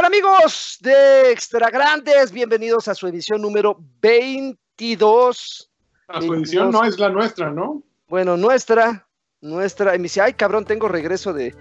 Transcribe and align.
tal 0.00 0.06
amigos 0.06 0.78
de 0.80 1.30
Extra 1.30 1.68
Grandes? 1.68 2.32
Bienvenidos 2.32 2.88
a 2.88 2.94
su 2.94 3.06
edición 3.06 3.42
número 3.42 3.76
22. 4.00 5.70
A 6.08 6.22
su 6.22 6.32
edición 6.34 6.70
no 6.70 6.84
es 6.84 6.98
la 6.98 7.10
nuestra, 7.10 7.50
¿no? 7.50 7.82
Bueno, 8.08 8.38
nuestra, 8.38 9.06
nuestra. 9.42 9.94
Y 9.94 9.98
me 9.98 10.04
dice, 10.04 10.22
ay 10.22 10.32
cabrón, 10.32 10.64
tengo 10.64 10.88
regreso 10.88 11.34
de, 11.34 11.54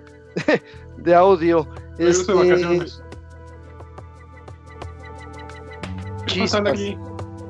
de 0.97 1.15
audio. 1.15 1.67
Regreso 1.97 1.97
de 1.97 2.09
Este, 2.11 2.33
vacaciones. 2.33 3.03
¿Qué 6.27 6.69
aquí? 6.69 6.97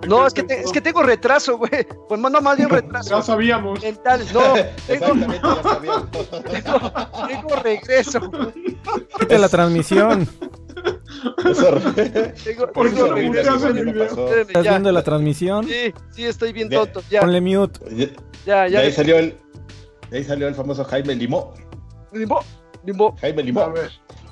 No, 0.08 0.26
es 0.26 0.34
que, 0.34 0.42
te- 0.44 0.62
es 0.62 0.72
que 0.72 0.82
tengo 0.82 1.04
retraso, 1.04 1.58
güey. 1.58 1.86
Pues 2.08 2.20
no, 2.20 2.30
más 2.42 2.58
bien 2.58 2.70
retraso 2.70 3.10
Ya 3.18 3.22
sabíamos. 3.22 3.80
mental. 3.84 4.26
No, 4.34 4.42
tengo, 4.88 5.06
Exactamente, 5.06 5.40
ya 5.44 5.64
sabía. 5.64 7.28
tengo 7.28 7.56
regreso. 7.58 8.32
de 9.28 9.38
la 9.38 9.50
transmisión. 9.50 10.28
Eso- 11.46 12.72
¿Por. 12.74 12.88
Espérame, 12.88 13.36
¿Estás 13.36 14.64
ya. 14.64 14.72
viendo 14.72 14.92
la 14.92 15.04
transmisión? 15.04 15.66
Sí, 15.68 15.94
sí, 16.12 16.26
estoy 16.26 16.54
bien 16.54 16.70
tonto. 16.70 17.02
Ya, 17.10 17.22
Ponle 17.22 17.42
mute. 17.42 17.80
Ya, 18.46 18.68
ya, 18.68 18.80
de 18.80 18.86
ahí 18.88 18.92
salió 18.92 19.18
el, 19.18 19.38
de 20.10 20.18
ahí 20.18 20.24
salió 20.24 20.48
el 20.48 20.56
famoso 20.56 20.84
Jaime 20.86 21.16
Limó. 21.16 21.54
Limbo, 22.12 22.40
limbo. 22.86 23.16
Jaime 23.22 23.42
A 23.42 23.46
Limó. 23.46 23.72
ver. 23.72 23.92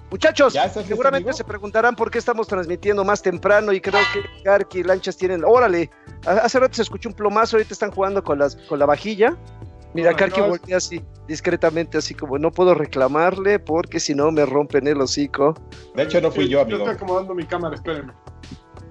Muchachos, 0.10 0.54
¿Ya 0.54 0.62
estás 0.64 0.78
listo, 0.84 0.96
seguramente 0.96 1.34
se 1.34 1.44
preguntarán 1.44 1.94
por 1.94 2.10
qué 2.10 2.18
estamos 2.18 2.48
transmitiendo 2.48 3.04
más 3.04 3.22
temprano 3.22 3.74
y 3.74 3.82
creo 3.82 4.00
que 4.14 4.44
Karki 4.44 4.80
y 4.80 4.84
Lanchas 4.84 5.18
tienen. 5.18 5.44
Órale, 5.44 5.90
hace 6.26 6.60
rato 6.60 6.76
se 6.76 6.84
escuchó 6.84 7.10
un 7.10 7.16
plomazo, 7.16 7.58
ahorita 7.58 7.74
están 7.74 7.92
jugando 7.92 8.24
con, 8.24 8.40
las, 8.40 8.56
con 8.56 8.80
la 8.80 8.86
vajilla. 8.86 9.36
Mira, 9.98 10.12
Ah, 10.12 10.16
Karki 10.16 10.40
no, 10.42 10.50
voltea 10.50 10.78
así, 10.78 11.02
discretamente, 11.28 11.98
así 11.98 12.14
como 12.14 12.38
no 12.38 12.52
puedo 12.52 12.74
reclamarle 12.76 13.58
porque 13.60 14.00
si 14.00 14.14
no 14.14 14.32
me 14.32 14.46
rompen 14.46 14.88
el 14.88 15.02
hocico. 15.02 15.56
De 15.96 16.04
hecho, 16.04 16.22
no 16.22 16.32
fui 16.32 16.46
yo, 16.46 16.60
Yo 16.60 16.62
amigo. 16.62 16.78
estoy 16.80 16.94
acomodando 16.96 17.34
mi 17.34 17.46
cámara, 17.46 17.76
espérenme. 17.76 18.14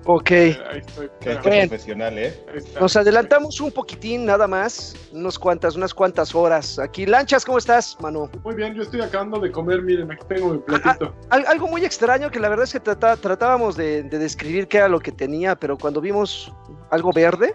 Ok, 0.08 0.30
Eh, 0.30 0.56
Ahí 0.70 0.78
estoy. 0.78 1.08
Qué. 1.20 1.30
Bueno. 1.42 1.68
profesional, 1.68 2.16
¿eh? 2.18 2.44
Nos 2.80 2.96
adelantamos 2.96 3.60
un 3.60 3.72
poquitín 3.72 4.24
nada 4.24 4.46
más, 4.46 4.94
unos 5.12 5.36
cuantas, 5.36 5.74
unas 5.74 5.92
cuantas 5.92 6.32
horas. 6.34 6.78
Aquí, 6.78 7.06
Lanchas, 7.06 7.44
¿cómo 7.44 7.58
estás, 7.58 7.96
Manu? 8.00 8.28
Muy 8.44 8.54
bien, 8.54 8.74
yo 8.74 8.82
estoy 8.82 9.00
acabando 9.00 9.40
de 9.40 9.50
comer, 9.50 9.82
miren, 9.82 10.10
aquí 10.12 10.24
tengo 10.28 10.50
mi 10.54 10.58
platito. 10.58 11.12
Al- 11.30 11.46
algo 11.46 11.66
muy 11.66 11.84
extraño 11.84 12.30
que 12.30 12.38
la 12.38 12.48
verdad 12.48 12.64
es 12.64 12.72
que 12.72 12.80
tratábamos 12.80 13.76
de, 13.76 14.04
de 14.04 14.18
describir 14.18 14.68
qué 14.68 14.78
era 14.78 14.88
lo 14.88 15.00
que 15.00 15.10
tenía, 15.10 15.56
pero 15.56 15.76
cuando 15.76 16.00
vimos 16.00 16.52
algo 16.90 17.10
verde 17.12 17.52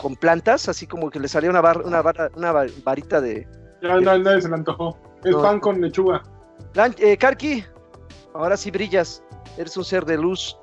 con 0.00 0.16
plantas, 0.16 0.68
así 0.68 0.86
como 0.86 1.10
que 1.10 1.20
le 1.20 1.28
salía 1.28 1.50
una, 1.50 1.60
bar- 1.60 1.82
una, 1.84 2.02
vara- 2.02 2.30
una 2.36 2.52
va- 2.52 2.66
varita 2.84 3.20
de... 3.20 3.46
Ya 3.82 4.00
na- 4.00 4.18
nadie 4.18 4.42
se 4.42 4.48
le 4.48 4.54
antojó. 4.54 4.96
Es 5.24 5.32
No. 5.32 5.42
pan 5.42 5.60
con 5.60 5.80
lechuga. 5.80 6.22
Lan- 6.74 6.94
eh, 6.98 7.16
Karki, 7.16 7.64
ahora 8.34 8.56
sí 8.56 8.70
brillas, 8.70 9.22
eres 9.56 9.76
un 9.76 9.84
ser 9.84 10.04
de 10.04 10.16
luz. 10.18 10.56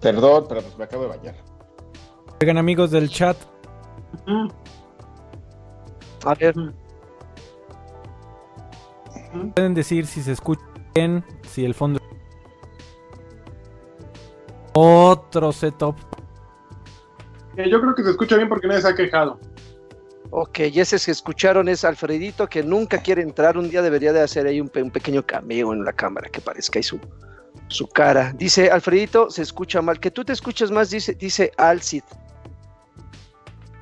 Perdón, 0.00 0.46
pero 0.48 0.60
pues 0.62 0.76
me 0.76 0.84
acabo 0.84 1.04
de 1.04 1.08
bañar. 1.10 1.34
Oigan, 2.40 2.58
amigos 2.58 2.90
del 2.90 3.08
chat, 3.08 3.36
A 6.26 6.34
ver, 6.34 6.54
pueden 9.54 9.74
decir 9.74 10.06
si 10.06 10.22
se 10.22 10.32
escucha 10.32 10.62
bien, 10.94 11.24
si 11.48 11.64
el 11.64 11.74
fondo. 11.74 12.00
Otro 14.72 15.52
setup. 15.52 15.96
Yo 17.56 17.80
creo 17.80 17.94
que 17.94 18.02
se 18.02 18.10
escucha 18.10 18.36
bien 18.36 18.48
porque 18.48 18.66
nadie 18.66 18.82
se 18.82 18.88
ha 18.88 18.94
quejado. 18.94 19.38
ok, 20.30 20.58
y 20.72 20.80
ese 20.80 20.98
que 21.04 21.10
escucharon 21.12 21.68
es 21.68 21.84
Alfredito, 21.84 22.48
que 22.48 22.62
nunca 22.62 22.98
quiere 22.98 23.22
entrar, 23.22 23.56
un 23.56 23.70
día 23.70 23.82
debería 23.82 24.12
de 24.12 24.20
hacer 24.20 24.46
ahí 24.46 24.60
un, 24.60 24.68
pe- 24.68 24.82
un 24.82 24.90
pequeño 24.90 25.22
cameo 25.24 25.72
en 25.72 25.84
la 25.84 25.92
cámara, 25.92 26.28
que 26.28 26.40
parezca 26.40 26.78
ahí 26.78 26.82
su, 26.82 26.98
su 27.68 27.86
cara. 27.86 28.32
Dice, 28.36 28.70
Alfredito, 28.70 29.30
se 29.30 29.42
escucha 29.42 29.80
mal, 29.80 30.00
que 30.00 30.10
tú 30.10 30.24
te 30.24 30.32
escuchas 30.32 30.70
más, 30.72 30.90
dice, 30.90 31.14
dice 31.14 31.52
Alcid. 31.56 32.02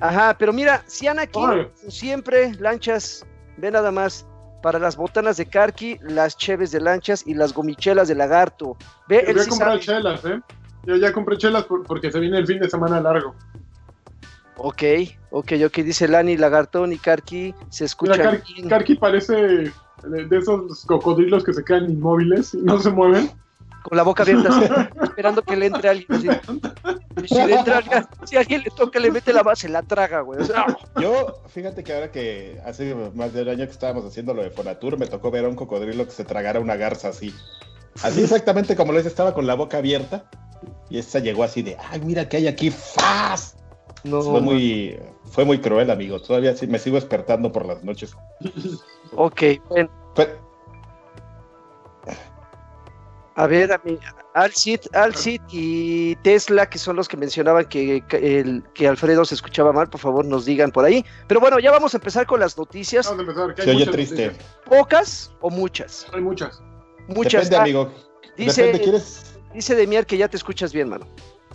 Ajá, 0.00 0.36
pero 0.36 0.52
mira, 0.52 0.82
si 0.86 1.06
aquí 1.06 1.40
siempre, 1.88 2.52
lanchas, 2.58 3.24
ve 3.56 3.70
nada 3.70 3.90
más, 3.92 4.26
para 4.60 4.78
las 4.78 4.96
botanas 4.96 5.36
de 5.36 5.46
Karki, 5.46 5.98
las 6.02 6.36
cheves 6.36 6.70
de 6.72 6.80
lanchas 6.80 7.24
y 7.26 7.34
las 7.34 7.52
gomichelas 7.54 8.08
de 8.08 8.14
lagarto. 8.16 8.76
Ve, 9.08 9.24
Yo 9.28 9.32
voy 9.34 9.42
a 9.42 9.48
comprar 9.48 9.78
chelas, 9.80 10.24
¿eh? 10.24 10.40
Yo 10.84 10.96
ya 10.96 11.12
compré 11.12 11.36
chelas 11.38 11.64
por- 11.64 11.84
porque 11.86 12.10
se 12.10 12.18
viene 12.18 12.38
el 12.38 12.46
fin 12.46 12.58
de 12.58 12.68
semana 12.68 13.00
largo. 13.00 13.34
Ok, 14.56 14.82
ok, 15.30 15.52
ok, 15.66 15.74
dice 15.78 16.06
Lani, 16.08 16.36
lagartón 16.36 16.92
y 16.92 16.98
Karki, 16.98 17.54
se 17.70 17.84
escucha 17.84 18.12
Mira, 18.12 18.24
Kar- 18.32 18.42
bien. 18.54 18.68
Karki 18.68 18.94
parece 18.96 19.34
de, 19.34 19.72
de 20.28 20.38
esos 20.38 20.84
cocodrilos 20.84 21.42
que 21.44 21.52
se 21.52 21.64
quedan 21.64 21.90
inmóviles 21.90 22.54
y 22.54 22.58
no 22.58 22.78
se 22.78 22.90
mueven. 22.90 23.30
con 23.82 23.96
la 23.96 24.02
boca 24.04 24.22
abierta, 24.22 24.48
así, 24.50 24.64
esperando 25.02 25.42
que 25.42 25.56
le 25.56 25.66
entre 25.66 25.88
alguien. 25.88 26.06
así. 26.12 26.28
Y 27.22 27.28
si 27.28 27.34
le 27.34 27.54
entra 27.56 27.78
alguien, 27.78 28.04
si 28.24 28.36
alguien 28.36 28.62
le 28.62 28.70
toca, 28.70 28.98
le 29.00 29.10
mete 29.10 29.32
la 29.32 29.42
base, 29.42 29.68
la 29.68 29.82
traga, 29.82 30.20
güey. 30.20 30.40
O 30.40 30.44
sea, 30.44 30.66
Yo, 31.00 31.42
fíjate 31.48 31.82
que 31.82 31.92
ahora 31.94 32.10
que 32.10 32.60
hace 32.64 32.94
más 33.14 33.32
de 33.32 33.42
un 33.42 33.48
año 33.48 33.64
que 33.66 33.72
estábamos 33.72 34.04
haciendo 34.04 34.32
lo 34.34 34.42
de 34.42 34.50
Fonatur, 34.50 34.98
me 34.98 35.06
tocó 35.06 35.30
ver 35.30 35.44
a 35.44 35.48
un 35.48 35.56
cocodrilo 35.56 36.04
que 36.04 36.10
se 36.12 36.24
tragara 36.24 36.60
una 36.60 36.76
garza 36.76 37.08
así. 37.08 37.34
Así 38.02 38.22
exactamente 38.22 38.76
como 38.76 38.92
lo 38.92 38.98
hice, 39.00 39.08
estaba 39.08 39.34
con 39.34 39.46
la 39.46 39.54
boca 39.54 39.78
abierta. 39.78 40.24
Y 40.88 40.98
esa 40.98 41.18
llegó 41.18 41.42
así 41.44 41.62
de, 41.62 41.76
ay, 41.90 42.00
mira 42.02 42.28
que 42.28 42.36
hay 42.38 42.46
aquí, 42.46 42.70
¡faz! 42.70 43.56
No, 44.04 44.22
fue 44.22 44.40
muy, 44.40 44.98
fue 45.30 45.44
muy 45.44 45.60
cruel, 45.60 45.90
amigo. 45.90 46.20
Todavía 46.20 46.56
sí 46.56 46.66
me 46.66 46.78
sigo 46.78 46.96
despertando 46.96 47.52
por 47.52 47.66
las 47.66 47.82
noches. 47.84 48.14
Ok, 49.14 49.42
bueno, 49.68 49.90
Pero- 50.14 50.40
a 53.34 53.46
ver, 53.46 53.72
a 53.72 53.80
mí, 53.82 53.98
Alcid, 54.34 54.80
Alcid 54.92 55.40
y 55.50 56.14
Tesla, 56.16 56.68
que 56.68 56.76
son 56.78 56.96
los 56.96 57.08
que 57.08 57.16
mencionaban 57.16 57.64
que, 57.64 58.02
que 58.06 58.40
el, 58.40 58.62
que 58.74 58.86
Alfredo 58.86 59.24
se 59.24 59.34
escuchaba 59.34 59.72
mal, 59.72 59.88
por 59.88 60.00
favor 60.02 60.24
nos 60.26 60.44
digan 60.44 60.70
por 60.70 60.84
ahí. 60.84 61.02
Pero 61.28 61.40
bueno, 61.40 61.58
ya 61.58 61.70
vamos 61.70 61.94
a 61.94 61.96
empezar 61.96 62.26
con 62.26 62.40
las 62.40 62.58
noticias. 62.58 63.06
Vamos 63.06 63.20
a 63.20 63.22
empezar, 63.30 63.54
que 63.54 63.62
hay 63.62 63.64
se 63.64 63.70
oye 63.70 63.78
muchas 63.80 63.92
triste. 63.94 64.26
noticias. 64.26 64.50
¿Pocas 64.66 65.32
o 65.40 65.48
muchas? 65.48 66.06
Hay 66.12 66.20
muchas. 66.20 66.60
Muchas. 67.08 67.48
Depende, 67.48 67.56
Ah, 67.56 67.62
amigo. 67.62 67.92
dice, 68.36 68.62
Depende, 68.64 68.84
¿quieres? 68.84 69.38
dice 69.54 69.74
Demier 69.76 70.04
que 70.04 70.18
ya 70.18 70.28
te 70.28 70.36
escuchas 70.36 70.74
bien, 70.74 70.90
mano. 70.90 71.06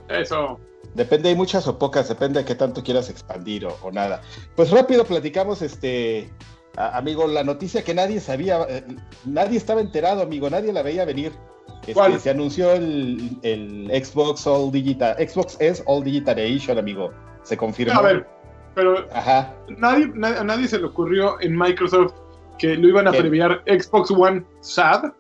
Eso. 0.10 0.60
Depende, 0.94 1.30
hay 1.30 1.36
muchas 1.36 1.68
o 1.68 1.78
pocas, 1.78 2.08
depende 2.10 2.40
de 2.40 2.46
qué 2.46 2.56
tanto 2.56 2.82
quieras 2.84 3.10
expandir 3.10 3.66
o, 3.66 3.78
o 3.82 3.92
nada. 3.92 4.22
Pues 4.56 4.72
rápido 4.72 5.04
platicamos, 5.06 5.62
este, 5.62 6.32
a- 6.76 6.98
amigo, 6.98 7.28
la 7.28 7.44
noticia 7.44 7.84
que 7.84 7.94
nadie 7.94 8.20
sabía, 8.20 8.66
eh, 8.70 8.84
nadie 9.26 9.58
estaba 9.58 9.82
enterado, 9.82 10.22
amigo, 10.22 10.50
nadie 10.50 10.74
la 10.74 10.82
veía 10.82 11.06
venir. 11.06 11.34
Este, 11.82 11.94
¿Cuál? 11.94 12.20
se 12.20 12.30
anunció 12.32 12.72
el, 12.72 13.38
el 13.44 13.90
Xbox 14.04 14.48
All 14.48 14.72
Digital, 14.72 15.16
Xbox 15.20 15.58
es 15.60 15.84
All 15.86 16.04
Digital 16.04 16.40
Edition, 16.40 16.78
amigo. 16.78 17.12
Se 17.44 17.56
confirmó. 17.56 18.00
A 18.00 18.02
ver, 18.02 18.28
pero 18.74 19.06
Ajá. 19.14 19.54
nadie, 19.78 20.08
na- 20.16 20.40
a 20.40 20.44
nadie 20.44 20.68
se 20.68 20.80
le 20.80 20.86
ocurrió 20.86 21.40
en 21.42 21.56
Microsoft 21.58 22.14
que 22.58 22.76
lo 22.76 22.88
iban 22.88 23.08
a 23.08 23.12
¿Qué? 23.12 23.20
previar 23.20 23.62
Xbox 23.68 24.10
One 24.12 24.44
SAD. 24.62 25.12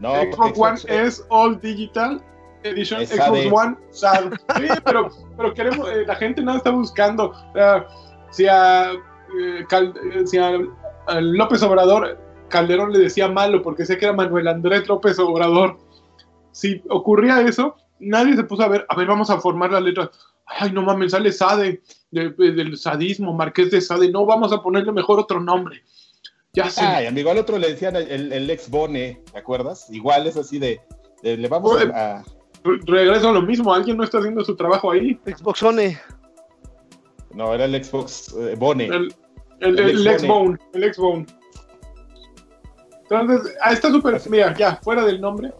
No, 0.00 0.14
Xbox 0.32 0.58
One 0.58 1.02
es 1.04 1.24
All 1.28 1.60
Digital 1.60 2.20
Edition. 2.64 3.06
Xbox. 3.06 3.52
One 3.52 3.76
SAD. 3.90 4.32
Sí, 4.56 4.66
pero, 4.84 5.08
pero 5.36 5.54
queremos, 5.54 5.88
eh, 5.90 6.04
la 6.06 6.14
gente 6.16 6.42
nada 6.42 6.58
está 6.58 6.70
buscando. 6.70 7.32
Si 8.30 8.46
a, 8.46 8.92
eh, 8.92 9.64
Cal- 9.68 9.94
eh, 10.12 10.26
si 10.26 10.38
a, 10.38 10.58
a 11.06 11.20
López 11.20 11.62
Obrador 11.62 12.18
Calderón 12.48 12.92
le 12.92 12.98
decía 13.00 13.28
malo 13.28 13.62
porque 13.62 13.84
sé 13.86 13.96
que 13.98 14.06
era 14.06 14.14
Manuel 14.14 14.48
Andrés 14.48 14.86
López 14.88 15.18
Obrador. 15.18 15.78
Si 16.52 16.82
ocurría 16.88 17.40
eso, 17.40 17.76
nadie 17.98 18.36
se 18.36 18.44
puso 18.44 18.62
a 18.62 18.68
ver, 18.68 18.86
a 18.88 18.96
ver, 18.96 19.06
vamos 19.06 19.28
a 19.30 19.38
formar 19.40 19.72
las 19.72 19.82
letras. 19.82 20.10
Ay, 20.46 20.72
no 20.72 20.82
mames, 20.82 21.12
sale 21.12 21.32
Sade, 21.32 21.82
de- 22.10 22.30
de- 22.30 22.52
del 22.52 22.76
sadismo, 22.76 23.32
Marqués 23.32 23.70
de 23.70 23.80
Sade. 23.80 24.10
No, 24.10 24.24
vamos 24.26 24.52
a 24.52 24.62
ponerle 24.62 24.92
mejor 24.92 25.18
otro 25.18 25.40
nombre. 25.40 25.82
Ya 26.52 26.70
sé. 26.70 26.82
Ay, 26.84 27.06
amigo, 27.06 27.30
al 27.30 27.38
otro 27.38 27.58
le 27.58 27.68
decían 27.68 27.96
el, 27.96 28.32
el 28.32 28.48
ex 28.50 28.70
Bone, 28.70 29.22
¿te 29.32 29.38
acuerdas? 29.38 29.90
Igual 29.90 30.26
es 30.28 30.36
así 30.36 30.58
de, 30.58 30.80
de- 31.22 31.36
le 31.36 31.48
vamos 31.48 31.72
Oye. 31.72 31.90
a, 31.92 32.22
Regreso 32.64 33.28
a 33.28 33.32
lo 33.32 33.42
mismo, 33.42 33.74
alguien 33.74 33.98
no 33.98 34.04
está 34.04 34.18
haciendo 34.18 34.42
su 34.44 34.56
trabajo 34.56 34.90
ahí. 34.90 35.20
Xbox 35.26 35.62
One. 35.62 36.00
No, 37.34 37.52
era 37.52 37.66
el 37.66 37.84
Xbox 37.84 38.34
eh, 38.38 38.54
Bone. 38.56 38.86
El, 38.86 39.14
el, 39.60 39.78
El 39.78 39.78
el, 39.78 40.18
Xbone. 40.18 40.18
Xbone, 40.18 40.58
el 40.72 40.94
Xbone. 40.94 41.26
Entonces, 43.10 43.54
ah, 43.62 43.72
está 43.72 43.90
súper, 43.90 44.20
mira, 44.30 44.54
ya, 44.56 44.76
fuera 44.82 45.04
del 45.04 45.20
nombre, 45.20 45.52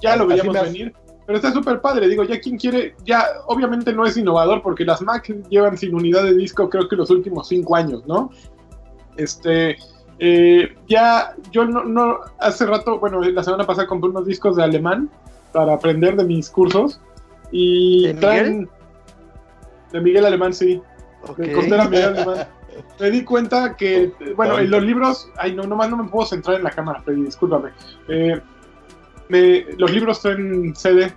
ya 0.00 0.16
lo 0.16 0.26
veíamos 0.26 0.54
venir, 0.54 0.92
pero 1.26 1.38
está 1.38 1.50
súper 1.52 1.80
padre, 1.80 2.08
digo, 2.08 2.24
ya 2.24 2.38
quien 2.38 2.58
quiere, 2.58 2.94
ya, 3.04 3.24
obviamente 3.46 3.92
no 3.92 4.04
es 4.04 4.16
innovador, 4.16 4.62
porque 4.62 4.84
las 4.84 5.00
Mac 5.00 5.26
llevan 5.48 5.78
sin 5.78 5.94
unidad 5.94 6.24
de 6.24 6.34
disco 6.34 6.68
creo 6.68 6.88
que 6.88 6.96
los 6.96 7.10
últimos 7.10 7.48
cinco 7.48 7.74
años, 7.74 8.06
¿no? 8.06 8.30
Este, 9.16 9.76
eh, 10.18 10.76
ya, 10.86 11.34
yo 11.50 11.64
no, 11.64 11.84
no, 11.84 12.18
hace 12.38 12.66
rato, 12.66 12.98
bueno, 12.98 13.20
la 13.22 13.42
semana 13.42 13.64
pasada 13.64 13.86
compré 13.86 14.10
unos 14.10 14.26
discos 14.26 14.56
de 14.56 14.64
alemán 14.64 15.10
para 15.54 15.74
aprender 15.74 16.16
de 16.16 16.24
mis 16.24 16.50
cursos, 16.50 17.00
y 17.52 18.08
¿De 18.08 18.14
traen... 18.14 18.68
De 19.92 20.00
Miguel 20.00 20.26
Alemán, 20.26 20.52
sí. 20.52 20.82
De 21.38 21.52
Costera 21.52 21.88
Miguel 21.88 22.04
Alemán. 22.16 22.48
Me 22.98 23.10
di 23.10 23.22
cuenta 23.22 23.76
que, 23.76 24.12
bueno, 24.36 24.58
en 24.58 24.68
los 24.68 24.82
libros, 24.82 25.30
ay, 25.36 25.54
no, 25.54 25.62
nomás 25.62 25.88
no 25.88 25.96
me 25.96 26.08
puedo 26.10 26.26
centrar 26.26 26.56
en 26.56 26.64
la 26.64 26.70
cámara, 26.70 27.00
Freddy, 27.02 27.22
discúlpame. 27.22 27.70
Eh, 28.08 28.40
me, 29.28 29.64
los 29.78 29.92
libros 29.92 30.20
traen 30.20 30.74
CD 30.74 31.12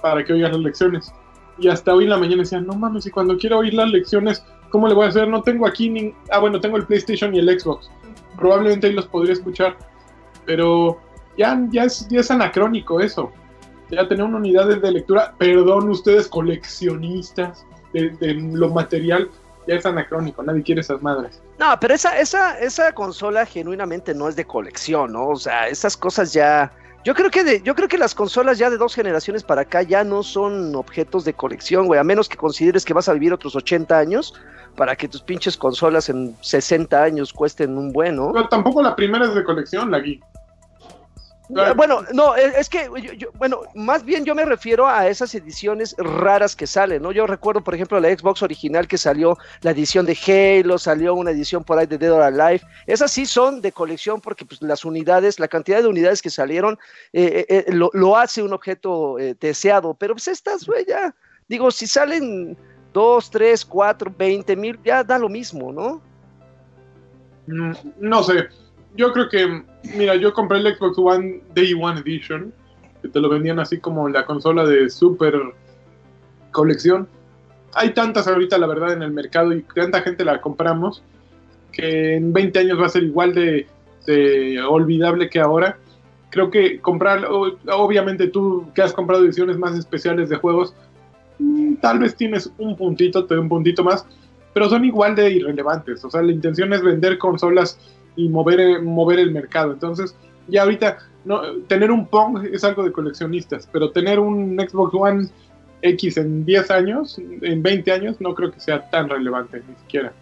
para 0.00 0.24
que 0.24 0.34
oigas 0.34 0.52
las 0.52 0.60
lecciones. 0.60 1.12
Y 1.58 1.66
hasta 1.66 1.92
hoy 1.92 2.04
en 2.04 2.10
la 2.10 2.18
mañana 2.18 2.42
decía, 2.42 2.60
no 2.60 2.74
mames, 2.74 3.06
y 3.06 3.10
cuando 3.10 3.36
quiero 3.36 3.58
oír 3.58 3.74
las 3.74 3.90
lecciones, 3.90 4.44
¿cómo 4.70 4.86
le 4.86 4.94
voy 4.94 5.06
a 5.06 5.08
hacer? 5.08 5.26
No 5.26 5.42
tengo 5.42 5.66
aquí 5.66 5.90
ni... 5.90 6.14
Ah, 6.30 6.38
bueno, 6.38 6.60
tengo 6.60 6.76
el 6.76 6.86
PlayStation 6.86 7.34
y 7.34 7.40
el 7.40 7.58
Xbox. 7.60 7.90
Probablemente 8.36 8.86
ahí 8.86 8.92
los 8.92 9.08
podría 9.08 9.32
escuchar. 9.32 9.76
Pero 10.46 11.00
ya, 11.36 11.60
ya, 11.70 11.84
es, 11.84 12.06
ya 12.08 12.20
es 12.20 12.30
anacrónico 12.30 13.00
eso. 13.00 13.32
Ya 13.90 14.08
tener 14.08 14.24
una 14.24 14.38
unidad 14.38 14.68
de, 14.68 14.76
de 14.76 14.90
lectura, 14.92 15.34
perdón 15.38 15.88
ustedes 15.88 16.28
coleccionistas 16.28 17.66
de, 17.92 18.10
de 18.10 18.34
lo 18.34 18.70
material, 18.70 19.28
ya 19.66 19.74
es 19.74 19.86
anacrónico, 19.86 20.42
nadie 20.42 20.62
quiere 20.62 20.80
esas 20.80 21.02
madres. 21.02 21.40
No, 21.58 21.78
pero 21.80 21.94
esa, 21.94 22.18
esa, 22.18 22.58
esa 22.58 22.92
consola 22.92 23.44
genuinamente 23.44 24.14
no 24.14 24.28
es 24.28 24.36
de 24.36 24.44
colección, 24.44 25.12
¿no? 25.12 25.28
O 25.28 25.36
sea, 25.36 25.68
esas 25.68 25.96
cosas 25.96 26.32
ya. 26.32 26.72
Yo 27.04 27.14
creo 27.14 27.30
que 27.30 27.44
de, 27.44 27.62
yo 27.62 27.74
creo 27.74 27.88
que 27.88 27.96
las 27.96 28.14
consolas 28.14 28.58
ya 28.58 28.68
de 28.68 28.76
dos 28.76 28.94
generaciones 28.94 29.42
para 29.42 29.62
acá 29.62 29.82
ya 29.82 30.04
no 30.04 30.22
son 30.22 30.74
objetos 30.74 31.24
de 31.24 31.32
colección, 31.32 31.86
güey, 31.86 31.98
a 31.98 32.04
menos 32.04 32.28
que 32.28 32.36
consideres 32.36 32.84
que 32.84 32.92
vas 32.92 33.08
a 33.08 33.14
vivir 33.14 33.32
otros 33.32 33.56
80 33.56 33.98
años 33.98 34.34
para 34.76 34.94
que 34.96 35.08
tus 35.08 35.22
pinches 35.22 35.56
consolas 35.56 36.08
en 36.08 36.36
60 36.40 37.02
años 37.02 37.32
cuesten 37.32 37.76
un 37.76 37.92
bueno. 37.92 38.30
Pero 38.32 38.48
tampoco 38.48 38.82
la 38.82 38.94
primera 38.94 39.26
es 39.26 39.34
de 39.34 39.44
colección, 39.44 39.90
la 39.90 40.00
Gui. 40.00 40.20
Bueno, 41.74 42.02
no, 42.12 42.36
es, 42.36 42.54
es 42.56 42.68
que, 42.68 42.88
yo, 43.02 43.12
yo- 43.14 43.30
bueno, 43.34 43.62
más 43.74 44.04
bien 44.04 44.24
yo 44.24 44.34
me 44.34 44.44
refiero 44.44 44.86
a 44.86 45.08
esas 45.08 45.34
ediciones 45.34 45.96
raras 45.98 46.54
que 46.54 46.66
salen, 46.66 47.02
¿no? 47.02 47.10
Yo 47.10 47.26
recuerdo, 47.26 47.62
por 47.64 47.74
ejemplo, 47.74 47.98
la 47.98 48.08
Xbox 48.16 48.42
original 48.42 48.86
que 48.86 48.96
salió, 48.96 49.36
la 49.62 49.72
edición 49.72 50.06
de 50.06 50.16
Halo, 50.62 50.78
salió 50.78 51.14
una 51.14 51.32
edición 51.32 51.64
por 51.64 51.78
ahí 51.78 51.86
de 51.86 51.98
Dead 51.98 52.12
or 52.12 52.22
Alive. 52.22 52.60
Esas 52.86 53.10
sí 53.10 53.26
son 53.26 53.60
de 53.60 53.72
colección 53.72 54.20
porque 54.20 54.44
pues, 54.44 54.62
las 54.62 54.84
unidades, 54.84 55.40
la 55.40 55.48
cantidad 55.48 55.82
de 55.82 55.88
unidades 55.88 56.22
que 56.22 56.30
salieron, 56.30 56.78
eh, 57.12 57.44
eh, 57.48 57.64
eh, 57.66 57.72
lo, 57.72 57.90
lo 57.94 58.16
hace 58.16 58.42
un 58.42 58.52
objeto 58.52 59.18
eh, 59.18 59.34
deseado. 59.40 59.94
Pero 59.94 60.14
pues 60.14 60.28
estas, 60.28 60.64
güey, 60.66 60.84
ya, 60.86 61.14
digo, 61.48 61.70
si 61.70 61.86
salen 61.88 62.56
dos, 62.92 63.30
tres, 63.30 63.64
cuatro, 63.64 64.12
veinte 64.16 64.54
mil, 64.54 64.78
ya 64.84 65.02
da 65.02 65.18
lo 65.18 65.28
mismo, 65.28 65.72
¿no? 65.72 66.00
Mm, 67.46 67.72
No 67.98 68.22
sé. 68.22 68.48
Yo 68.96 69.12
creo 69.12 69.28
que, 69.28 69.62
mira, 69.96 70.16
yo 70.16 70.32
compré 70.32 70.58
el 70.58 70.76
Xbox 70.76 70.98
One 70.98 71.42
Day 71.54 71.74
One 71.74 72.00
Edition, 72.00 72.52
que 73.02 73.08
te 73.08 73.20
lo 73.20 73.28
vendían 73.28 73.58
así 73.60 73.78
como 73.78 74.08
la 74.08 74.26
consola 74.26 74.64
de 74.66 74.90
super 74.90 75.34
colección. 76.50 77.08
Hay 77.74 77.94
tantas 77.94 78.26
ahorita, 78.26 78.58
la 78.58 78.66
verdad, 78.66 78.92
en 78.92 79.02
el 79.02 79.12
mercado 79.12 79.52
y 79.52 79.62
tanta 79.62 80.02
gente 80.02 80.24
la 80.24 80.40
compramos 80.40 81.02
que 81.72 82.16
en 82.16 82.32
20 82.32 82.58
años 82.58 82.80
va 82.80 82.86
a 82.86 82.90
ser 82.90 83.04
igual 83.04 83.34
de, 83.34 83.66
olvidable 84.68 85.28
que 85.28 85.40
ahora. 85.40 85.78
Creo 86.30 86.50
que 86.50 86.80
comprar, 86.80 87.26
obviamente 87.26 88.28
tú 88.28 88.70
que 88.74 88.82
has 88.82 88.92
comprado 88.92 89.24
ediciones 89.24 89.58
más 89.58 89.76
especiales 89.76 90.28
de 90.28 90.36
juegos, 90.36 90.74
mm, 91.38 91.76
tal 91.76 91.98
vez 91.98 92.14
tienes 92.14 92.52
un 92.58 92.76
puntito, 92.76 93.24
te 93.24 93.36
un 93.36 93.48
puntito 93.48 93.82
más, 93.82 94.06
pero 94.52 94.68
son 94.68 94.84
igual 94.84 95.16
de 95.16 95.30
irrelevantes. 95.30 96.04
O 96.04 96.10
sea, 96.10 96.22
la 96.22 96.32
intención 96.32 96.72
es 96.72 96.82
vender 96.82 97.18
consolas 97.18 97.78
y 98.16 98.28
mover, 98.28 98.82
mover 98.82 99.18
el 99.18 99.30
mercado. 99.32 99.72
Entonces, 99.72 100.16
ya 100.48 100.62
ahorita, 100.62 100.98
no, 101.24 101.40
tener 101.68 101.90
un 101.90 102.06
Pong 102.06 102.44
es 102.52 102.64
algo 102.64 102.82
de 102.82 102.92
coleccionistas, 102.92 103.68
pero 103.72 103.90
tener 103.90 104.18
un 104.18 104.58
Xbox 104.58 104.94
One 104.94 105.28
X 105.82 106.16
en 106.16 106.44
10 106.44 106.70
años, 106.70 107.18
en 107.18 107.62
20 107.62 107.92
años, 107.92 108.20
no 108.20 108.34
creo 108.34 108.50
que 108.52 108.60
sea 108.60 108.88
tan 108.90 109.08
relevante, 109.08 109.62
ni 109.66 109.74
siquiera. 109.76 110.12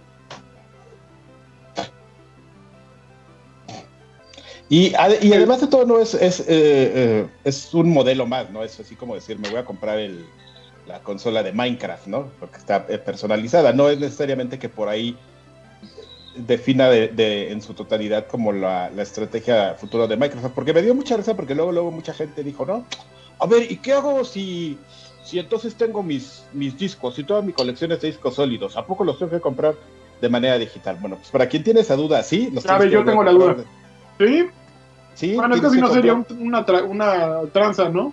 Y, 4.70 4.92
y 5.22 5.32
además 5.32 5.62
de 5.62 5.66
todo, 5.66 5.86
no 5.86 5.98
es, 5.98 6.12
es, 6.14 6.40
eh, 6.40 6.44
eh, 6.48 7.28
es 7.44 7.72
un 7.72 7.90
modelo 7.90 8.26
más, 8.26 8.50
¿no? 8.50 8.62
Es 8.62 8.78
así 8.78 8.96
como 8.96 9.14
decir, 9.14 9.38
me 9.38 9.48
voy 9.48 9.58
a 9.58 9.64
comprar 9.64 9.98
el, 9.98 10.26
la 10.86 11.00
consola 11.00 11.42
de 11.42 11.52
Minecraft, 11.52 12.06
¿no? 12.06 12.30
Porque 12.38 12.58
está 12.58 12.84
eh, 12.88 12.98
personalizada. 12.98 13.72
No 13.72 13.88
es 13.88 13.98
necesariamente 13.98 14.58
que 14.58 14.68
por 14.68 14.88
ahí 14.88 15.16
defina 16.46 16.88
de, 16.88 17.08
de- 17.08 17.52
en 17.52 17.60
su 17.62 17.74
totalidad 17.74 18.26
como 18.26 18.52
la, 18.52 18.90
la 18.90 19.02
estrategia 19.02 19.74
futura 19.74 20.06
de 20.06 20.16
Microsoft. 20.16 20.52
Porque 20.54 20.72
me 20.72 20.82
dio 20.82 20.94
mucha 20.94 21.16
risa 21.16 21.34
porque 21.36 21.54
luego, 21.54 21.72
luego 21.72 21.90
mucha 21.90 22.14
gente 22.14 22.42
dijo, 22.42 22.64
no, 22.64 22.84
a 23.38 23.46
ver, 23.46 23.70
¿y 23.70 23.76
qué 23.76 23.92
hago 23.92 24.24
si, 24.24 24.78
si 25.24 25.38
entonces 25.38 25.74
tengo 25.74 26.02
mis, 26.02 26.44
mis 26.52 26.76
discos 26.78 27.18
y 27.18 27.24
toda 27.24 27.42
mi 27.42 27.52
colección 27.52 27.92
es 27.92 28.00
de 28.00 28.08
discos 28.08 28.34
sólidos? 28.34 28.76
¿A 28.76 28.86
poco 28.86 29.04
los 29.04 29.18
tengo 29.18 29.32
que 29.32 29.40
comprar 29.40 29.74
de 30.20 30.28
manera 30.28 30.58
digital? 30.58 30.96
Bueno, 31.00 31.16
pues 31.16 31.28
para 31.30 31.48
quien 31.48 31.62
tiene 31.64 31.80
esa 31.80 31.96
duda, 31.96 32.22
sí. 32.22 32.50
Los 32.52 32.64
Sabe, 32.64 32.90
yo 32.90 33.04
tengo 33.04 33.22
la 33.22 33.32
duda. 33.32 33.54
de- 33.54 33.64
¿Sí? 34.18 34.46
Sí, 35.14 35.34
Bueno, 35.34 35.54
es 35.56 35.60
que 35.60 35.70
si 35.70 35.80
no 35.80 35.92
sería 35.92 36.14
un- 36.14 36.26
una, 36.38 36.64
tra- 36.64 36.88
una 36.88 37.40
tranza, 37.52 37.88
¿no? 37.88 38.12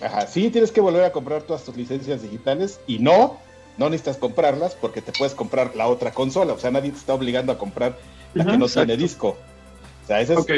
Ajá, 0.00 0.26
sí, 0.26 0.50
tienes 0.50 0.70
que 0.70 0.80
volver 0.80 1.04
a 1.04 1.10
comprar 1.10 1.42
todas 1.42 1.64
tus 1.64 1.76
licencias 1.76 2.22
digitales 2.22 2.78
y 2.86 2.98
no, 2.98 3.38
no 3.76 3.90
necesitas 3.90 4.16
comprarlas 4.16 4.74
porque 4.74 5.02
te 5.02 5.12
puedes 5.12 5.34
comprar 5.34 5.76
la 5.76 5.86
otra 5.88 6.12
consola. 6.12 6.52
O 6.52 6.58
sea, 6.58 6.70
nadie 6.70 6.90
te 6.90 6.98
está 6.98 7.14
obligando 7.14 7.52
a 7.52 7.58
comprar 7.58 7.98
la 8.34 8.42
Ajá, 8.42 8.52
que 8.52 8.58
no 8.58 8.66
exacto. 8.66 8.86
tiene 8.86 9.02
disco. 9.02 9.36
O 10.04 10.06
sea, 10.06 10.20
ese 10.20 10.34
es. 10.34 10.38
Ok. 10.38 10.50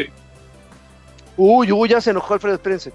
Uy, 1.37 1.73
uy, 1.73 1.89
ya 1.89 2.01
se 2.01 2.11
enojó 2.11 2.35
Alfredo, 2.35 2.57
espérense. 2.57 2.93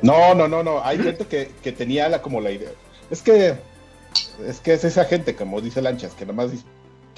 No, 0.00 0.34
no, 0.34 0.46
no, 0.46 0.62
no. 0.62 0.82
Hay 0.84 0.98
gente 0.98 1.26
que, 1.26 1.52
que 1.62 1.72
tenía 1.72 2.08
la, 2.08 2.22
como 2.22 2.40
la 2.40 2.52
idea. 2.52 2.70
Es 3.10 3.20
que 3.22 3.56
es 4.46 4.60
que 4.60 4.72
es 4.72 4.84
esa 4.84 5.04
gente, 5.04 5.34
como 5.34 5.60
dice 5.60 5.82
Lanchas, 5.82 6.12
que 6.14 6.26
nomás 6.26 6.52
dice. 6.52 6.64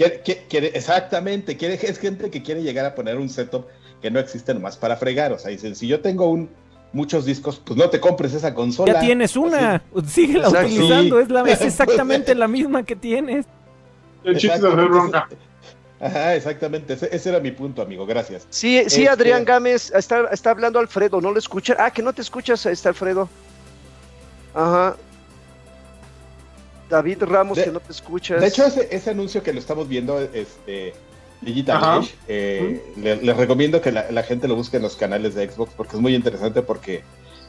Quiere, 0.01 0.21
quiere- 0.23 0.45
quiere- 0.49 0.73
exactamente, 0.75 1.57
quiere, 1.59 1.75
es 1.75 1.99
gente 1.99 2.31
que 2.31 2.43
quiere 2.43 2.63
llegar 2.63 2.87
a 2.87 2.95
poner 2.95 3.19
un 3.19 3.29
setup 3.29 3.67
que 4.01 4.11
no 4.11 4.19
existe 4.19 4.55
nomás 4.55 4.79
para 4.79 4.97
fregar. 4.97 5.31
O 5.33 5.39
sea, 5.39 5.51
dicen, 5.51 5.77
si 5.77 5.87
yo 5.87 6.01
tengo 6.01 6.27
un 6.31 6.49
muchos 6.95 7.27
discos, 7.27 7.61
pues 7.63 7.77
no 7.79 7.91
te 7.91 8.01
compres 8.01 8.33
esa 8.33 8.55
consola. 8.55 8.95
Ya 8.95 9.01
tienes 9.01 9.37
una. 9.37 9.83
Síguela 10.07 10.47
Exacto. 10.49 10.67
utilizando. 10.69 11.17
Sí. 11.19 11.23
Es, 11.25 11.29
la, 11.31 11.43
es 11.43 11.61
exactamente 11.61 12.35
la 12.35 12.49
misma 12.49 12.83
que 12.83 12.97
tienes. 12.97 13.45
El 14.25 14.39
chiste 14.39 14.57
hacer 14.57 14.71
bronca. 14.71 15.29
Ajá, 16.01 16.35
exactamente. 16.35 16.95
Ese, 16.95 17.15
ese 17.15 17.29
era 17.29 17.41
mi 17.41 17.51
punto, 17.51 17.83
amigo. 17.83 18.07
Gracias. 18.07 18.47
Sí, 18.49 18.79
sí, 18.87 19.03
Este- 19.03 19.09
Adrián 19.11 19.45
Gámez, 19.45 19.93
está, 19.95 20.29
está 20.33 20.51
hablando 20.51 20.79
Alfredo, 20.79 21.21
¿no 21.21 21.31
lo 21.31 21.39
escucha? 21.39 21.77
Ah, 21.79 21.91
que 21.91 22.03
no 22.03 22.15
te 22.15 22.23
escuchas, 22.23 22.65
está 22.65 22.89
Alfredo. 22.89 23.29
Ajá. 24.55 24.97
David 26.91 27.23
Ramos, 27.23 27.57
De- 27.57 27.65
que 27.65 27.71
no 27.71 27.81
te 27.81 27.93
escuchas. 27.93 28.41
De 28.41 28.49
hecho, 28.49 28.67
ese, 28.67 28.89
ese 28.91 29.11
anuncio 29.11 29.43
que 29.43 29.53
lo 29.55 29.59
estamos 29.61 29.89
viendo, 29.89 30.21
este, 30.21 30.93
Digital 31.41 31.81
eh, 32.29 32.83
le- 32.97 33.17
les 33.17 33.37
recomiendo 33.37 33.81
que 33.81 33.91
la, 33.93 34.11
la 34.11 34.23
gente 34.23 34.47
lo 34.47 34.57
busque 34.57 34.77
en 34.77 34.83
los 34.83 34.97
canales 34.97 35.35
de 35.35 35.49
Xbox 35.51 35.73
porque 35.75 35.97
es 35.97 36.03
muy 36.03 36.15
interesante 36.15 36.61
porque, 36.61 37.03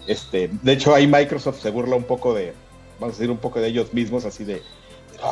este, 0.07 0.50
de 0.62 0.71
hecho, 0.71 0.95
ahí 0.95 1.07
Microsoft 1.07 1.62
se 1.62 1.69
burla 1.71 1.98
un 1.98 2.03
poco 2.05 2.33
de, 2.33 2.53
vamos 3.01 3.15
a 3.15 3.17
decir, 3.17 3.29
un 3.29 3.38
poco 3.39 3.60
de 3.60 3.67
ellos 3.67 3.93
mismos, 3.93 4.24
así 4.24 4.45
de, 4.45 4.62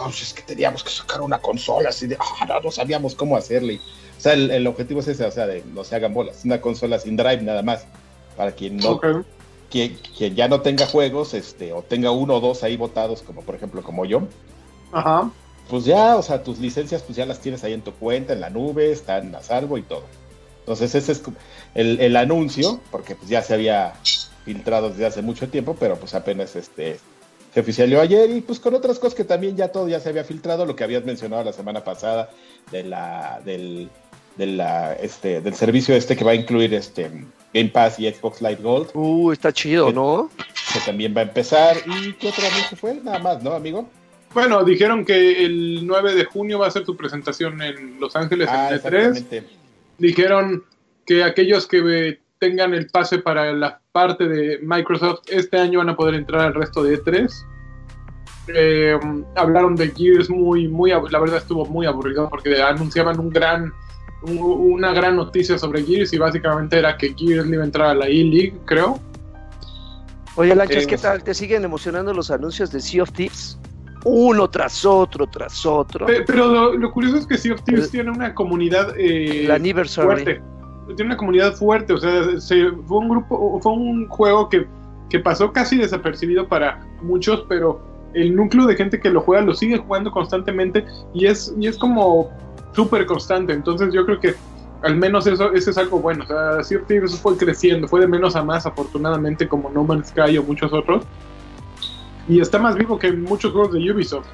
pues 0.03 0.21
es 0.21 0.33
que 0.33 0.41
teníamos 0.41 0.83
que 0.83 0.89
sacar 0.89 1.21
una 1.21 1.39
consola, 1.39 1.87
así 1.89 2.05
de, 2.07 2.17
ah, 2.19 2.45
no, 2.47 2.59
no 2.59 2.71
sabíamos 2.71 3.15
cómo 3.15 3.37
hacerle. 3.37 3.79
O 4.17 4.21
sea, 4.21 4.33
el, 4.33 4.51
el 4.51 4.67
objetivo 4.67 4.99
es 4.99 5.07
ese, 5.07 5.23
o 5.23 5.31
sea, 5.31 5.47
de 5.47 5.63
no 5.73 5.85
se 5.85 5.95
hagan 5.95 6.13
bolas, 6.13 6.43
una 6.43 6.59
consola 6.59 6.99
sin 6.99 7.15
drive 7.15 7.41
nada 7.41 7.61
más, 7.63 7.85
para 8.35 8.51
quien 8.51 8.75
no. 8.75 8.99
Quien, 9.69 9.97
quien 10.17 10.35
ya 10.35 10.47
no 10.47 10.61
tenga 10.61 10.85
juegos, 10.85 11.33
este, 11.33 11.73
o 11.73 11.81
tenga 11.81 12.11
uno 12.11 12.35
o 12.35 12.39
dos 12.39 12.63
ahí 12.63 12.77
votados, 12.77 13.21
como 13.21 13.41
por 13.41 13.55
ejemplo 13.55 13.83
como 13.83 14.05
yo, 14.05 14.23
Ajá. 14.91 15.31
pues 15.69 15.85
ya, 15.85 16.15
o 16.17 16.23
sea, 16.23 16.43
tus 16.43 16.59
licencias 16.59 17.01
pues 17.03 17.15
ya 17.17 17.25
las 17.25 17.39
tienes 17.39 17.63
ahí 17.63 17.73
en 17.73 17.81
tu 17.81 17.93
cuenta, 17.93 18.33
en 18.33 18.41
la 18.41 18.49
nube, 18.49 18.91
están 18.91 19.33
a 19.35 19.41
salvo 19.41 19.77
y 19.77 19.83
todo. 19.83 20.03
Entonces 20.59 20.93
ese 20.95 21.11
es 21.13 21.23
el, 21.75 21.99
el 21.99 22.15
anuncio, 22.15 22.79
porque 22.91 23.15
pues 23.15 23.29
ya 23.29 23.41
se 23.41 23.53
había 23.53 23.93
filtrado 24.45 24.89
desde 24.89 25.05
hace 25.05 25.21
mucho 25.21 25.49
tiempo, 25.49 25.75
pero 25.79 25.95
pues 25.95 26.13
apenas 26.13 26.55
este 26.55 26.99
se 27.53 27.61
oficializó 27.61 28.01
ayer 28.01 28.29
y 28.29 28.41
pues 28.41 28.59
con 28.59 28.75
otras 28.75 28.99
cosas 28.99 29.15
que 29.15 29.23
también 29.23 29.55
ya 29.55 29.71
todo 29.71 29.88
ya 29.88 29.99
se 29.99 30.09
había 30.09 30.23
filtrado, 30.23 30.65
lo 30.65 30.75
que 30.75 30.83
habías 30.83 31.03
mencionado 31.03 31.43
la 31.43 31.53
semana 31.53 31.83
pasada 31.83 32.29
de 32.71 32.83
la 32.83 33.41
del 33.43 33.89
de 34.38 34.45
la, 34.45 34.93
este, 34.93 35.41
del 35.41 35.53
servicio 35.53 35.93
este 35.95 36.15
que 36.15 36.23
va 36.23 36.31
a 36.31 36.35
incluir 36.35 36.73
este 36.73 37.11
Game 37.53 37.70
Pass 37.70 38.00
y 38.00 38.10
Xbox 38.12 38.41
Live 38.41 38.60
Gold, 38.62 38.89
Uh, 38.94 39.32
está 39.32 39.51
chido, 39.51 39.91
¿no? 39.91 40.29
que 40.74 40.79
también 40.86 41.13
va 41.15 41.22
a 41.22 41.24
empezar. 41.24 41.77
¿Y 41.86 42.13
qué 42.13 42.27
otro 42.29 42.44
anuncio 42.46 42.77
fue? 42.77 42.94
Nada 43.03 43.18
más, 43.20 43.41
¿no, 43.41 43.53
amigo? 43.53 43.89
Bueno, 44.34 44.63
dijeron 44.63 45.03
que 45.03 45.44
el 45.44 45.88
9 45.88 46.13
de 46.13 46.25
junio 46.25 46.60
va 46.60 46.68
a 46.68 46.72
ser 46.72 46.86
su 46.86 46.96
presentación 46.96 47.60
en 47.63 48.00
Los 48.00 48.15
Ángeles 48.15 48.48
Ah, 48.51 48.70
en 48.70 48.75
E3. 48.75 48.77
exactamente. 48.77 49.44
Dijeron 49.98 50.63
que 51.08 51.24
aquellos 51.24 51.65
que 51.65 52.20
tengan 52.38 52.75
el 52.75 52.88
pase 52.88 53.18
para 53.18 53.51
la 53.53 53.82
parte 53.91 54.27
de 54.27 54.60
Microsoft 54.62 55.22
este 55.27 55.58
año 55.58 55.79
van 55.79 55.89
a 55.89 55.96
poder 55.96 56.13
entrar 56.13 56.41
al 56.41 56.53
resto 56.53 56.84
de 56.84 57.01
E3. 57.03 57.32
Eh, 58.50 58.98
hablaron 59.36 59.75
de 59.75 59.89
Gears 59.91 60.29
muy, 60.29 60.68
muy, 60.68 60.91
la 60.91 61.20
verdad 61.20 61.38
estuvo 61.38 61.65
muy 61.65 61.86
aburrido 61.86 62.29
porque 62.29 62.62
anunciaban 62.62 63.20
un 63.20 63.29
gran, 63.29 63.74
una 64.21 64.91
gran 64.93 65.15
noticia 65.15 65.57
sobre 65.57 65.83
Gears 65.83 66.11
y 66.13 66.17
básicamente 66.17 66.77
era 66.77 66.97
que 66.97 67.13
Gears 67.17 67.47
le 67.47 67.55
iba 67.55 67.63
a 67.63 67.65
entrar 67.65 67.88
a 67.89 67.93
la 67.93 68.07
E-League, 68.07 68.53
creo. 68.65 68.99
Oye, 70.35 70.55
Lanchas, 70.55 70.83
Eh, 70.83 70.88
¿qué 70.88 70.97
tal? 70.97 71.23
¿Te 71.23 71.33
siguen 71.33 71.63
emocionando 71.63 72.13
los 72.13 72.29
anuncios 72.31 72.71
de 72.71 72.79
Sea 72.81 73.03
of 73.03 73.11
Thieves? 73.11 73.57
uno 74.05 74.49
tras 74.49 74.85
otro, 74.85 75.27
tras 75.27 75.65
otro. 75.65 76.05
Pe- 76.05 76.21
Pero 76.25 76.47
lo, 76.47 76.73
lo 76.73 76.89
curioso 76.93 77.17
es 77.17 77.27
que 77.27 77.38
Sea 77.38 77.53
of 77.53 77.61
Thieves 77.63 77.85
El- 77.85 77.91
tiene 77.91 78.11
una 78.11 78.33
comunidad 78.33 78.93
eh, 78.97 79.45
fuerte. 79.93 80.41
Tiene 80.95 81.03
una 81.07 81.17
comunidad 81.17 81.53
fuerte, 81.55 81.91
o 81.93 81.97
sea, 81.97 82.39
se- 82.39 82.71
fue 82.88 82.97
un 82.97 83.09
grupo, 83.09 83.59
fue 83.61 83.71
un 83.73 84.07
juego 84.07 84.47
que, 84.47 84.65
que 85.09 85.19
pasó 85.19 85.51
casi 85.51 85.77
desapercibido 85.77 86.47
para 86.47 86.79
muchos, 87.01 87.45
pero 87.49 87.81
el 88.13 88.33
núcleo 88.35 88.65
de 88.67 88.75
gente 88.77 89.01
que 89.01 89.09
lo 89.09 89.19
juega 89.19 89.43
lo 89.43 89.53
sigue 89.53 89.77
jugando 89.77 90.11
constantemente 90.11 90.85
y 91.13 91.25
es, 91.27 91.53
y 91.59 91.67
es 91.67 91.77
como 91.77 92.31
súper 92.73 93.05
constante. 93.05 93.53
Entonces 93.53 93.93
yo 93.93 94.05
creo 94.05 94.19
que 94.19 94.35
al 94.81 94.95
menos 94.95 95.27
eso, 95.27 95.51
eso 95.53 95.71
es 95.71 95.77
algo 95.77 95.99
bueno. 95.99 96.23
O 96.23 96.27
sea, 96.27 96.63
Sea 96.63 96.81
Thieves 96.88 97.19
fue 97.19 97.38
creciendo, 97.38 97.88
fue 97.88 98.01
de 98.01 98.07
menos 98.07 98.35
a 98.35 98.43
más, 98.43 98.65
afortunadamente, 98.65 99.47
como 99.47 99.69
No 99.69 99.83
Man's 99.83 100.09
Sky 100.09 100.38
o 100.38 100.43
muchos 100.43 100.71
otros. 100.73 101.03
Y 102.27 102.39
está 102.39 102.59
más 102.59 102.75
vivo 102.75 102.97
que 102.99 103.11
muchos 103.11 103.51
juegos 103.51 103.73
de 103.73 103.91
Ubisoft. 103.91 104.27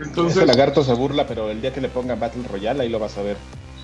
Entonces, 0.00 0.36
Ese 0.36 0.46
lagarto 0.46 0.82
se 0.82 0.94
burla, 0.94 1.26
pero 1.26 1.50
el 1.50 1.60
día 1.60 1.72
que 1.72 1.80
le 1.80 1.88
pongan 1.88 2.18
Battle 2.18 2.42
Royale, 2.50 2.82
ahí 2.82 2.88
lo 2.88 2.98
vas 2.98 3.16
a 3.18 3.22
ver. 3.22 3.36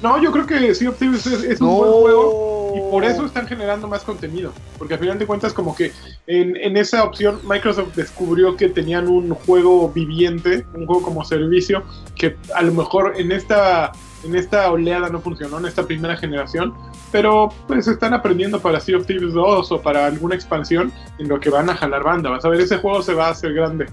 No, 0.03 0.23
yo 0.23 0.31
creo 0.31 0.47
que 0.47 0.75
Sea 0.75 0.91
of 0.91 0.99
Thieves 0.99 1.27
es, 1.27 1.43
es 1.43 1.61
un 1.61 1.75
buen 1.77 1.91
juego 1.91 2.57
y 2.77 2.91
por 2.91 3.05
eso 3.05 3.25
están 3.25 3.47
generando 3.47 3.89
más 3.89 4.03
contenido. 4.03 4.53
Porque 4.79 4.95
al 4.95 5.01
final 5.01 5.19
de 5.19 5.27
cuentas, 5.27 5.53
como 5.53 5.75
que 5.75 5.93
en, 6.27 6.57
en 6.57 6.77
esa 6.77 7.05
opción 7.05 7.41
Microsoft 7.49 7.95
descubrió 7.95 8.57
que 8.57 8.69
tenían 8.69 9.09
un 9.09 9.31
juego 9.31 9.91
viviente, 9.91 10.67
un 10.75 10.87
juego 10.87 11.03
como 11.03 11.25
servicio, 11.25 11.83
que 12.15 12.37
a 12.55 12.63
lo 12.63 12.73
mejor 12.73 13.15
en 13.17 13.33
esta, 13.33 13.93
en 14.25 14.35
esta 14.35 14.71
oleada 14.71 15.09
no 15.09 15.21
funcionó, 15.21 15.59
en 15.59 15.67
esta 15.67 15.87
primera 15.87 16.17
generación. 16.17 16.75
Pero 17.11 17.49
pues 17.67 17.89
están 17.89 18.13
aprendiendo 18.13 18.61
para 18.61 18.81
Sea 18.81 18.99
of 18.99 19.07
Thieves 19.07 19.33
2 19.33 19.73
o 19.73 19.81
para 19.81 20.07
alguna 20.07 20.35
expansión 20.35 20.93
en 21.19 21.29
lo 21.29 21.41
que 21.41 21.49
van 21.49 21.71
a 21.71 21.75
jalar 21.75 22.03
banda. 22.03 22.31
Vas 22.31 22.45
a 22.45 22.49
ver, 22.51 22.61
ese 22.61 22.77
juego 22.77 23.03
se 23.03 23.15
va 23.15 23.29
a 23.29 23.31
hacer 23.31 23.55
grande. 23.55 23.87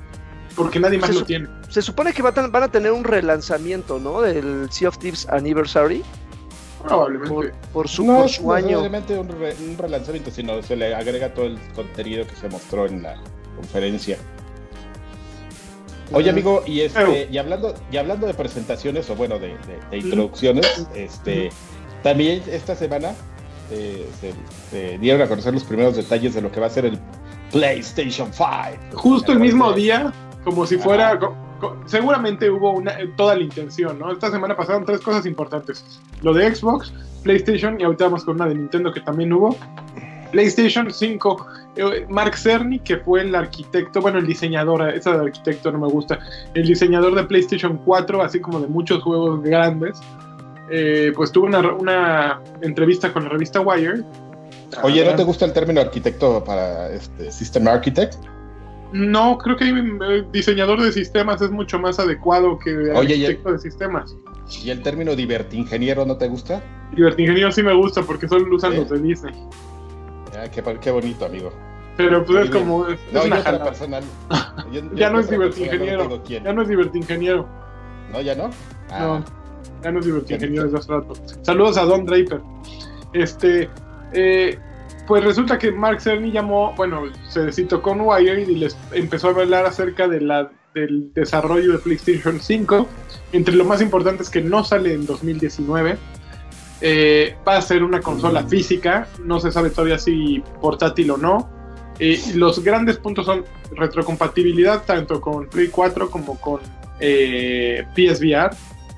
Porque 0.56 0.80
nadie 0.80 0.98
más 1.00 1.10
Se 1.10 1.16
lo 1.16 1.26
tiene. 1.26 1.48
Se 1.70 1.82
supone 1.82 2.14
que 2.14 2.22
va 2.22 2.30
a 2.30 2.48
van 2.48 2.64
a 2.64 2.68
tener 2.68 2.92
un 2.92 3.04
relanzamiento, 3.04 4.00
¿no? 4.00 4.22
Del 4.22 4.68
Sea 4.72 4.90
of 4.90 4.98
Thieves 5.00 5.28
Anniversary 5.30 6.04
Probablemente. 6.84 7.34
por, 7.34 7.52
por 7.72 7.88
su, 7.88 8.06
no 8.06 8.20
por 8.22 8.30
su 8.30 8.52
año. 8.54 8.68
necesariamente 8.82 9.18
un, 9.18 9.30
re- 9.30 9.56
un 9.68 9.78
relanzamiento, 9.78 10.30
sino 10.32 10.62
se 10.62 10.76
le 10.76 10.94
agrega 10.94 11.34
todo 11.34 11.46
el 11.46 11.58
contenido 11.76 12.28
que 12.28 12.36
se 12.36 12.50
mostró 12.50 12.86
en 12.86 13.02
la 13.04 13.16
conferencia. 13.56 14.18
Oye, 16.12 16.30
amigo, 16.30 16.62
y 16.68 16.82
este, 16.82 17.28
y 17.32 17.38
hablando, 17.38 17.74
y 17.92 17.98
hablando 17.98 18.28
de 18.28 18.34
presentaciones, 18.36 19.10
o 19.10 19.16
bueno, 19.16 19.40
de, 19.40 19.48
de- 19.50 19.80
de 19.90 19.98
introducciones, 19.98 20.86
este, 20.94 21.50
también 22.04 22.44
esta 22.48 22.76
semana 22.76 23.14
eh, 23.72 24.08
se, 24.22 24.34
se 24.70 24.98
dieron 25.00 25.22
a 25.22 25.28
conocer 25.28 25.54
los 25.54 25.64
primeros 25.64 25.96
detalles 25.96 26.36
de 26.36 26.42
lo 26.42 26.52
que 26.52 26.60
va 26.60 26.68
a 26.68 26.70
ser 26.70 26.86
el 26.86 27.00
PlayStation 27.52 28.32
5. 28.32 28.98
justo 28.98 29.32
el 29.32 29.40
mismo 29.40 29.72
día, 29.74 30.14
como 30.44 30.66
si 30.66 30.78
fuera. 30.78 31.18
co- 31.20 31.36
co- 31.60 31.78
seguramente 31.86 32.50
hubo 32.50 32.72
una, 32.72 32.92
eh, 33.00 33.12
toda 33.16 33.36
la 33.36 33.42
intención, 33.44 34.00
¿no? 34.00 34.12
Esta 34.12 34.30
semana 34.32 34.56
pasaron 34.56 34.86
tres 34.86 35.00
cosas 35.02 35.26
importantes: 35.26 36.02
lo 36.22 36.34
de 36.34 36.54
Xbox, 36.54 36.94
PlayStation 37.24 37.80
y 37.80 37.84
ahorita 37.84 38.06
vamos 38.06 38.24
con 38.26 38.36
una 38.36 38.48
de 38.48 38.56
Nintendo 38.56 38.92
que 38.92 39.02
también 39.02 39.32
hubo. 39.34 39.56
PlayStation 40.32 40.92
5, 40.92 41.46
eh, 41.76 42.08
Mark 42.10 42.36
Cerny, 42.36 42.80
que 42.80 42.98
fue 42.98 43.22
el 43.22 43.36
arquitecto, 43.36 44.02
bueno, 44.02 44.18
el 44.18 44.26
diseñador, 44.26 44.90
esa 44.90 45.16
de 45.16 45.26
arquitecto 45.26 45.72
no 45.72 45.78
me 45.78 45.88
gusta, 45.88 46.18
el 46.56 46.66
diseñador 46.66 47.14
de 47.14 47.24
PlayStation 47.26 47.78
4, 47.86 48.24
así 48.24 48.40
como 48.40 48.60
de 48.60 48.66
muchos 48.66 49.04
juegos 49.04 49.44
grandes, 49.44 50.02
eh, 50.72 51.12
pues 51.16 51.32
tuvo 51.32 51.46
una, 51.46 51.60
una 51.74 52.42
entrevista 52.62 53.14
con 53.14 53.26
la 53.26 53.30
revista 53.30 53.62
Wire. 53.62 54.04
Oye, 54.82 55.06
¿no 55.06 55.16
te 55.16 55.24
gusta 55.24 55.46
el 55.46 55.54
término 55.54 55.82
arquitecto 55.82 56.44
para 56.44 56.90
este 56.90 57.32
System 57.32 57.68
Architect? 57.68 58.16
No, 58.94 59.38
creo 59.40 59.58
que 59.58 59.68
eh, 59.70 60.24
diseñador 60.32 60.80
de 60.82 60.92
sistemas 60.92 61.42
es 61.42 61.50
mucho 61.52 61.80
más 61.80 62.00
adecuado 62.00 62.60
que 62.60 62.70
Oye, 62.92 63.14
arquitecto 63.16 63.52
de 63.52 63.60
sistemas. 63.60 64.16
¿Y 64.64 64.70
el 64.70 64.82
término 64.84 65.16
divertingeniero 65.16 66.06
no 66.06 66.16
te 66.18 66.28
gusta? 66.28 66.62
Divertingeniero 66.96 67.52
sí 67.52 67.64
me 67.64 67.74
gusta 67.74 68.04
porque 68.04 68.28
solo 68.28 68.46
lo 68.46 68.56
usan 68.58 68.76
los 68.76 68.90
de 68.90 69.00
Disney. 69.00 69.34
Ah, 70.38 70.48
qué, 70.52 70.62
qué 70.80 70.92
bonito, 70.92 71.26
amigo. 71.26 71.52
Pero 71.98 72.24
pues 72.26 72.46
es 72.46 72.50
como. 72.52 72.88
Es, 72.88 73.00
No, 73.12 73.20
es 73.22 73.26
una 73.26 73.40
otra 73.40 73.52
jalada. 73.52 73.66
persona. 73.66 74.00
yo- 74.72 74.82
yo- 74.82 74.94
Ya 74.96 75.10
no 75.10 75.20
es 75.20 75.30
divertingeniero. 75.30 76.10
no. 76.10 76.24
Ya 76.24 76.54
no 76.54 76.62
es 76.62 76.68
divertingeniero. 76.68 77.48
No, 78.12 78.22
ya 78.22 78.36
no. 78.36 78.50
Ah, 78.92 79.00
No, 79.00 79.26
ya 79.84 79.92
no 79.92 80.00
es 80.00 80.06
divertingeniero 80.06 80.64
desde 80.66 80.78
hace 80.78 80.92
rato. 80.92 81.14
Saludos 81.42 81.78
a 81.78 81.86
Don 81.86 82.06
Draper. 82.06 82.42
Este. 83.14 83.70
eh, 84.14 84.58
pues 85.08 85.24
resulta 85.24 85.58
que 85.58 85.72
Mark 85.72 86.02
Cerny 86.02 86.32
llamó, 86.32 86.74
bueno, 86.76 87.04
se 87.28 87.52
citó 87.52 87.82
con 87.82 88.02
Wired 88.02 88.48
y 88.48 88.56
les 88.56 88.78
empezó 88.92 89.28
a 89.28 89.32
hablar 89.32 89.66
acerca 89.66 90.08
de 90.08 90.22
la, 90.22 90.52
del 90.74 91.14
desarrollo 91.14 91.74
de 91.74 91.78
PlayStation 91.80 92.40
5. 92.40 92.88
Entre 93.34 93.56
lo 93.56 93.66
más 93.66 93.82
importante 93.82 94.24
es 94.24 94.30
que 94.30 94.42
no 94.42 94.64
sale 94.64 94.94
en 94.94 95.06
2019. 95.06 95.98
Eh, 96.82 97.36
va 97.48 97.58
a 97.58 97.62
ser 97.62 97.84
una 97.84 98.02
consola 98.02 98.44
física, 98.44 99.08
no 99.24 99.40
se 99.40 99.52
sabe 99.52 99.70
todavía 99.70 99.98
si 99.98 100.44
portátil 100.62 101.12
o 101.12 101.18
no. 101.18 101.50
Eh, 102.00 102.20
los 102.36 102.64
grandes 102.64 102.98
puntos 102.98 103.26
son 103.26 103.46
retrocompatibilidad 103.76 104.84
tanto 104.84 105.22
con 105.22 105.48
Play 105.48 105.68
4 105.68 106.10
como 106.10 106.40
con 106.40 106.60
eh, 107.00 107.86
PSVR 107.96 108.50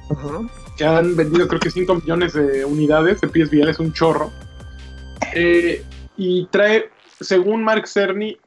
Ajá. 0.09 0.39
que 0.77 0.85
han 0.85 1.15
vendido 1.15 1.47
creo 1.47 1.59
que 1.59 1.69
5 1.69 1.95
millones 1.95 2.33
de 2.33 2.63
unidades 2.63 3.19
de 3.21 3.27
PSVR, 3.27 3.69
es 3.69 3.79
un 3.79 3.91
chorro. 3.91 4.31
Eh, 5.33 5.83
y 6.17 6.45
trae, 6.47 6.89
según 7.19 7.63
Mark 7.63 7.87
Cerny, 7.87 8.37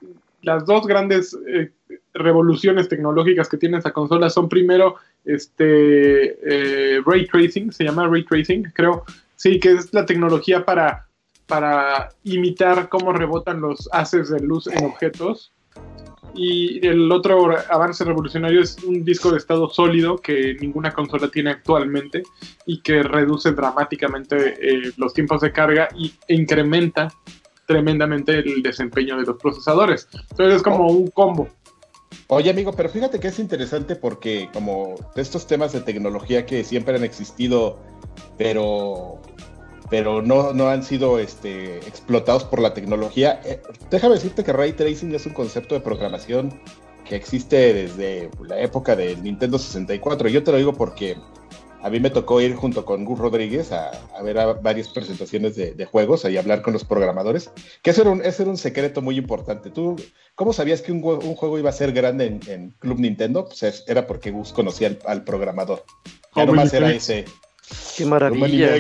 las 0.43 0.65
dos 0.65 0.87
grandes 0.87 1.37
eh, 1.49 1.71
revoluciones 2.15 2.89
tecnológicas 2.89 3.49
que 3.49 3.57
tiene 3.57 3.79
esta 3.79 3.93
consola 3.93 4.31
son 4.31 4.49
primero 4.49 4.97
este 5.25 6.39
eh, 6.97 7.03
ray 7.05 7.27
tracing, 7.27 7.73
se 7.73 7.85
llama 7.85 8.07
ray 8.07 8.25
tracing, 8.25 8.65
creo, 8.75 9.05
sí, 9.37 9.59
que 9.61 9.73
es 9.73 9.93
la 9.93 10.07
tecnología 10.07 10.65
para, 10.65 11.07
para 11.47 12.11
imitar 12.25 12.89
cómo 12.89 13.13
rebotan 13.13 13.61
los 13.61 13.89
haces 13.93 14.31
de 14.31 14.41
luz 14.41 14.67
en 14.69 14.85
objetos. 14.85 15.53
Y 16.35 16.87
el 16.87 17.11
otro 17.11 17.57
avance 17.71 18.05
revolucionario 18.05 18.61
es 18.61 18.77
un 18.85 19.03
disco 19.03 19.33
de 19.33 19.39
estado 19.39 19.69
sólido 19.71 20.19
que 20.19 20.57
ninguna 20.61 20.93
consola 20.93 21.29
tiene 21.29 21.51
actualmente 21.51 22.23
y 22.67 22.81
que 22.83 23.03
reduce 23.03 23.53
dramáticamente 23.53 24.55
eh, 24.61 24.93
los 24.99 25.15
tiempos 25.15 25.41
de 25.41 25.53
carga 25.53 25.89
y, 25.97 26.15
e 26.29 26.35
incrementa 26.35 27.09
tremendamente 27.69 28.39
el 28.39 28.63
desempeño 28.63 29.19
de 29.19 29.27
los 29.27 29.37
procesadores. 29.37 30.09
Entonces 30.31 30.57
es 30.57 30.63
como 30.63 30.89
un 30.89 31.09
combo. 31.09 31.49
Oye, 32.29 32.51
amigo, 32.51 32.73
pero 32.73 32.89
fíjate 32.89 33.21
que 33.21 33.29
es 33.29 33.39
interesante 33.39 33.95
porque 33.95 34.49
como 34.53 34.95
estos 35.17 35.47
temas 35.47 35.73
de 35.73 35.83
tecnología 35.83 36.47
que 36.47 36.65
siempre 36.65 36.97
han 36.97 37.05
existido, 37.05 37.79
pero 38.39 39.21
pero 39.91 40.21
no, 40.21 40.53
no 40.53 40.69
han 40.69 40.83
sido 40.83 41.19
este, 41.19 41.79
explotados 41.79 42.45
por 42.45 42.61
la 42.61 42.75
tecnología. 42.75 43.41
Eh, 43.45 43.63
déjame 43.91 44.15
decirte 44.15 44.45
que 44.45 44.53
ray 44.53 44.73
tracing 44.73 45.15
es 45.15 45.25
un 45.25 45.33
concepto 45.33 45.75
de 45.75 45.81
programación 45.81 46.61
que 47.07 47.17
existe 47.17 47.73
desde 47.73 48.31
la 48.47 48.61
época 48.61 48.95
del 48.97 49.23
Nintendo 49.23 49.59
64. 49.59 50.29
Yo 50.29 50.43
te 50.43 50.53
lo 50.53 50.59
digo 50.59 50.75
porque 50.75 51.17
a 51.83 51.91
mí 51.91 52.01
me 52.01 52.11
tocó 52.11 52.41
ir 52.41 52.55
junto 52.57 52.85
con 52.85 53.05
Gus 53.05 53.19
Rodríguez 53.19 53.71
a, 53.73 53.91
a 54.17 54.23
ver 54.23 54.39
a 54.39 54.53
varias 54.55 54.89
presentaciones 54.89 55.55
de, 55.57 55.73
de 55.75 55.85
juegos 55.85 56.25
y 56.25 56.37
hablar 56.37 56.63
con 56.63 56.73
los 56.73 56.85
programadores, 56.85 57.51
que 57.83 57.91
eso 57.91 58.03
era 58.03 58.11
un, 58.11 58.21
ese 58.25 58.43
era 58.43 58.51
un 58.51 58.57
secreto 58.59 59.01
muy 59.03 59.17
importante. 59.17 59.71
¿Tú 59.71 59.97
cómo 60.35 60.53
sabías 60.53 60.83
que 60.83 60.91
un, 60.93 61.03
jue- 61.03 61.23
un 61.23 61.35
juego 61.37 61.59
iba 61.59 61.71
a 61.71 61.73
ser 61.73 61.93
grande 61.93 62.27
en, 62.27 62.41
en 62.49 62.71
Club 62.79 62.99
Nintendo? 62.99 63.45
Pues 63.47 63.63
es- 63.63 63.85
era 63.87 64.07
porque 64.07 64.31
Gus 64.31 64.53
conocía 64.53 64.89
al, 64.89 64.99
al 65.07 65.25
programador. 65.25 65.85
Ya 66.37 66.45
nomás 66.47 66.73
era 66.75 66.89
ese. 66.97 67.25
Qué 67.97 68.05
maravilla. 68.41 68.75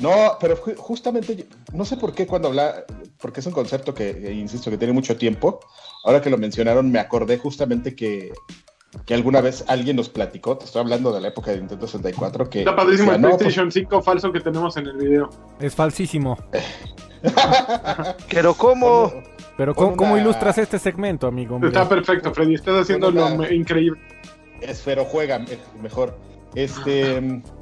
No, 0.00 0.36
pero 0.40 0.56
ju- 0.56 0.76
justamente, 0.76 1.46
no 1.74 1.84
sé 1.84 1.96
por 1.96 2.14
qué 2.14 2.26
cuando 2.26 2.48
habla, 2.48 2.84
porque 3.20 3.40
es 3.40 3.46
un 3.46 3.52
concepto 3.52 3.94
que, 3.94 4.10
eh, 4.10 4.32
insisto, 4.32 4.70
que 4.70 4.78
tiene 4.78 4.92
mucho 4.94 5.16
tiempo. 5.16 5.60
Ahora 6.04 6.22
que 6.22 6.30
lo 6.30 6.38
mencionaron, 6.38 6.90
me 6.90 6.98
acordé 6.98 7.36
justamente 7.38 7.94
que, 7.94 8.32
que 9.06 9.14
alguna 9.14 9.40
vez 9.40 9.64
alguien 9.68 9.96
nos 9.96 10.08
platicó, 10.08 10.56
te 10.58 10.64
estoy 10.64 10.80
hablando 10.82 11.12
de 11.12 11.20
la 11.20 11.28
época 11.28 11.50
de 11.52 11.58
Nintendo 11.58 11.86
64, 11.86 12.50
que... 12.50 12.58
Está 12.60 12.74
padrísimo 12.74 13.12
decía, 13.12 13.16
el 13.16 13.22
"No, 13.22 13.28
pues, 13.28 13.38
PlayStation 13.38 13.70
5 13.72 14.02
falso 14.02 14.32
que 14.32 14.40
tenemos 14.40 14.76
en 14.76 14.86
el 14.86 14.96
video. 14.96 15.30
Es 15.60 15.74
falsísimo. 15.74 16.36
Pero 18.30 18.54
¿cómo? 18.54 19.12
Pero 19.56 19.74
Pon 19.74 19.84
¿cómo, 19.84 19.96
cómo 19.96 20.12
una- 20.14 20.22
ilustras 20.22 20.58
este 20.58 20.78
segmento, 20.78 21.26
amigo? 21.26 21.54
hombre? 21.56 21.68
Está 21.68 21.88
perfecto, 21.88 22.32
Freddy. 22.32 22.54
Estás 22.54 22.82
haciendo 22.82 23.10
lo 23.10 23.50
increíble. 23.52 24.00
Esfero 24.60 25.04
juega 25.04 25.38
me- 25.38 25.58
mejor. 25.82 26.18
Este... 26.54 27.42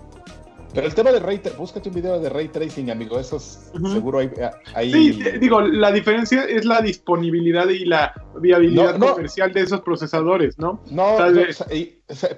Pero 0.75 0.87
el 0.87 0.95
tema 0.95 1.11
de 1.11 1.19
Ray, 1.19 1.41
búscate 1.57 1.89
un 1.89 1.95
video 1.95 2.21
de 2.21 2.29
Ray 2.29 2.49
Tracing, 2.49 2.91
amigo, 2.91 3.19
eso 3.19 3.37
es- 3.39 3.71
seguro 3.91 4.19
hay... 4.19 4.31
hay- 4.75 4.93
Sí, 4.93 5.19
te- 5.23 5.39
digo, 5.39 5.61
la 5.63 5.91
diferencia 5.91 6.45
es 6.45 6.65
la 6.67 6.83
disponibilidad 6.83 7.69
y 7.71 7.87
la 7.87 8.13
viabilidad 8.39 8.99
No, 8.99 9.07
no. 9.07 9.13
comercial 9.15 9.53
de 9.53 9.63
esos 9.63 9.81
procesadores, 9.81 10.59
¿no? 10.59 10.83
No, 10.91 11.17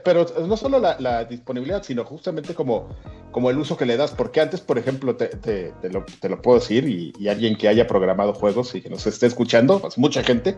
pero 0.04 0.26
no 0.46 0.56
solo 0.56 0.78
la, 0.78 0.96
la 1.00 1.24
disponibilidad, 1.24 1.82
sino 1.82 2.04
justamente 2.04 2.54
como, 2.54 2.88
como 3.32 3.50
el 3.50 3.58
uso 3.58 3.76
que 3.76 3.84
le 3.86 3.96
das, 3.96 4.12
porque 4.12 4.40
antes, 4.40 4.60
por 4.60 4.78
ejemplo, 4.78 5.16
te, 5.16 5.26
te- 5.26 5.72
te 5.80 5.90
lo, 5.90 6.04
te 6.20 6.28
lo 6.28 6.40
puedo 6.40 6.58
decir, 6.60 6.88
y, 6.88 7.12
y 7.18 7.28
alguien 7.28 7.56
que 7.56 7.66
haya 7.68 7.86
programado 7.88 8.32
juegos 8.32 8.74
y 8.76 8.80
que 8.80 8.90
nos 8.90 9.06
esté 9.06 9.26
escuchando, 9.26 9.80
pues 9.80 9.98
mucha 9.98 10.22
gente, 10.22 10.56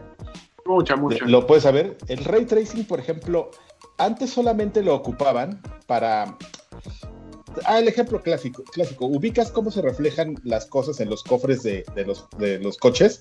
Mucha, 0.65 0.95
mucha. 0.95 1.25
Lo 1.27 1.45
puedes 1.47 1.65
saber. 1.65 1.99
El 2.07 2.25
ray 2.25 2.45
tracing, 2.45 2.85
por 2.85 3.01
ejemplo, 3.01 3.51
antes 3.99 4.31
solamente 4.31 4.81
lo 4.85 4.95
ocupaban 4.95 5.61
para. 5.89 6.37
Ah, 7.67 7.79
el 7.79 7.89
ejemplo 7.89 8.21
clásico, 8.23 8.63
clásico. 8.65 9.07
¿Ubicas 9.07 9.51
cómo 9.51 9.71
se 9.71 9.83
reflejan 9.83 10.37
las 10.45 10.67
cosas 10.67 11.01
en 11.01 11.09
los 11.11 11.23
cofres 11.23 11.63
de, 11.63 11.85
de 11.95 12.05
los, 12.05 12.27
de 12.39 12.59
los 12.59 12.77
coches? 12.79 13.21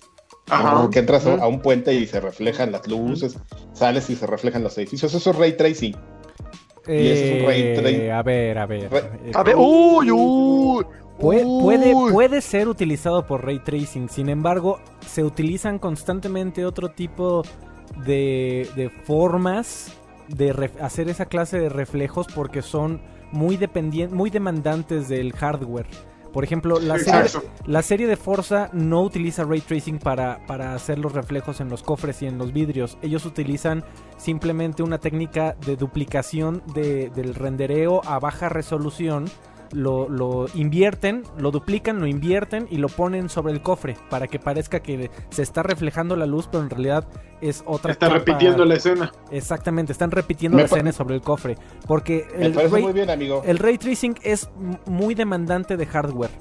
Ajá. 0.49 0.89
Que 0.91 0.99
entras 0.99 1.25
a- 1.25 1.47
un 1.47 1.61
puente 1.61 1.93
y 1.93 2.05
se 2.07 2.19
reflejan 2.19 2.71
las 2.71 2.87
luces, 2.87 3.37
sales 3.73 4.09
y 4.09 4.15
se 4.15 4.27
reflejan 4.27 4.63
los 4.63 4.77
edificios. 4.77 5.13
Eso 5.13 5.29
es 5.31 5.35
ray 5.37 5.53
tracing. 5.57 5.95
Y 6.87 7.07
ese 7.09 7.35
es 7.37 7.41
un 7.41 7.47
ray 7.47 7.61
Eh, 7.61 7.73
trace. 7.79 8.11
a 8.11 8.23
ver, 8.23 8.57
a 8.57 8.65
ver. 8.65 8.91
Ray- 8.91 9.03
Eh, 9.25 9.31
A 9.35 9.43
ver, 9.43 9.55
uy, 9.57 10.11
uy. 10.11 10.85
Puede, 11.19 11.43
puede, 11.43 11.93
puede 12.11 12.41
ser 12.41 12.67
utilizado 12.67 13.27
por 13.27 13.45
ray 13.45 13.59
tracing, 13.59 14.09
sin 14.09 14.27
embargo, 14.29 14.79
se 15.05 15.23
utilizan 15.23 15.77
constantemente 15.77 16.65
otro 16.65 16.89
tipo 16.89 17.43
de, 18.05 18.67
de 18.75 18.89
formas 19.03 19.91
de 20.29 20.71
hacer 20.79 21.09
esa 21.09 21.25
clase 21.25 21.59
de 21.59 21.69
reflejos 21.69 22.25
porque 22.33 22.63
son 22.63 23.01
muy 23.31 23.57
dependientes, 23.57 24.15
muy 24.15 24.29
demandantes 24.29 25.07
del 25.09 25.33
hardware. 25.33 25.87
Por 26.33 26.45
ejemplo, 26.45 26.79
la 26.79 26.97
serie, 26.97 27.41
la 27.65 27.81
serie 27.81 28.07
de 28.07 28.15
Forza 28.15 28.69
no 28.71 29.01
utiliza 29.01 29.43
ray 29.43 29.59
tracing 29.59 29.99
para, 29.99 30.39
para 30.47 30.73
hacer 30.73 30.97
los 30.97 31.11
reflejos 31.11 31.59
en 31.59 31.67
los 31.67 31.83
cofres 31.83 32.21
y 32.21 32.25
en 32.27 32.37
los 32.37 32.53
vidrios. 32.53 32.97
Ellos 33.01 33.25
utilizan 33.25 33.83
simplemente 34.15 34.81
una 34.81 34.97
técnica 34.97 35.55
de 35.65 35.75
duplicación 35.75 36.63
de- 36.73 37.09
del 37.09 37.35
rendereo 37.35 37.99
a 38.05 38.17
baja 38.19 38.47
resolución. 38.47 39.25
Lo, 39.73 40.09
lo 40.09 40.47
invierten, 40.53 41.23
lo 41.37 41.49
duplican, 41.51 41.99
lo 42.01 42.07
invierten 42.07 42.67
y 42.69 42.77
lo 42.77 42.89
ponen 42.89 43.29
sobre 43.29 43.53
el 43.53 43.61
cofre 43.61 43.95
para 44.09 44.27
que 44.27 44.37
parezca 44.37 44.81
que 44.81 45.09
se 45.29 45.41
está 45.43 45.63
reflejando 45.63 46.15
la 46.17 46.25
luz, 46.25 46.47
pero 46.51 46.63
en 46.63 46.69
realidad 46.69 47.07
es 47.39 47.63
otra 47.65 47.93
Está 47.93 48.07
capa- 48.07 48.19
repitiendo 48.19 48.65
la 48.65 48.75
escena. 48.75 49.11
Exactamente, 49.31 49.93
están 49.93 50.11
repitiendo 50.11 50.57
Me 50.57 50.63
la 50.63 50.67
escena 50.67 50.91
sobre 50.91 51.15
el 51.15 51.21
cofre. 51.21 51.55
Porque 51.87 52.27
Me 52.37 52.47
el 52.47 52.53
parece 52.53 52.73
ray- 52.75 52.83
muy 52.83 52.93
bien, 52.93 53.09
amigo. 53.09 53.43
el 53.45 53.57
ray 53.59 53.77
tracing 53.77 54.15
es 54.23 54.49
muy 54.85 55.15
demandante 55.15 55.77
de 55.77 55.85
hardware. 55.85 56.31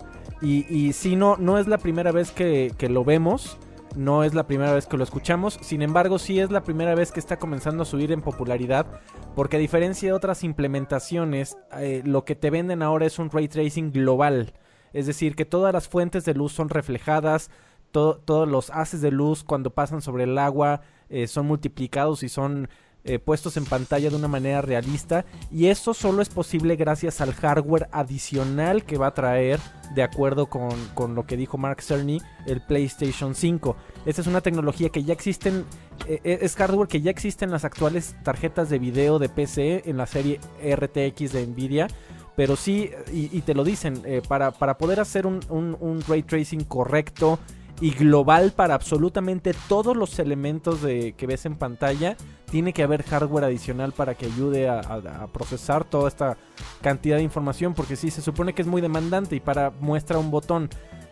Y, 0.42 0.66
y 0.74 0.92
si 0.92 1.14
no, 1.16 1.36
no 1.36 1.58
es 1.58 1.68
la 1.68 1.78
primera 1.78 2.12
vez 2.12 2.32
que, 2.32 2.72
que 2.78 2.88
lo 2.88 3.04
vemos. 3.04 3.58
No 3.96 4.22
es 4.24 4.34
la 4.34 4.46
primera 4.46 4.72
vez 4.72 4.86
que 4.86 4.96
lo 4.96 5.04
escuchamos. 5.04 5.58
Sin 5.62 5.82
embargo, 5.82 6.18
sí 6.18 6.38
es 6.38 6.50
la 6.50 6.62
primera 6.62 6.94
vez 6.94 7.10
que 7.12 7.20
está 7.20 7.38
comenzando 7.38 7.82
a 7.82 7.86
subir 7.86 8.12
en 8.12 8.22
popularidad. 8.22 8.86
Porque 9.34 9.56
a 9.56 9.60
diferencia 9.60 10.08
de 10.08 10.12
otras 10.12 10.44
implementaciones, 10.44 11.56
eh, 11.76 12.02
lo 12.04 12.24
que 12.24 12.36
te 12.36 12.50
venden 12.50 12.82
ahora 12.82 13.06
es 13.06 13.18
un 13.18 13.30
ray 13.30 13.48
tracing 13.48 13.92
global. 13.92 14.54
Es 14.92 15.06
decir, 15.06 15.34
que 15.34 15.44
todas 15.44 15.72
las 15.72 15.88
fuentes 15.88 16.24
de 16.24 16.34
luz 16.34 16.52
son 16.52 16.68
reflejadas. 16.68 17.50
to- 17.92 18.18
todos 18.24 18.48
los 18.48 18.70
haces 18.70 19.00
de 19.00 19.10
luz 19.10 19.42
cuando 19.42 19.70
pasan 19.70 20.00
sobre 20.00 20.22
el 20.22 20.38
agua 20.38 20.82
eh, 21.08 21.26
son 21.26 21.46
multiplicados 21.46 22.22
y 22.22 22.28
son 22.28 22.68
eh, 23.04 23.18
puestos 23.18 23.56
en 23.56 23.64
pantalla 23.64 24.10
de 24.10 24.16
una 24.16 24.28
manera 24.28 24.60
realista 24.62 25.24
y 25.50 25.66
eso 25.66 25.94
solo 25.94 26.22
es 26.22 26.28
posible 26.28 26.76
gracias 26.76 27.20
al 27.20 27.32
hardware 27.34 27.88
adicional 27.92 28.84
que 28.84 28.98
va 28.98 29.08
a 29.08 29.14
traer 29.14 29.58
de 29.94 30.02
acuerdo 30.02 30.46
con, 30.46 30.70
con 30.94 31.14
lo 31.14 31.26
que 31.26 31.36
dijo 31.36 31.56
Mark 31.58 31.82
Cerny 31.82 32.20
el 32.46 32.60
PlayStation 32.60 33.34
5 33.34 33.76
esta 34.06 34.20
es 34.20 34.26
una 34.26 34.40
tecnología 34.40 34.90
que 34.90 35.02
ya 35.04 35.12
existe 35.14 35.48
en- 35.48 35.64
eh, 36.06 36.20
eh, 36.24 36.38
es 36.42 36.54
hardware 36.56 36.88
que 36.88 37.00
ya 37.00 37.10
existe 37.10 37.44
en 37.44 37.50
las 37.50 37.64
actuales 37.64 38.14
tarjetas 38.22 38.68
de 38.70 38.78
video 38.78 39.18
de 39.18 39.28
PC 39.28 39.82
en 39.86 39.96
la 39.96 40.06
serie 40.06 40.38
RTX 40.62 41.32
de 41.32 41.46
Nvidia 41.46 41.88
pero 42.36 42.56
sí, 42.56 42.90
y, 43.12 43.40
te 43.42 43.52
lo 43.54 43.64
dicen, 43.64 44.02
para, 44.26 44.50
para 44.52 44.78
poder 44.78 44.98
hacer 45.00 45.26
un- 45.26 45.40
un 45.50 46.00
ray 46.08 46.22
tracing 46.22 46.64
correcto 46.64 47.38
y 47.80 47.92
global 47.92 48.52
para 48.54 48.74
absolutamente 48.74 49.54
todos 49.68 49.96
los 49.96 50.18
elementos 50.18 50.82
de, 50.82 51.12
que 51.12 51.26
ves 51.26 51.46
en 51.46 51.56
pantalla, 51.56 52.16
tiene 52.50 52.72
que 52.72 52.82
haber 52.82 53.02
hardware 53.02 53.44
adicional 53.44 53.92
para 53.92 54.14
que 54.14 54.26
ayude 54.26 54.68
a, 54.68 55.26
procesar 55.32 55.84
toda 55.84 56.08
esta 56.08 56.36
cantidad 56.82 57.16
de 57.16 57.22
información, 57.22 57.74
porque 57.74 57.96
sí, 57.96 58.10
se 58.10 58.20
supone 58.20 58.52
que 58.52 58.62
es 58.62 58.68
muy 58.68 58.82
demandante 58.82 59.36
y 59.36 59.40
para 59.40 59.70
muestra 59.80 60.18
un 60.18 60.30
botón. 60.30 60.68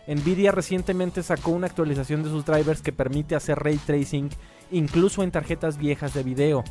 Nvidia 0.07 0.51
recientemente 0.51 1.23
sacó 1.23 1.51
una 1.51 1.67
actualización 1.67 2.23
de 2.23 2.29
sus 2.29 2.45
drivers 2.45 2.81
que 2.81 2.91
permite 2.91 3.35
hacer 3.35 3.59
ray 3.59 3.77
tracing 3.77 4.29
incluso 4.71 5.23
en 5.23 5.31
tarjetas 5.31 5.77
viejas 5.77 6.13
de 6.13 6.23
video. 6.23 6.63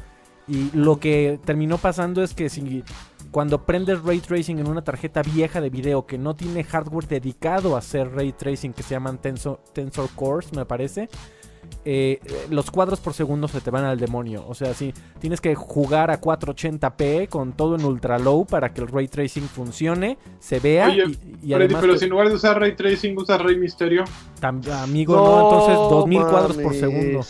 Y 0.47 0.71
lo 0.73 0.99
que 0.99 1.39
terminó 1.45 1.77
pasando 1.79 2.23
es 2.23 2.35
que 2.35 2.49
si 2.49 2.83
cuando 3.31 3.65
prendes 3.67 4.03
ray 4.03 4.21
tracing 4.21 4.59
en 4.59 4.69
una 4.69 4.83
tarjeta 4.83 5.23
vieja 5.23 5.61
de 5.61 5.71
video 5.71 6.07
que 6.07 6.17
no 6.19 6.35
tiene 6.35 6.65
hardware 6.65 7.07
dedicado 7.07 7.75
a 7.77 7.81
hacer 7.81 8.11
ray 8.15 8.33
tracing 8.33 8.73
que 8.73 8.83
se 8.83 8.95
llaman 8.95 9.19
Tensor, 9.19 9.61
Tensor 9.75 10.09
Cores, 10.15 10.53
me 10.55 10.65
parece, 10.65 11.09
eh, 11.85 12.21
los 12.49 12.71
cuadros 12.71 13.01
por 13.01 13.13
segundo 13.13 13.47
se 13.47 13.61
te 13.61 13.71
van 13.71 13.85
al 13.85 13.99
demonio. 13.99 14.45
O 14.49 14.55
sea, 14.55 14.73
sí, 14.73 14.95
tienes 15.19 15.41
que 15.43 15.55
jugar 15.55 16.11
a 16.11 16.19
480p 16.21 17.29
con 17.29 17.53
todo 17.53 17.77
en 17.77 17.85
ultra 17.85 18.19
low 18.19 18.47
para 18.47 18.73
que 18.73 18.81
el 18.81 18.89
ray 18.89 19.09
tracing 19.09 19.43
funcione, 19.45 20.17
se 20.39 20.61
vea 20.61 20.87
Oye, 20.87 21.05
y, 21.07 21.11
y 21.11 21.15
Freddy, 21.53 21.55
además 21.55 21.81
pero 21.83 21.93
te- 21.93 21.99
si 21.99 22.05
en 22.07 22.11
lugar 22.13 22.29
de 22.31 22.35
usar 22.37 22.59
Ray 22.59 22.75
Tracing 22.77 23.19
usas 23.19 23.41
Ray 23.43 23.59
Misterio. 23.59 24.05
tam- 24.41 24.67
amigo, 24.83 25.15
no, 25.17 25.51
entonces 25.51 25.75
2000 25.91 26.21
cuadros 26.23 26.57
por 26.57 26.65
mames. 26.65 26.79
segundo. 26.79 27.21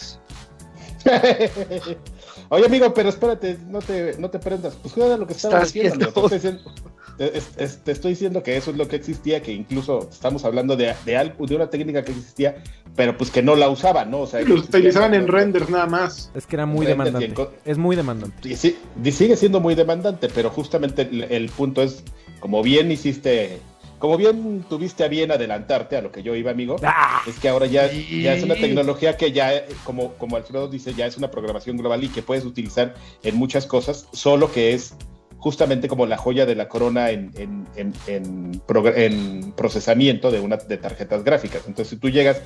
Oye, 2.50 2.66
amigo, 2.66 2.94
pero 2.94 3.08
espérate, 3.10 3.58
no 3.68 3.80
te, 3.80 4.16
no 4.18 4.30
te 4.30 4.38
prendas. 4.38 4.74
Pues 4.76 4.94
juega 4.94 5.16
lo 5.16 5.26
que 5.26 5.34
estaba 5.34 5.54
Estás 5.62 5.72
diciendo. 5.72 5.98
Te 6.06 6.20
estoy 6.20 6.38
diciendo, 6.38 6.72
te, 7.18 7.36
es- 7.38 7.50
es- 7.58 7.78
te 7.84 7.92
estoy 7.92 8.10
diciendo 8.12 8.42
que 8.42 8.56
eso 8.56 8.70
es 8.70 8.76
lo 8.76 8.88
que 8.88 8.96
existía, 8.96 9.42
que 9.42 9.52
incluso 9.52 10.08
estamos 10.10 10.44
hablando 10.44 10.74
de, 10.76 10.94
de, 11.04 11.16
algo- 11.16 11.46
de 11.46 11.56
una 11.56 11.68
técnica 11.68 12.02
que 12.04 12.12
existía, 12.12 12.62
pero 12.96 13.16
pues 13.18 13.30
que 13.30 13.42
no 13.42 13.54
la 13.54 13.68
usaban, 13.68 14.10
¿no? 14.10 14.20
O 14.20 14.26
sea, 14.26 14.40
Lo 14.40 14.54
utilizaban 14.54 15.14
en 15.14 15.28
renders 15.28 15.68
nada 15.68 15.86
más. 15.86 16.30
Es 16.34 16.46
que 16.46 16.56
era 16.56 16.64
muy 16.66 16.86
demandante. 16.86 17.26
en 17.26 17.48
Es 17.64 17.76
muy 17.76 17.96
demandante. 17.96 18.48
Y 18.48 18.56
sí- 18.56 18.76
y 19.04 19.12
sigue 19.12 19.36
siendo 19.36 19.60
muy 19.60 19.74
demandante, 19.74 20.28
pero 20.34 20.48
justamente 20.50 21.02
el, 21.02 21.24
el 21.24 21.48
punto 21.50 21.82
es, 21.82 22.02
como 22.40 22.62
bien 22.62 22.90
hiciste, 22.90 23.58
como 23.98 24.16
bien 24.16 24.64
tuviste 24.68 25.04
a 25.04 25.08
bien 25.08 25.30
adelantarte 25.32 25.96
a 25.96 26.02
lo 26.02 26.12
que 26.12 26.22
yo 26.22 26.34
iba, 26.34 26.50
amigo, 26.50 26.76
¡Ah! 26.82 27.22
es 27.26 27.38
que 27.38 27.48
ahora 27.48 27.66
ya, 27.66 27.88
Sí. 27.88 28.22
ya 28.22 28.34
es 28.34 28.42
una 28.42 28.54
tecnología 28.54 29.16
que 29.16 29.32
ya, 29.32 29.54
eh, 29.54 29.66
como, 29.84 30.14
como 30.14 30.36
Alfredo 30.36 30.68
dice, 30.68 30.94
ya 30.94 31.06
es 31.06 31.16
una 31.16 31.30
programación 31.30 31.76
global 31.76 32.04
y 32.04 32.08
que 32.08 32.22
puedes 32.22 32.44
utilizar 32.44 32.94
en 33.22 33.36
muchas 33.36 33.66
cosas, 33.66 34.06
solo 34.12 34.52
que 34.52 34.72
es 34.72 34.94
justamente 35.38 35.88
como 35.88 36.06
la 36.06 36.16
joya 36.16 36.46
de 36.46 36.54
la 36.56 36.68
corona 36.68 37.10
en, 37.10 37.30
en, 37.36 37.66
en, 38.06 38.60
en 38.66 39.52
procesamiento 39.52 40.30
de, 40.30 40.40
una, 40.40 40.56
de 40.56 40.76
tarjetas 40.78 41.22
gráficas. 41.22 41.62
Entonces, 41.66 41.88
si 41.90 41.96
tú 41.96 42.08
llegas 42.10 42.42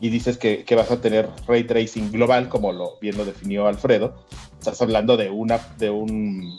y 0.00 0.10
dices 0.10 0.36
que, 0.36 0.64
que 0.64 0.74
vas 0.74 0.90
a 0.90 1.00
tener 1.00 1.28
ray 1.46 1.64
tracing 1.64 2.10
global, 2.10 2.48
como 2.48 2.72
lo 2.72 2.98
bien 3.00 3.16
lo 3.16 3.24
definió 3.24 3.68
Alfredo, 3.68 4.26
estás 4.58 4.82
hablando 4.82 5.16
de 5.16 5.30
una, 5.30 5.60
de 5.78 5.90
un, 5.90 6.58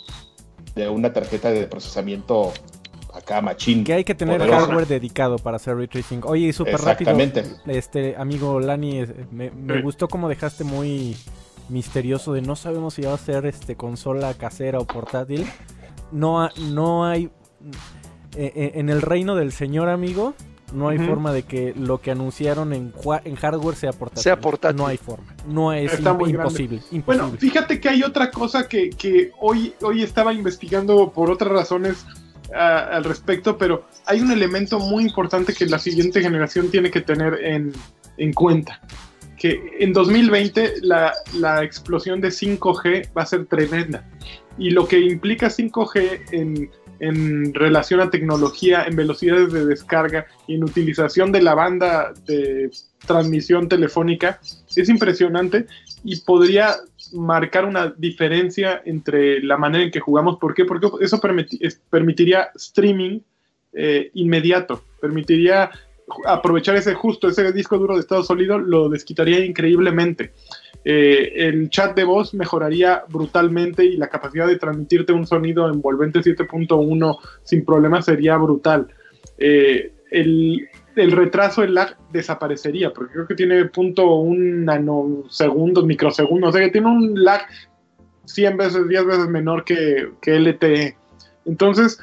de 0.75 0.87
una 0.87 1.11
tarjeta 1.11 1.51
de 1.51 1.67
procesamiento 1.67 2.53
acá 3.15 3.41
machín. 3.41 3.83
Que 3.83 3.93
hay 3.93 4.03
que 4.03 4.13
tener 4.15 4.37
poderosa. 4.39 4.65
hardware 4.67 4.87
dedicado 4.87 5.37
para 5.37 5.57
hacer 5.57 5.75
ray 5.77 5.87
tracing. 5.87 6.21
Oye, 6.25 6.47
y 6.47 6.53
súper 6.53 6.75
rápido. 6.81 7.11
Exactamente. 7.11 7.43
Este, 7.67 8.15
amigo 8.17 8.59
Lani, 8.59 9.03
me, 9.31 9.51
me 9.51 9.75
Sí. 9.77 9.81
gustó 9.81 10.07
como 10.07 10.27
dejaste 10.29 10.63
muy 10.63 11.15
misterioso 11.69 12.33
de 12.33 12.41
no 12.41 12.55
sabemos 12.55 12.93
si 12.93 13.01
va 13.01 13.13
a 13.13 13.17
ser 13.17 13.45
este 13.45 13.75
consola 13.75 14.33
casera 14.35 14.79
o 14.79 14.85
portátil. 14.85 15.45
No, 16.11 16.41
ha- 16.43 16.51
no 16.71 17.05
hay 17.05 17.29
eh, 18.37 18.51
eh, 18.55 18.71
en 18.75 18.89
el 18.89 19.01
reino 19.01 19.35
del 19.35 19.51
señor 19.51 19.89
amigo. 19.89 20.33
No 20.73 20.89
hay 20.89 20.97
forma 20.97 21.31
de 21.31 21.43
que 21.43 21.73
lo 21.77 22.01
que 22.01 22.11
anunciaron 22.11 22.73
en, 22.73 22.91
hardware 23.37 23.75
sea 23.75 23.93
portátil. 23.93 24.23
Sea 24.23 24.39
portátil. 24.41 24.75
No 24.77 24.87
hay 24.87 24.97
forma. 24.97 25.33
No 25.47 25.71
es 25.71 25.93
Está 25.93 26.11
im- 26.11 26.17
muy 26.17 26.33
grande. 26.33 26.49
imposible. 26.63 27.03
Bueno, 27.05 27.25
imposible. 27.27 27.39
fíjate 27.51 27.79
que 27.79 27.87
hay 27.89 28.03
otra 28.03 28.29
cosa 28.31 28.67
que, 28.67 28.89
que 28.89 29.31
hoy, 29.39 29.73
hoy 29.83 30.01
estaba 30.03 30.33
investigando 30.33 31.11
por 31.13 31.29
otras 31.31 31.51
razones 31.51 32.05
ah, 32.55 32.89
al 32.91 33.03
respecto, 33.03 33.57
pero 33.57 33.85
hay 34.05 34.21
un 34.21 34.31
elemento 34.31 34.79
muy 34.79 35.03
importante 35.03 35.53
que 35.53 35.65
la 35.65 35.79
siguiente 35.79 36.21
generación 36.21 36.69
tiene 36.69 36.89
que 36.91 37.01
tener 37.01 37.43
en, 37.43 37.73
en 38.17 38.33
cuenta. 38.33 38.81
Que 39.37 39.59
en 39.79 39.93
2020 39.93 40.75
la, 40.81 41.13
la 41.33 41.63
explosión 41.63 42.21
de 42.21 42.29
5G 42.29 43.09
va 43.15 43.23
a 43.23 43.25
ser 43.25 43.45
tremenda. 43.45 44.07
Y 44.57 44.69
lo 44.69 44.87
que 44.87 44.99
implica 44.99 45.47
5G 45.47 46.21
en, 46.31 46.71
en 46.99 47.53
relación 47.53 47.99
a 48.01 48.09
tecnología, 48.09 48.83
en 48.87 48.95
velocidades 48.95 49.51
de 49.51 49.65
descarga 49.65 50.25
en 50.47 50.63
utilización 50.63 51.31
de 51.31 51.41
la 51.41 51.53
banda 51.55 52.13
de 52.25 52.69
transmisión 53.05 53.67
telefónica 53.69 54.39
es 54.75 54.89
impresionante 54.89 55.67
y 56.03 56.19
podría 56.21 56.75
marcar 57.13 57.65
una 57.65 57.93
diferencia 57.97 58.81
entre 58.85 59.41
la 59.41 59.57
manera 59.57 59.83
en 59.83 59.91
que 59.91 59.99
jugamos. 59.99 60.37
¿Por 60.37 60.53
qué? 60.53 60.65
Porque 60.65 60.87
eso 61.01 61.19
permiti- 61.21 61.57
es- 61.61 61.81
permitiría 61.89 62.49
streaming 62.55 63.19
eh, 63.73 64.09
inmediato, 64.13 64.83
permitiría 65.01 65.69
aprovechar 66.25 66.75
ese 66.75 66.93
justo, 66.93 67.27
ese 67.27 67.51
disco 67.51 67.77
duro 67.77 67.95
de 67.95 68.01
estado 68.01 68.23
sólido, 68.23 68.57
lo 68.59 68.89
desquitaría 68.89 69.43
increíblemente. 69.43 70.33
Eh, 70.87 71.47
el 71.47 71.71
chat 71.71 71.95
de 71.95 72.03
voz 72.03 72.35
mejoraría 72.35 73.03
brutalmente 73.09 73.83
y 73.83 73.97
la 73.97 74.07
capacidad 74.07 74.45
de 74.45 74.57
transmitirte 74.57 75.13
un 75.13 75.25
sonido 75.25 75.67
envolvente 75.67 76.19
7.1 76.19 77.17
sin 77.41 77.65
problemas 77.65 78.05
sería 78.05 78.37
brutal. 78.37 78.87
Eh, 79.39 79.93
el, 80.11 80.69
retraso, 80.95 81.63
el 81.63 81.73
lag 81.73 81.97
desaparecería, 82.13 82.93
porque 82.93 83.13
creo 83.13 83.27
que 83.27 83.33
tiene 83.33 83.65
punto 83.65 84.15
un 84.15 84.63
nanosegundos, 84.63 85.85
microsegundos, 85.85 86.49
o 86.49 86.53
sea 86.53 86.65
que 86.65 86.71
tiene 86.71 86.87
un 86.87 87.23
lag 87.23 87.41
100 88.25 88.55
veces, 88.55 88.87
10 88.87 89.05
veces 89.05 89.27
menor 89.27 89.65
que, 89.65 90.11
que 90.21 90.39
LTE. 90.39 90.95
Entonces, 91.45 91.99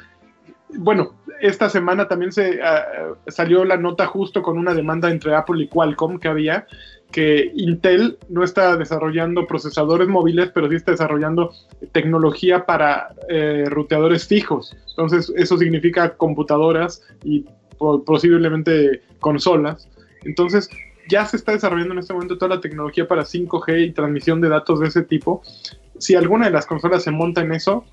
bueno, 0.75 1.15
esta 1.41 1.69
semana 1.69 2.07
también 2.07 2.31
se 2.31 2.59
uh, 2.59 3.15
salió 3.27 3.65
la 3.65 3.77
nota 3.77 4.05
justo 4.05 4.41
con 4.41 4.57
una 4.57 4.73
demanda 4.73 5.09
entre 5.09 5.35
Apple 5.35 5.63
y 5.63 5.67
Qualcomm 5.67 6.19
que 6.19 6.27
había, 6.27 6.65
que 7.13 7.51
Intel 7.55 8.17
no 8.27 8.43
está 8.43 8.75
desarrollando 8.75 9.47
procesadores 9.47 10.09
móviles, 10.09 10.51
pero 10.53 10.67
sí 10.67 10.75
está 10.75 10.91
desarrollando 10.91 11.53
tecnología 11.93 12.65
para 12.65 13.15
eh, 13.29 13.65
ruteadores 13.69 14.27
fijos. 14.27 14.75
Entonces, 14.89 15.31
eso 15.37 15.57
significa 15.57 16.17
computadoras 16.17 17.03
y 17.23 17.45
posiblemente 18.05 19.01
consolas. 19.19 19.87
Entonces, 20.23 20.69
ya 21.07 21.25
se 21.25 21.37
está 21.37 21.51
desarrollando 21.51 21.93
en 21.93 21.99
este 21.99 22.13
momento 22.13 22.37
toda 22.37 22.55
la 22.55 22.61
tecnología 22.61 23.07
para 23.07 23.23
5G 23.23 23.87
y 23.87 23.91
transmisión 23.91 24.41
de 24.41 24.49
datos 24.49 24.79
de 24.79 24.87
ese 24.87 25.03
tipo. 25.03 25.41
Si 25.99 26.15
alguna 26.15 26.47
de 26.47 26.51
las 26.51 26.65
consolas 26.65 27.03
se 27.03 27.11
monta 27.11 27.41
en 27.41 27.53
eso, 27.53 27.85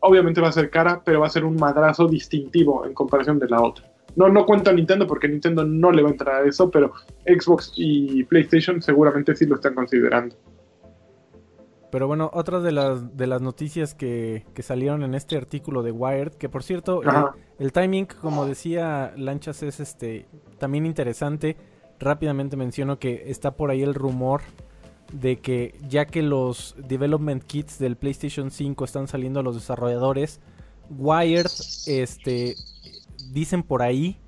obviamente 0.00 0.40
va 0.40 0.48
a 0.48 0.52
ser 0.52 0.70
cara, 0.70 1.02
pero 1.04 1.20
va 1.20 1.26
a 1.26 1.30
ser 1.30 1.44
un 1.44 1.56
madrazo 1.56 2.08
distintivo 2.08 2.84
en 2.84 2.94
comparación 2.94 3.38
de 3.38 3.48
la 3.48 3.62
otra. 3.62 3.89
No, 4.16 4.28
no 4.28 4.44
cuento 4.44 4.70
a 4.70 4.72
Nintendo 4.72 5.06
porque 5.06 5.28
Nintendo 5.28 5.64
no 5.64 5.92
le 5.92 6.02
va 6.02 6.08
a 6.08 6.12
entrar 6.12 6.42
a 6.42 6.48
eso, 6.48 6.70
pero 6.70 6.92
Xbox 7.26 7.72
y 7.76 8.24
PlayStation 8.24 8.82
seguramente 8.82 9.34
sí 9.36 9.46
lo 9.46 9.56
están 9.56 9.74
considerando. 9.74 10.36
Pero 11.90 12.06
bueno, 12.06 12.30
otra 12.32 12.60
de 12.60 12.70
las, 12.70 13.16
de 13.16 13.26
las 13.26 13.42
noticias 13.42 13.94
que, 13.94 14.46
que 14.54 14.62
salieron 14.62 15.02
en 15.02 15.14
este 15.14 15.36
artículo 15.36 15.82
de 15.82 15.90
Wired, 15.90 16.32
que 16.34 16.48
por 16.48 16.62
cierto, 16.62 17.02
el, 17.02 17.10
el, 17.58 17.72
timing, 17.72 18.06
como 18.06 18.46
decía 18.46 19.12
Lanchas, 19.16 19.62
es 19.62 19.80
este 19.80 20.26
también 20.58 20.86
interesante. 20.86 21.56
Rápidamente 21.98 22.56
menciono 22.56 22.98
que 22.98 23.24
está 23.26 23.56
por 23.56 23.70
ahí 23.70 23.82
el 23.82 23.94
rumor 23.94 24.42
de 25.12 25.40
que 25.40 25.74
ya 25.88 26.06
que 26.06 26.22
los 26.22 26.76
development 26.78 27.42
kits 27.42 27.78
del 27.78 27.96
PlayStation 27.96 28.50
5 28.50 28.84
están 28.84 29.08
saliendo 29.08 29.40
a 29.40 29.42
los 29.42 29.56
desarrolladores, 29.56 30.40
Wired, 30.90 31.46
este, 31.86 32.54
dicen 33.32 33.62
por 33.62 33.82
ahí 33.82 34.18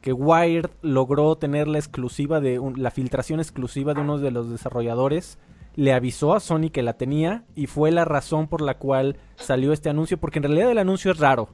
que 0.00 0.12
Wired 0.12 0.70
logró 0.82 1.36
tener 1.36 1.68
la 1.68 1.78
exclusiva 1.78 2.40
de 2.40 2.60
la 2.76 2.90
filtración 2.90 3.40
exclusiva 3.40 3.94
de 3.94 4.00
uno 4.00 4.18
de 4.18 4.32
los 4.32 4.50
desarrolladores. 4.50 5.38
Le 5.74 5.92
avisó 5.92 6.34
a 6.34 6.40
Sony 6.40 6.70
que 6.70 6.82
la 6.82 6.94
tenía 6.94 7.44
y 7.54 7.66
fue 7.66 7.92
la 7.92 8.04
razón 8.04 8.48
por 8.48 8.60
la 8.60 8.78
cual 8.78 9.16
salió 9.36 9.72
este 9.72 9.88
anuncio, 9.88 10.18
porque 10.18 10.40
en 10.40 10.42
realidad 10.44 10.70
el 10.70 10.78
anuncio 10.78 11.12
es 11.12 11.18
raro. 11.18 11.48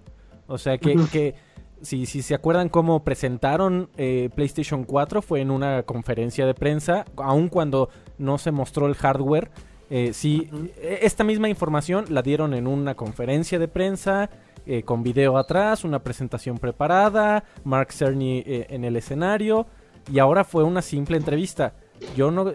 O 0.47 0.57
sea 0.57 0.79
que, 0.79 0.97
que 1.12 1.35
si, 1.83 2.07
si 2.07 2.23
se 2.23 2.35
acuerdan 2.35 2.69
cómo 2.69 3.05
presentaron 3.05 3.91
eh, 3.97 4.31
PlayStation 4.35 4.85
4 4.85 5.23
fue 5.23 5.41
en 5.41 5.51
una 5.51 5.83
conferencia 5.85 6.47
de 6.47 6.55
prensa, 6.55 7.05
aun 7.17 7.49
cuando 7.49 7.91
no 8.17 8.38
se 8.38 8.51
mostró 8.51 8.87
el 8.87 8.95
hardware. 8.95 9.51
Eh, 9.90 10.12
sí, 10.12 10.48
e, 10.77 11.01
esta 11.03 11.24
misma 11.24 11.48
información 11.48 12.07
la 12.09 12.22
dieron 12.22 12.55
en 12.55 12.66
una 12.66 12.94
conferencia 12.94 13.59
de 13.59 13.68
prensa, 13.68 14.31
eh, 14.66 14.83
con 14.83 15.03
video 15.03 15.38
atrás, 15.38 15.85
una 15.85 16.01
presentación 16.01 16.59
preparada, 16.59 17.44
Mark 17.64 17.92
Cerny 17.92 18.42
en 18.46 18.85
el 18.85 18.96
escenario, 18.96 19.66
y 20.12 20.18
ahora 20.18 20.44
fue 20.44 20.64
una 20.64 20.83
simple 20.83 21.16
entrevista. 21.16 21.74
Yo 22.16 22.31
no... 22.31 22.53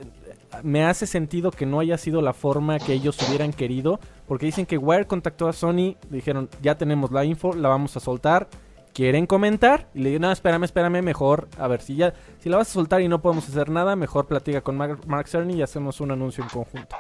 Me 0.62 0.86
hace 0.86 1.08
sentido 1.08 1.50
que 1.50 1.66
no 1.66 1.80
haya 1.80 1.98
sido 1.98 2.22
la 2.22 2.32
forma 2.32 2.78
que 2.78 2.94
ellos 2.94 3.18
hubieran 3.28 3.52
querido, 3.52 4.00
porque 4.28 4.46
dicen 4.46 4.68
que 4.68 4.78
Wire 4.78 5.08
contactó 5.08 5.48
a 5.48 5.54
Sony, 5.54 5.96
dijeron, 6.12 6.48
ya 6.62 6.78
tenemos 6.78 7.12
la 7.12 7.26
info, 7.26 7.54
la 7.54 7.70
vamos 7.70 7.98
a 7.98 8.00
soltar, 8.00 8.48
quieren 8.94 9.26
comentar. 9.26 9.90
Y 9.96 10.02
le 10.02 10.10
digo, 10.10 10.22
no, 10.22 10.32
espérame, 10.32 10.66
espérame, 10.66 11.02
mejor. 11.02 11.48
A 11.58 11.68
ver, 11.68 11.82
si 11.82 11.96
ya, 11.96 12.14
si 12.40 12.50
la 12.50 12.58
vas 12.58 12.70
a 12.70 12.74
soltar 12.74 13.02
y 13.02 13.08
no 13.08 13.20
podemos 13.20 13.50
hacer 13.50 13.70
nada, 13.70 13.96
mejor 13.96 14.28
platica 14.28 14.62
con 14.62 14.78
Mark, 14.78 15.28
Cerny 15.28 15.56
y 15.56 15.62
hacemos 15.64 16.00
un 16.02 16.12
anuncio 16.12 16.44
en 16.44 16.50
conjunto. 16.52 16.96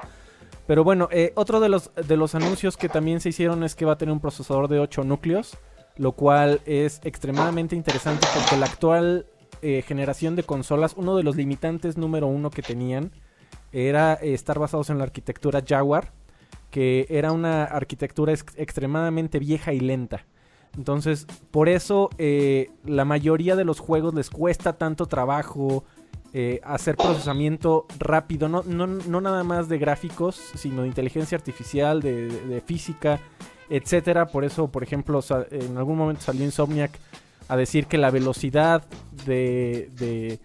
Pero 0.65 0.83
bueno, 0.83 1.09
eh, 1.11 1.33
otro 1.35 1.59
de 1.59 1.69
los, 1.69 1.91
de 1.95 2.17
los 2.17 2.35
anuncios 2.35 2.77
que 2.77 2.89
también 2.89 3.19
se 3.19 3.29
hicieron 3.29 3.63
es 3.63 3.75
que 3.75 3.85
va 3.85 3.93
a 3.93 3.97
tener 3.97 4.13
un 4.13 4.19
procesador 4.19 4.67
de 4.67 4.79
8 4.79 5.03
núcleos, 5.03 5.57
lo 5.97 6.13
cual 6.13 6.61
es 6.65 7.01
extremadamente 7.03 7.75
interesante 7.75 8.25
porque 8.33 8.57
la 8.57 8.65
actual 8.65 9.25
eh, 9.61 9.81
generación 9.81 10.35
de 10.35 10.43
consolas, 10.43 10.93
uno 10.97 11.15
de 11.15 11.23
los 11.23 11.37
limitantes 11.37 11.97
número 11.97 12.27
uno 12.27 12.49
que 12.49 12.61
tenían 12.61 13.11
era 13.71 14.15
eh, 14.15 14.33
estar 14.33 14.59
basados 14.59 14.89
en 14.89 14.97
la 14.97 15.05
arquitectura 15.05 15.63
Jaguar, 15.65 16.11
que 16.69 17.05
era 17.09 17.31
una 17.31 17.63
arquitectura 17.63 18.33
extremadamente 18.33 19.39
vieja 19.39 19.71
y 19.71 19.79
lenta. 19.79 20.25
Entonces, 20.75 21.27
por 21.51 21.69
eso 21.69 22.09
eh, 22.17 22.71
la 22.83 23.05
mayoría 23.05 23.55
de 23.55 23.63
los 23.63 23.79
juegos 23.79 24.13
les 24.13 24.29
cuesta 24.29 24.73
tanto 24.73 25.05
trabajo 25.05 25.85
eh, 26.35 26.59
hacer 26.63 26.95
procesamiento 26.95 27.85
rápido, 27.99 28.49
no, 28.49 28.63
no, 28.63 28.87
no, 28.87 29.21
nada 29.21 29.43
más 29.43 29.69
de 29.69 29.77
gráficos, 29.77 30.35
sino 30.55 30.81
de 30.81 30.87
inteligencia 30.87 31.37
artificial, 31.37 32.01
de, 32.01 32.63
física, 32.65 33.19
etcétera. 33.69 34.25
Por 34.25 34.43
eso, 34.43 34.67
por 34.67 34.81
ejemplo, 34.81 35.19
en 35.51 35.77
algún 35.77 35.95
momento 35.95 36.21
salió 36.21 36.43
Insomniac 36.43 36.91
a 37.47 37.55
decir 37.55 37.85
que 37.85 37.99
la 37.99 38.09
velocidad 38.09 38.83
de, 39.25 39.89
de, 39.95 40.39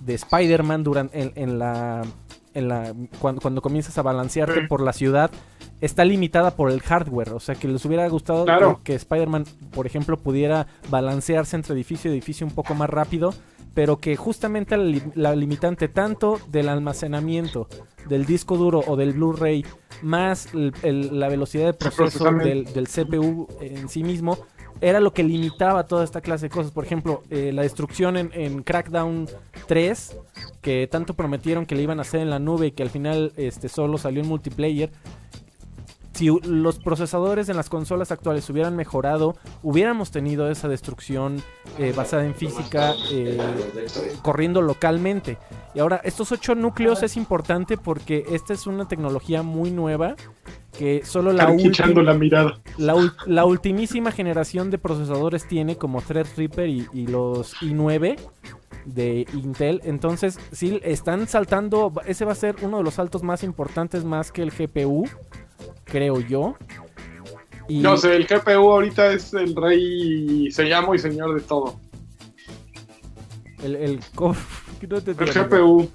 de 0.00 0.14
Spider-Man 0.14 0.84
en, 1.12 1.32
en, 1.34 1.58
la, 1.58 2.02
en 2.54 2.68
la 2.68 2.94
cuando, 3.18 3.42
cuando 3.42 3.60
comienzas 3.60 3.98
a 3.98 4.02
balancearte 4.02 4.62
por 4.68 4.80
la 4.80 4.94
ciudad 4.94 5.30
está 5.84 6.04
limitada 6.04 6.52
por 6.52 6.70
el 6.70 6.80
hardware. 6.80 7.32
O 7.32 7.40
sea, 7.40 7.54
que 7.54 7.68
les 7.68 7.84
hubiera 7.84 8.08
gustado 8.08 8.46
que 8.82 8.94
Spider-Man, 8.94 9.44
por 9.74 9.86
ejemplo, 9.86 10.16
pudiera 10.16 10.66
balancearse 10.88 11.56
entre 11.56 11.74
edificio 11.74 12.10
y 12.10 12.14
edificio 12.14 12.46
un 12.46 12.54
poco 12.54 12.74
más 12.74 12.88
rápido, 12.88 13.34
pero 13.74 13.98
que 13.98 14.16
justamente 14.16 14.76
la, 15.14 15.34
limitante 15.34 15.88
tanto 15.88 16.40
del 16.48 16.68
almacenamiento 16.68 17.68
del 18.08 18.24
disco 18.24 18.56
duro 18.56 18.82
o 18.86 18.96
del 18.96 19.12
Blu-ray 19.12 19.64
más 20.02 20.48
la 20.52 21.28
velocidad 21.28 21.66
de 21.66 21.72
proceso 21.74 22.24
del, 22.32 22.64
del, 22.64 22.88
CPU 22.88 23.48
en 23.60 23.88
sí 23.88 24.04
mismo 24.04 24.38
era 24.80 25.00
lo 25.00 25.14
que 25.14 25.22
limitaba 25.22 25.86
toda 25.86 26.04
esta 26.04 26.20
clase 26.20 26.46
de 26.46 26.50
cosas. 26.50 26.72
Por 26.72 26.84
ejemplo, 26.84 27.22
eh, 27.30 27.52
la 27.52 27.62
destrucción 27.62 28.16
en, 28.16 28.30
en, 28.34 28.62
Crackdown 28.62 29.28
3, 29.66 30.16
que 30.60 30.88
tanto 30.90 31.14
prometieron 31.14 31.64
que 31.64 31.74
le 31.74 31.82
iban 31.82 31.98
a 31.98 32.02
hacer 32.02 32.20
en 32.20 32.30
la 32.30 32.38
nube 32.38 32.66
y 32.66 32.70
que 32.72 32.82
al 32.82 32.90
final 32.90 33.32
este, 33.36 33.68
solo 33.68 33.98
salió 33.98 34.22
en 34.22 34.28
multiplayer 34.28 34.90
si 36.14 36.30
los 36.44 36.78
procesadores 36.78 37.48
en 37.48 37.56
las 37.56 37.68
consolas 37.68 38.12
actuales 38.12 38.48
hubieran 38.48 38.76
mejorado, 38.76 39.36
hubiéramos 39.62 40.10
tenido 40.10 40.48
esa 40.48 40.68
destrucción 40.68 41.42
eh, 41.78 41.92
basada 41.94 42.24
en 42.24 42.34
física 42.34 42.94
eh, 43.10 43.36
corriendo 44.22 44.62
localmente. 44.62 45.38
Y 45.74 45.80
ahora, 45.80 46.00
estos 46.04 46.30
ocho 46.30 46.54
núcleos 46.54 47.02
es 47.02 47.16
importante 47.16 47.76
porque 47.76 48.24
esta 48.30 48.52
es 48.52 48.66
una 48.66 48.86
tecnología 48.86 49.42
muy 49.42 49.72
nueva 49.72 50.14
que 50.78 51.04
solo 51.04 51.32
la, 51.32 51.48
la 51.48 52.14
mirada. 52.14 52.60
La, 52.78 53.44
ultimísima 53.44 54.10
generación 54.12 54.70
de 54.70 54.78
procesadores 54.78 55.46
tiene 55.46 55.76
como 55.76 56.00
Threadripper 56.00 56.68
y, 56.68 56.86
y 56.92 57.06
los 57.06 57.54
i9 57.56 58.18
de 58.84 59.26
Intel. 59.32 59.80
Entonces, 59.84 60.38
sí, 60.52 60.80
están 60.84 61.26
saltando. 61.26 61.92
Ese 62.06 62.24
va 62.24 62.32
a 62.32 62.36
ser 62.36 62.56
uno 62.62 62.78
de 62.78 62.84
los 62.84 62.94
saltos 62.94 63.22
más 63.22 63.42
importantes 63.42 64.04
más 64.04 64.30
que 64.32 64.42
el 64.42 64.50
GPU 64.50 65.06
creo 65.84 66.20
yo. 66.20 66.56
No 67.68 67.96
sé, 67.96 68.14
el 68.16 68.26
GPU 68.26 68.72
ahorita 68.72 69.12
es 69.12 69.32
el 69.32 69.56
rey, 69.56 70.50
se 70.50 70.64
llama 70.68 70.94
y 70.94 70.98
señor 70.98 71.34
de 71.34 71.40
todo. 71.40 71.80
El, 73.62 73.76
el, 73.76 74.00
GPU. 74.82 75.88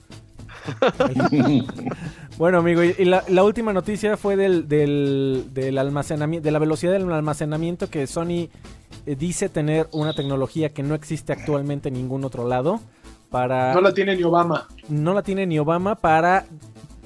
bueno, 2.38 2.60
amigo, 2.60 2.84
y 2.84 3.06
la, 3.06 3.44
última 3.44 3.74
noticia 3.74 4.18
fue 4.18 4.36
del, 4.36 4.68
del, 4.68 5.78
almacenamiento, 5.78 6.44
de 6.44 6.52
la 6.52 6.60
velocidad 6.60 6.94
del 6.94 7.12
almacenamiento 7.12 7.90
que 7.90 8.08
Sony 8.08 8.50
eh, 9.06 9.16
dice 9.16 9.50
tener 9.50 9.88
una 9.92 10.14
tecnología 10.14 10.70
que 10.70 10.82
no 10.82 10.96
existe 10.96 11.34
actualmente 11.34 11.90
en 11.90 11.96
ningún 11.96 12.24
otro 12.24 12.48
lado. 12.48 12.80
Para, 13.30 13.76
no 13.76 13.82
la 13.82 13.94
tiene 13.94 14.16
ni 14.16 14.24
Obama. 14.24 14.68
No 14.88 15.14
la 15.14 15.22
tiene 15.22 15.46
ni 15.46 15.60
Obama 15.60 15.94
para 15.96 16.46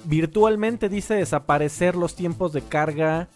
virtualmente 0.06 0.90
dice 0.90 1.16
desaparecer 1.16 1.96
los 1.96 2.16
tiempos 2.16 2.54
de 2.54 2.62
carga 2.62 3.28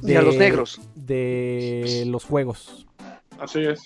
de, 0.00 0.16
a 0.16 0.22
los 0.22 0.36
negros 0.36 0.80
de 0.94 2.04
los 2.06 2.24
juegos. 2.24 2.86
Así 3.38 3.60
es. 3.60 3.82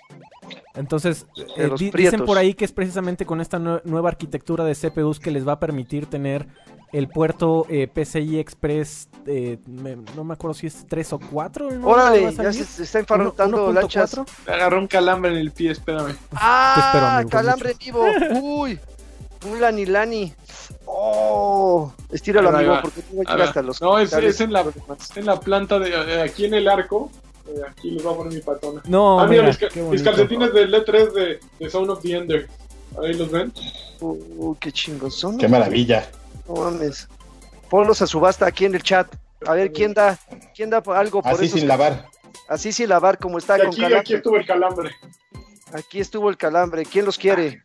Entonces, 0.75 1.27
eh, 1.57 1.71
dicen 1.77 2.25
por 2.25 2.39
ahí 2.39 2.55
que 2.55 2.65
es 2.65 2.73
precisamente 2.73 3.27
con 3.27 3.41
esta 3.41 3.59
nueva 3.59 4.09
arquitectura 4.09 4.65
de 4.65 4.75
CPUs 4.75 5.19
que 5.19 5.31
les 5.31 5.47
va 5.47 5.53
a 5.53 5.61
permitir 5.61 6.07
tener 6.07 6.47
el 6.93 7.09
puerto 7.09 7.67
eh, 7.69 7.87
PCI 7.87 8.39
Express, 8.39 9.09
eh, 9.27 9.59
no 9.67 10.25
me 10.25 10.35
acuerdo 10.35 10.55
si 10.55 10.69
es 10.69 10.87
3 10.89 11.13
o 11.15 11.19
4. 11.19 11.71
¿no? 11.73 11.89
Órale, 11.89 12.33
ya 12.33 12.53
se, 12.53 12.83
está 12.83 13.01
infartando 13.01 13.73
lanchas. 13.73 14.17
Me 14.47 14.55
agarró 14.55 14.79
un 14.79 14.87
calambre 14.87 15.33
en 15.33 15.39
el 15.39 15.51
pie, 15.51 15.73
espérame. 15.73 16.17
Ah, 16.33 17.25
calambre 17.29 17.75
vivo. 17.79 18.05
Uy, 18.41 18.79
un 19.51 19.61
lani 19.61 19.85
lani. 19.85 20.33
Oh, 20.91 21.93
estíralo, 22.11 22.49
amigo, 22.49 22.79
porque 22.83 23.03
tengo 23.03 23.23
que 23.23 23.43
hasta 23.43 23.63
los. 23.63 23.81
No, 23.83 23.99
es, 23.99 24.13
es 24.13 24.41
en, 24.41 24.53
la, 24.53 24.65
en 25.17 25.27
la 25.27 25.39
planta 25.39 25.79
de 25.79 26.23
aquí 26.23 26.47
en 26.47 26.55
el 26.55 26.67
arco. 26.69 27.11
Eh, 27.47 27.61
aquí 27.69 27.91
les 27.91 28.03
voy 28.03 28.15
a 28.15 28.17
poner 28.17 28.33
mi 28.33 28.41
patona. 28.41 28.83
No, 28.87 29.21
ah, 29.21 29.27
mira, 29.27 29.43
mira, 29.43 29.91
mis, 29.91 30.03
calcetines 30.03 30.53
del 30.53 30.73
E3 30.73 31.13
de, 31.13 31.41
de 31.59 31.71
Sound 31.71 31.91
of 31.91 32.01
the 32.01 32.17
Ender. 32.17 32.49
Ahí 33.03 33.13
los 33.15 33.31
ven. 33.31 33.53
Uh, 34.01 34.55
qué 34.59 34.73
chingos 34.73 35.15
son. 35.15 35.37
Qué 35.37 35.47
maravilla. 35.47 36.11
No 36.49 36.55
mames. 36.55 37.07
Ponlos 37.69 38.01
a 38.01 38.07
subasta 38.07 38.47
aquí 38.47 38.65
en 38.65 38.75
el 38.75 38.83
chat. 38.83 39.15
A 39.47 39.53
ver 39.53 39.73
quién 39.73 39.93
da, 39.95 40.19
quién 40.55 40.71
da 40.71 40.83
algo 40.97 41.23
por 41.23 41.33
Así 41.33 41.45
esos- 41.45 41.61
sin 41.61 41.69
lavar. 41.69 42.07
Así 42.49 42.73
sin 42.73 42.89
lavar 42.89 43.19
como 43.19 43.39
está 43.39 43.57
Y 43.57 43.61
con 43.61 43.69
aquí, 43.69 43.77
calambre. 43.77 44.01
aquí 44.01 44.15
estuvo 44.15 44.37
el 44.37 44.47
calambre. 44.47 44.91
Aquí 45.75 46.01
estuvo 46.01 46.31
el 46.31 46.37
calambre. 46.39 46.85
¿Quién 46.87 47.05
los 47.05 47.19
quiere? 47.19 47.63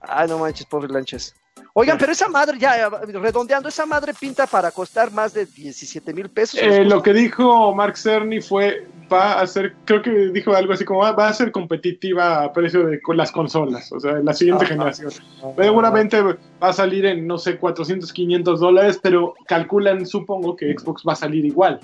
Ay, 0.00 0.28
no 0.28 0.38
manches, 0.38 0.66
pobre 0.66 0.92
lanchas. 0.92 1.34
Oigan, 1.72 1.98
pero 1.98 2.12
esa 2.12 2.28
madre, 2.28 2.58
ya 2.58 2.88
redondeando, 2.88 3.68
esa 3.68 3.86
madre 3.86 4.12
pinta 4.18 4.46
para 4.46 4.70
costar 4.72 5.12
más 5.12 5.32
de 5.32 5.46
17 5.46 6.12
mil 6.12 6.28
pesos. 6.28 6.58
Eh, 6.60 6.84
lo 6.84 7.00
que 7.02 7.12
dijo 7.12 7.72
Mark 7.74 7.96
Cerny 7.96 8.40
fue, 8.40 8.86
va 9.10 9.40
a 9.40 9.46
ser, 9.46 9.74
creo 9.84 10.02
que 10.02 10.10
dijo 10.32 10.52
algo 10.54 10.72
así 10.72 10.84
como, 10.84 11.04
"Ah, 11.04 11.12
va 11.12 11.28
a 11.28 11.32
ser 11.32 11.52
competitiva 11.52 12.42
a 12.42 12.52
precio 12.52 12.86
de 12.86 13.00
con 13.00 13.16
las 13.16 13.30
consolas, 13.30 13.92
o 13.92 14.00
sea, 14.00 14.12
en 14.18 14.24
la 14.24 14.34
siguiente 14.34 14.64
Ajá. 14.64 14.74
generación. 14.74 15.12
Seguramente 15.56 16.20
va 16.22 16.36
a 16.60 16.72
salir 16.72 17.06
en, 17.06 17.26
no 17.26 17.38
sé, 17.38 17.56
400, 17.56 18.12
500 18.12 18.58
dólares, 18.58 18.98
pero 19.00 19.34
calculan, 19.46 20.06
supongo, 20.06 20.56
que 20.56 20.74
Xbox 20.76 21.04
va 21.06 21.12
a 21.12 21.16
salir 21.16 21.44
igual. 21.44 21.78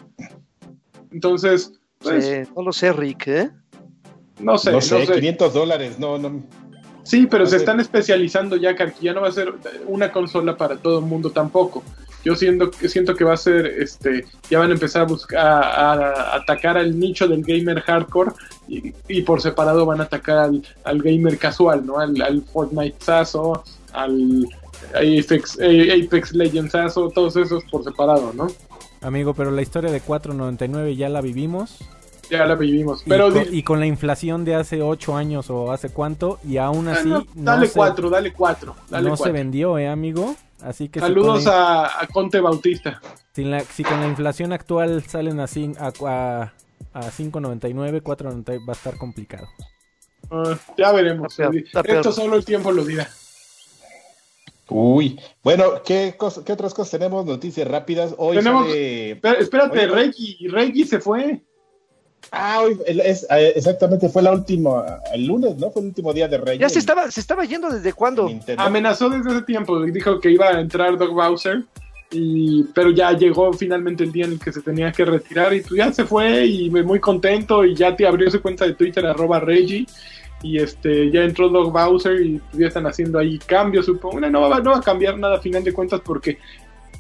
Entonces, 1.12 1.72
pues, 2.00 2.48
no 2.56 2.62
lo 2.62 2.72
sé, 2.72 2.92
Rick, 2.92 3.28
¿eh? 3.28 3.50
no 4.40 4.58
sé, 4.58 4.70
No 4.70 4.76
no 4.76 4.82
sé, 4.82 5.06
sé. 5.06 5.12
500 5.14 5.54
dólares. 5.54 5.98
No, 5.98 6.18
no. 6.18 6.42
Sí, 7.06 7.26
pero 7.30 7.46
se 7.46 7.56
están 7.56 7.78
especializando 7.80 8.56
ya, 8.56 8.74
que 8.74 8.82
aquí 8.82 9.04
ya 9.06 9.12
no 9.12 9.20
va 9.20 9.28
a 9.28 9.32
ser 9.32 9.54
una 9.86 10.10
consola 10.10 10.56
para 10.56 10.76
todo 10.76 10.98
el 10.98 11.04
mundo 11.04 11.30
tampoco. 11.30 11.82
Yo 12.24 12.34
siento, 12.34 12.72
que- 12.72 12.88
siento 12.88 13.14
que 13.14 13.22
va 13.22 13.34
a 13.34 13.36
ser, 13.36 13.64
este, 13.66 14.24
ya 14.50 14.58
van 14.58 14.70
a 14.70 14.74
empezar 14.74 15.02
a 15.02 15.04
buscar, 15.04 15.38
a, 15.46 15.92
a 15.92 16.36
atacar 16.36 16.76
al 16.76 16.98
nicho 16.98 17.28
del 17.28 17.42
gamer 17.44 17.80
hardcore 17.82 18.32
y, 18.66 18.92
y 19.06 19.22
por 19.22 19.40
separado 19.40 19.86
van 19.86 20.00
a 20.00 20.04
atacar 20.04 20.38
al, 20.38 20.62
al 20.82 21.00
gamer 21.02 21.38
casual, 21.38 21.86
¿no? 21.86 22.00
Al, 22.00 22.20
al 22.20 22.42
Fortnite 22.42 22.96
Sazo, 22.98 23.62
al 23.92 24.44
Apex, 24.94 25.58
eh, 25.60 26.02
Apex 26.04 26.32
Legends 26.32 26.72
Sazo, 26.72 27.10
todos 27.10 27.36
esos 27.36 27.62
por 27.70 27.84
separado, 27.84 28.32
¿no? 28.34 28.48
Amigo, 29.00 29.32
pero 29.34 29.52
la 29.52 29.62
historia 29.62 29.92
de 29.92 30.02
4.99 30.02 30.96
ya 30.96 31.08
la 31.08 31.20
vivimos. 31.20 31.78
Ya 32.30 32.44
la 32.46 32.54
vivimos. 32.54 33.02
Y, 33.06 33.08
Pero 33.10 33.32
con, 33.32 33.44
y 33.54 33.62
con 33.62 33.80
la 33.80 33.86
inflación 33.86 34.44
de 34.44 34.54
hace 34.54 34.82
8 34.82 35.16
años 35.16 35.48
o 35.50 35.70
hace 35.72 35.90
cuánto, 35.90 36.38
y 36.44 36.56
aún 36.56 36.88
ah, 36.88 36.92
así 36.92 37.08
no, 37.08 37.18
no, 37.20 37.26
dale 37.34 37.66
se, 37.68 37.74
cuatro, 37.74 38.10
dale 38.10 38.32
cuatro, 38.32 38.74
dale 38.90 39.08
no 39.08 39.16
se 39.16 39.30
vendió, 39.30 39.78
¿eh, 39.78 39.88
amigo? 39.88 40.34
Así 40.62 40.88
que 40.88 41.00
si 41.00 41.06
Saludos 41.06 41.44
con 41.44 41.52
a, 41.52 41.84
a 42.00 42.06
Conte 42.12 42.40
Bautista. 42.40 43.00
si, 43.32 43.44
la- 43.44 43.60
si 43.60 43.84
con 43.84 44.00
la 44.00 44.06
inflación 44.08 44.52
actual 44.52 45.02
salen 45.06 45.38
a, 45.40 45.44
cin- 45.46 45.76
a, 45.78 45.92
a, 46.08 46.52
a 46.94 47.02
5.99, 47.10 48.02
4.99 48.02 48.66
va 48.66 48.72
a 48.72 48.76
estar 48.76 48.96
complicado. 48.96 49.46
Ah, 50.30 50.56
ya 50.76 50.92
veremos. 50.92 51.32
Está 51.32 51.50
peor, 51.50 51.56
está 51.64 51.82
peor. 51.82 51.96
Esto 51.98 52.12
solo 52.12 52.36
el 52.36 52.44
tiempo 52.44 52.72
lo 52.72 52.84
dirá. 52.84 53.08
Uy. 54.68 55.20
Bueno, 55.44 55.82
¿qué, 55.84 56.16
qué 56.44 56.52
otras 56.52 56.74
cosas 56.74 56.90
tenemos? 56.90 57.24
Noticias 57.24 57.68
rápidas. 57.68 58.14
Hoy 58.18 58.38
Tenemos- 58.38 58.66
sale- 58.66 59.10
Espérate, 59.38 59.78
Oye, 59.78 59.86
Reggie, 59.86 60.48
Reggie 60.50 60.84
se 60.86 60.98
fue. 61.00 61.44
Ah, 62.32 62.60
hoy 62.62 62.76
el- 62.86 63.00
es, 63.00 63.26
eh, 63.30 63.52
exactamente, 63.54 64.08
fue 64.08 64.22
la 64.22 64.32
última, 64.32 64.98
el 65.14 65.26
lunes, 65.26 65.56
¿no? 65.56 65.70
Fue 65.70 65.82
el 65.82 65.88
último 65.88 66.12
día 66.12 66.28
de 66.28 66.38
Reyes. 66.38 66.60
Ya 66.60 66.68
se 66.68 66.78
estaba, 66.80 67.10
se 67.10 67.20
estaba 67.20 67.44
yendo 67.44 67.70
desde 67.70 67.92
cuándo. 67.92 68.30
Amenazó 68.56 69.08
desde 69.08 69.30
ese 69.30 69.42
tiempo, 69.42 69.80
dijo 69.82 70.20
que 70.20 70.30
iba 70.30 70.48
a 70.48 70.60
entrar 70.60 70.98
Doug 70.98 71.12
Bowser, 71.14 71.62
y, 72.10 72.64
pero 72.74 72.90
ya 72.90 73.12
llegó 73.12 73.52
finalmente 73.52 74.04
el 74.04 74.12
día 74.12 74.26
en 74.26 74.32
el 74.32 74.40
que 74.40 74.52
se 74.52 74.60
tenía 74.62 74.92
que 74.92 75.04
retirar 75.04 75.52
y 75.54 75.60
pues 75.60 75.74
ya 75.74 75.92
se 75.92 76.04
fue 76.04 76.46
y 76.46 76.70
muy 76.70 77.00
contento 77.00 77.64
y 77.64 77.74
ya 77.74 77.96
te 77.96 78.06
abrió 78.06 78.30
su 78.30 78.40
cuenta 78.40 78.64
de 78.64 78.74
Twitter 78.74 79.04
arroba 79.06 79.40
Reggie 79.40 79.86
y 80.40 80.58
este 80.58 81.10
ya 81.10 81.22
entró 81.22 81.48
Doug 81.48 81.72
Bowser 81.72 82.20
y 82.20 82.38
pues, 82.38 82.58
ya 82.58 82.68
están 82.68 82.86
haciendo 82.86 83.18
ahí 83.18 83.38
cambios, 83.38 83.86
supongo. 83.86 84.20
No, 84.20 84.30
no 84.30 84.48
va, 84.48 84.60
no 84.60 84.70
va 84.72 84.78
a 84.78 84.82
cambiar 84.82 85.18
nada 85.18 85.36
a 85.36 85.40
final 85.40 85.64
de 85.64 85.72
cuentas 85.72 86.00
porque 86.04 86.38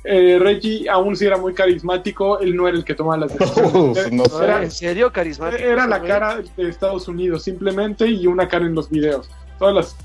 eh, 0.06 0.38
Reggie 0.38 0.88
aún 0.88 1.16
si 1.16 1.26
era 1.26 1.36
muy 1.36 1.52
carismático, 1.52 2.38
él 2.38 2.54
no 2.56 2.68
era 2.68 2.76
el 2.76 2.84
que 2.84 2.94
tomaba 2.94 3.16
las 3.18 3.32
decisiones. 3.38 4.12
no 4.12 4.24
sé. 4.26 4.44
Era- 4.44 4.62
¿En 4.62 4.70
serio, 4.70 5.12
carismático? 5.12 5.62
era 5.62 5.86
la 5.86 6.00
cara 6.02 6.40
de 6.56 6.68
Estados 6.68 7.08
Unidos 7.08 7.42
simplemente 7.42 8.06
y 8.06 8.26
una 8.26 8.46
cara 8.48 8.66
en 8.66 8.74
los 8.74 8.88
videos. 8.88 9.28
Todas 9.58 9.74
las, 9.74 9.96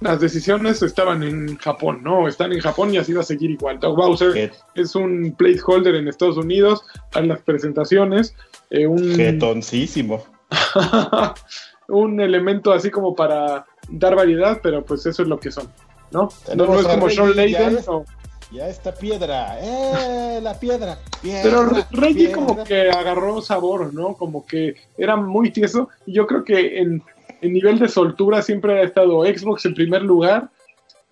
las 0.00 0.20
decisiones 0.20 0.82
estaban 0.82 1.22
en 1.22 1.56
Japón, 1.58 2.00
¿no? 2.02 2.26
Están 2.26 2.52
en 2.52 2.60
Japón 2.60 2.94
y 2.94 2.96
así 2.98 3.12
va 3.12 3.20
a 3.20 3.24
seguir 3.24 3.50
igual. 3.50 3.78
Doug 3.80 3.96
Bowser 3.96 4.32
Qué 4.32 4.50
es 4.74 4.94
un 4.94 5.34
placeholder 5.36 5.94
en 5.96 6.08
Estados 6.08 6.36
Unidos, 6.38 6.82
en 7.14 7.28
las 7.28 7.42
presentaciones, 7.42 8.34
eh, 8.70 8.86
un, 8.86 9.14
jetoncísimo. 9.14 10.24
un 11.88 12.20
elemento 12.20 12.72
así 12.72 12.90
como 12.90 13.14
para 13.14 13.66
dar 13.88 14.14
variedad, 14.16 14.60
pero 14.62 14.84
pues 14.84 15.04
eso 15.06 15.22
es 15.22 15.28
lo 15.28 15.38
que 15.38 15.50
son, 15.50 15.68
¿no? 16.12 16.28
No, 16.54 16.78
es 16.80 16.86
como 16.86 17.10
Sean 17.10 17.34
Layden, 17.36 17.78
o- 17.88 18.04
Ya 18.52 18.68
está 18.68 18.92
piedra. 18.92 19.58
¡Eh! 19.60 20.40
La 20.42 20.58
piedra. 20.58 20.98
piedra 21.22 21.42
Pero 21.42 21.64
Re- 21.66 21.84
Reggie 21.92 22.14
piedra. 22.26 22.34
como 22.34 22.64
que 22.64 22.90
agarró 22.90 23.40
sabor, 23.40 23.94
¿no? 23.94 24.14
Como 24.14 24.44
que 24.44 24.74
era 24.98 25.14
muy 25.16 25.50
tieso. 25.50 25.88
Y 26.06 26.14
yo 26.14 26.26
creo 26.26 26.42
que 26.44 26.78
en, 26.80 27.02
en 27.40 27.52
nivel 27.52 27.78
de 27.78 27.88
soltura 27.88 28.42
siempre 28.42 28.80
ha 28.80 28.82
estado 28.82 29.24
Xbox 29.24 29.64
en 29.66 29.74
primer 29.74 30.02
lugar. 30.02 30.48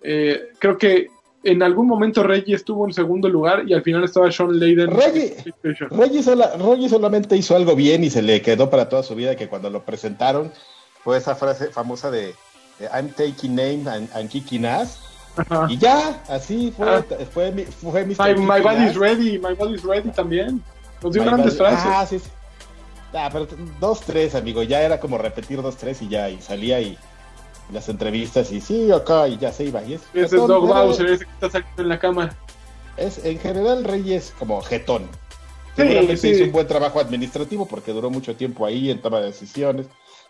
Eh, 0.03 0.49
creo 0.59 0.77
que 0.77 1.07
en 1.43 1.63
algún 1.63 1.87
momento 1.87 2.23
Reggie 2.23 2.55
estuvo 2.55 2.85
en 2.85 2.93
segundo 2.93 3.29
lugar 3.29 3.63
y 3.65 3.73
al 3.73 3.83
final 3.83 4.03
estaba 4.03 4.29
Sean 4.31 4.59
Layden. 4.59 4.91
Reggie-. 4.91 5.35
Reggie, 5.91 6.21
sola- 6.23 6.51
Reggie 6.57 6.89
solamente 6.89 7.37
hizo 7.37 7.55
algo 7.55 7.73
bien 7.73 8.03
y 8.03 8.09
se 8.09 8.21
le 8.21 8.41
quedó 8.41 8.69
para 8.69 8.89
toda 8.89 9.03
su 9.03 9.15
vida 9.15 9.37
que 9.37 9.47
cuando 9.47 9.69
lo 9.69 9.85
presentaron 9.85 10.51
fue 11.05 11.17
esa 11.17 11.35
frase 11.35 11.67
famosa 11.69 12.11
de, 12.11 12.33
de 12.79 12.85
I'm 12.93 13.09
taking 13.11 13.55
name 13.55 13.83
and, 13.89 14.09
and 14.13 14.29
kicking 14.29 14.65
ass. 14.65 14.99
Ajá. 15.37 15.67
Y 15.69 15.77
ya, 15.77 16.21
así 16.27 16.73
fue, 16.75 16.89
Ah. 16.89 17.03
fue, 17.33 17.51
mi- 17.51 17.63
fue 17.65 18.05
Mr. 18.05 18.35
My, 18.37 18.45
my 18.45 18.61
body's 18.61 18.95
ready, 18.95 19.39
my 19.39 19.53
body's 19.53 19.83
ready 19.83 20.09
también. 20.11 20.61
Nos 21.01 21.13
dio 21.13 21.23
My 21.23 21.29
grandes 21.29 21.57
body- 21.57 21.75
frases. 21.75 21.85
Ah, 21.93 22.05
sí, 22.05 22.19
sí. 22.19 22.29
Ah, 23.13 23.29
pero 23.31 23.47
dos, 23.79 24.01
tres, 24.01 24.35
amigo. 24.35 24.61
Ya 24.63 24.81
era 24.81 24.99
como 24.99 25.17
repetir 25.17 25.61
dos, 25.61 25.77
tres 25.77 26.01
y 26.01 26.09
ya. 26.09 26.29
Y 26.29 26.41
salía 26.41 26.79
y 26.81 26.97
las 27.71 27.87
entrevistas 27.89 28.51
y 28.51 28.59
sí, 28.61 28.91
acá 28.91 29.27
y 29.27 29.37
ya 29.37 29.51
se 29.53 29.65
iba. 29.65 29.81
Y 29.83 29.93
es, 29.93 30.01
Ese 30.13 30.25
es 30.25 30.33
era- 30.33 30.45
Bowser, 30.57 31.05
ese 31.07 31.25
que 31.25 31.31
está 31.31 31.49
saliendo 31.49 31.81
en 31.83 31.89
la 31.89 31.99
cama. 31.99 32.29
es 32.97 33.23
en 33.23 33.39
general 33.39 33.83
Reyes 33.85 34.33
como 34.37 34.61
jetón. 34.61 35.03
Sí, 35.75 35.83
Seguramente 35.83 36.17
sí. 36.17 36.29
hizo 36.31 36.43
un 36.43 36.51
buen 36.51 36.67
trabajo 36.67 36.99
administrativo 36.99 37.65
porque 37.65 37.93
duró 37.93 38.09
mucho 38.09 38.35
tiempo 38.35 38.65
ahí 38.65 38.91
en 38.91 38.99
toma 39.01 39.19
de 39.21 39.27
decisiones 39.27 39.85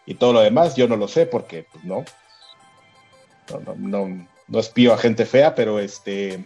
y 0.05 0.13
todo 0.13 0.33
lo 0.33 0.41
demás. 0.41 0.75
Yo 0.75 0.87
no 0.87 0.95
lo 0.95 1.07
sé 1.07 1.25
porque 1.25 1.65
pues, 1.71 1.83
no. 1.83 2.05
No, 3.49 3.59
no, 3.75 4.05
no, 4.05 4.27
no 4.49 4.59
espío 4.59 4.93
a 4.93 4.97
gente 4.97 5.25
fea, 5.25 5.55
pero 5.55 5.79
este. 5.79 6.45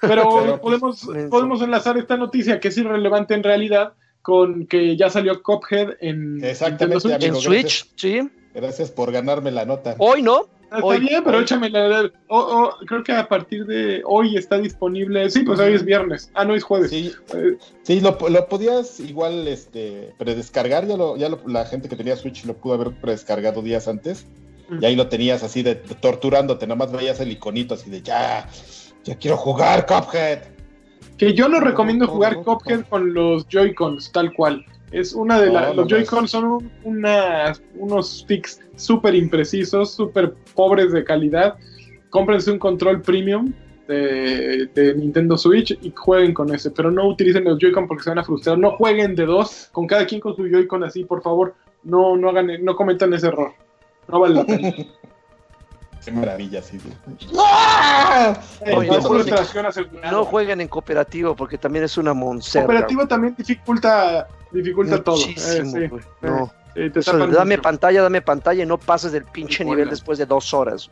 Pero, 0.00 0.22
Pero, 0.40 0.60
pues, 0.60 0.60
podemos, 0.80 1.06
menso. 1.08 1.30
podemos 1.30 1.62
enlazar 1.62 1.98
esta 1.98 2.16
noticia 2.16 2.60
que 2.60 2.68
es 2.68 2.78
irrelevante 2.78 3.34
en 3.34 3.42
realidad 3.42 3.94
con 4.22 4.66
que 4.66 4.96
ya 4.96 5.08
salió 5.10 5.42
Cuphead 5.42 5.96
en 6.00 6.44
Exactamente, 6.44 7.00
Switch. 7.00 7.14
En 7.14 7.22
amigo, 7.30 7.40
Switch, 7.40 7.90
sí. 7.96 8.30
Gracias 8.54 8.90
por 8.90 9.10
ganarme 9.12 9.50
la 9.50 9.64
nota. 9.64 9.94
Hoy 9.98 10.22
no. 10.22 10.46
Ah, 10.70 10.76
Está 10.76 10.84
Hoy- 10.86 11.00
bien, 11.00 11.24
pero 11.24 11.38
hoy. 11.38 11.44
échame 11.44 11.70
la... 11.70 12.10
oh, 12.28 12.38
oh, 12.38 12.76
creo 12.86 13.02
que 13.02 13.12
a 13.12 13.26
partir 13.26 13.64
de 13.64 14.02
hoy 14.04 14.36
está 14.36 14.58
disponible... 14.58 15.30
Sí, 15.30 15.40
pues 15.42 15.58
hoy 15.60 15.72
es 15.72 15.82
viernes. 15.82 16.30
Ah, 16.34 16.44
no, 16.44 16.54
es 16.54 16.62
jueves. 16.62 16.90
Sí, 16.90 17.10
Eh, 17.34 17.56
sí 17.84 18.00
lo, 18.02 18.18
lo 18.28 18.48
podías 18.48 19.00
igual 19.00 19.48
este, 19.48 20.12
predescargar. 20.18 20.86
Ya, 20.86 20.98
lo, 20.98 21.16
ya 21.16 21.30
lo- 21.30 21.40
la 21.46 21.64
gente 21.64 21.88
que 21.88 21.96
tenía 21.96 22.16
Switch 22.16 22.44
lo 22.44 22.52
pudo 22.54 22.74
haber 22.74 22.90
predescargado 23.00 23.62
días 23.62 23.88
antes. 23.88 24.26
Y 24.80 24.84
ahí 24.84 24.96
lo 24.96 25.08
tenías 25.08 25.42
así 25.42 25.62
de, 25.62 25.76
de 25.76 25.94
torturándote. 25.94 26.66
Nada 26.66 26.76
más 26.78 26.92
veías 26.92 27.20
el 27.20 27.32
iconito 27.32 27.74
así 27.74 27.88
de 27.90 28.02
ya, 28.02 28.48
ya 29.04 29.16
quiero 29.16 29.36
jugar, 29.36 29.86
Cuphead. 29.86 30.40
que 31.16 31.32
yo 31.34 31.48
no 31.48 31.60
recomiendo 31.60 32.06
jugar 32.06 32.36
Cuphead 32.42 32.82
con 32.88 33.14
los 33.14 33.46
Joy-Cons, 33.48 34.12
tal 34.12 34.32
cual. 34.34 34.64
Es 34.92 35.12
una 35.12 35.40
de 35.40 35.48
No, 35.48 35.52
las... 35.54 35.68
no, 35.68 35.74
los 35.74 35.84
no, 35.90 35.96
Joy-Cons 35.96 36.30
son 36.30 36.44
un- 36.44 36.72
unas- 36.84 37.62
unos 37.76 38.20
sticks 38.20 38.60
súper 38.76 39.14
imprecisos, 39.14 39.92
súper 39.94 40.34
pobres 40.54 40.92
de 40.92 41.04
calidad. 41.04 41.56
Cómprense 42.10 42.50
un 42.50 42.58
control 42.58 43.02
premium 43.02 43.52
de, 43.86 44.66
de 44.74 44.94
Nintendo 44.94 45.36
Switch 45.36 45.78
y 45.82 45.92
jueguen 45.94 46.32
con 46.34 46.54
ese. 46.54 46.70
Pero 46.70 46.90
no 46.90 47.06
utilicen 47.08 47.44
los 47.44 47.58
Joy-Con 47.58 47.86
porque 47.86 48.04
se 48.04 48.10
van 48.10 48.18
a 48.18 48.24
frustrar. 48.24 48.58
No 48.58 48.72
jueguen 48.72 49.14
de 49.14 49.26
dos, 49.26 49.68
con 49.72 49.86
cada 49.86 50.06
quien 50.06 50.20
con 50.20 50.34
su 50.36 50.46
Joy-Con 50.46 50.84
así, 50.84 51.04
por 51.04 51.22
favor. 51.22 51.54
No, 51.84 52.16
no, 52.16 52.30
hagan, 52.30 52.50
no 52.64 52.76
cometan 52.76 53.12
ese 53.14 53.28
error. 53.28 53.52
No 54.08 54.20
vale 54.20 54.34
la 54.34 54.44
pena. 54.46 54.72
Qué 56.04 56.12
maravilla, 56.12 56.62
sí. 56.62 56.78
Eh, 58.64 58.74
Oye, 58.74 58.88
no 58.88 58.96
no, 58.98 59.02
frustración 59.02 59.66
asegurada. 59.66 60.10
No 60.10 60.24
jueguen 60.24 60.60
en 60.60 60.68
cooperativo 60.68 61.34
porque 61.36 61.58
también 61.58 61.84
es 61.84 61.98
una 61.98 62.14
monserga. 62.14 62.66
Cooperativo 62.66 63.06
también 63.06 63.34
dificulta, 63.36 64.26
dificulta 64.50 65.02
todo. 65.02 65.16
Eh, 65.16 65.26
Muchísimo, 65.28 65.70
sí. 65.72 65.86
güey. 65.88 66.02
No. 66.22 66.52
Eh, 66.74 66.90
te 66.90 67.00
Eso, 67.00 67.12
tapan 67.12 67.32
dame 67.32 67.56
mucho. 67.56 67.62
pantalla, 67.62 68.02
dame 68.02 68.22
pantalla 68.22 68.62
y 68.62 68.66
no 68.66 68.78
pases 68.78 69.12
del 69.12 69.24
pinche 69.24 69.64
Hola. 69.64 69.70
nivel 69.74 69.90
después 69.90 70.18
de 70.18 70.26
dos 70.26 70.54
horas. 70.54 70.90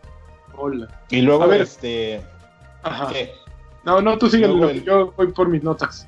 Hola. 0.56 0.88
Y 1.10 1.20
luego, 1.22 1.44
A 1.44 1.46
ver. 1.46 1.62
este. 1.62 2.20
Ajá. 2.82 3.08
¿qué? 3.12 3.32
No, 3.84 4.02
no, 4.02 4.18
tú 4.18 4.28
sigue. 4.28 4.48
Luego 4.48 4.68
el- 4.70 4.84
Yo 4.84 5.12
voy 5.16 5.28
por 5.32 5.48
mis 5.48 5.62
notas. 5.62 6.06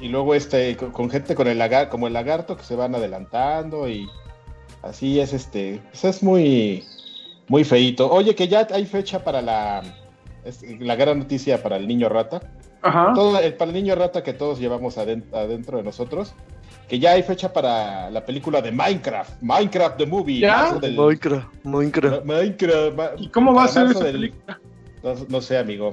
y 0.00 0.08
luego 0.08 0.34
este, 0.34 0.76
con, 0.76 0.90
con 0.92 1.10
gente 1.10 1.34
con 1.34 1.46
el 1.48 1.58
lagar, 1.58 1.88
como 1.88 2.06
el 2.06 2.12
lagarto 2.12 2.56
que 2.56 2.64
se 2.64 2.76
van 2.76 2.94
adelantando 2.94 3.88
y 3.88 4.06
así 4.82 5.20
es 5.20 5.32
este, 5.32 5.80
pues 5.90 6.04
es 6.04 6.22
muy, 6.22 6.84
muy 7.48 7.64
feito. 7.64 8.10
Oye, 8.10 8.34
que 8.34 8.48
ya 8.48 8.66
hay 8.72 8.86
fecha 8.86 9.22
para 9.24 9.40
la, 9.42 9.82
es 10.44 10.62
la 10.80 10.96
gran 10.96 11.18
noticia 11.20 11.62
para 11.62 11.76
el 11.76 11.86
niño 11.88 12.08
rata. 12.08 12.40
Ajá. 12.82 13.12
Todo, 13.14 13.38
el, 13.38 13.54
para 13.54 13.70
el 13.70 13.76
niño 13.76 13.94
rata 13.94 14.22
que 14.24 14.32
todos 14.32 14.58
llevamos 14.58 14.98
aden- 14.98 15.24
adentro 15.32 15.78
de 15.78 15.84
nosotros, 15.84 16.34
que 16.88 16.98
ya 16.98 17.12
hay 17.12 17.22
fecha 17.22 17.52
para 17.52 18.10
la 18.10 18.26
película 18.26 18.60
de 18.60 18.72
Minecraft, 18.72 19.40
Minecraft 19.40 19.96
the 19.98 20.06
Movie. 20.06 20.40
¿Ya? 20.40 20.56
marzo 20.56 20.80
del- 20.80 20.96
Minecraft, 20.96 21.46
Minecraft. 21.64 22.24
Minecraft. 22.24 22.96
ma- 22.96 23.10
¿Y 23.18 23.28
cómo 23.28 23.54
va 23.54 23.64
a 23.64 23.68
ser 23.68 23.86
esa 23.86 24.02
del- 24.04 24.12
película? 24.14 24.60
No, 25.04 25.14
no 25.28 25.40
sé, 25.40 25.58
amigo. 25.58 25.92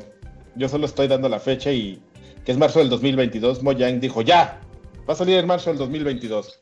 Yo 0.55 0.67
solo 0.67 0.85
estoy 0.87 1.07
dando 1.07 1.29
la 1.29 1.39
fecha 1.39 1.71
y 1.71 2.01
que 2.43 2.51
es 2.51 2.57
marzo 2.57 2.79
del 2.79 2.89
2022. 2.89 3.61
Mojang 3.61 3.99
dijo, 3.99 4.23
ya, 4.23 4.59
va 5.07 5.13
a 5.13 5.15
salir 5.15 5.37
en 5.37 5.45
marzo 5.45 5.69
del 5.69 5.77
2022. 5.77 6.59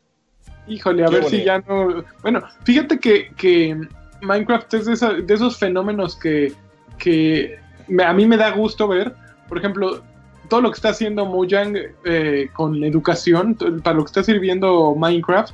Híjole, 0.67 1.03
a 1.03 1.07
¿Qué 1.07 1.15
ver 1.15 1.23
si 1.25 1.43
ya 1.43 1.59
no. 1.67 2.03
Bueno, 2.21 2.41
fíjate 2.63 2.99
que, 2.99 3.31
que 3.37 3.79
Minecraft 4.21 4.73
es 4.73 4.85
de, 4.85 4.93
esa- 4.93 5.13
de 5.13 5.33
esos 5.33 5.57
fenómenos 5.57 6.15
que, 6.15 6.53
que 6.97 7.57
me- 7.87 8.03
a 8.03 8.13
mí 8.13 8.25
me 8.25 8.37
da 8.37 8.51
gusto 8.51 8.87
ver. 8.87 9.13
Por 9.47 9.57
ejemplo, 9.57 10.01
todo 10.49 10.61
lo 10.61 10.69
que 10.71 10.75
está 10.75 10.89
haciendo 10.89 11.25
Mojang 11.25 11.75
eh, 12.05 12.49
con 12.53 12.79
la 12.79 12.87
educación, 12.87 13.55
para 13.83 13.95
lo 13.97 14.03
que 14.03 14.07
está 14.09 14.23
sirviendo 14.23 14.93
Minecraft, 14.95 15.53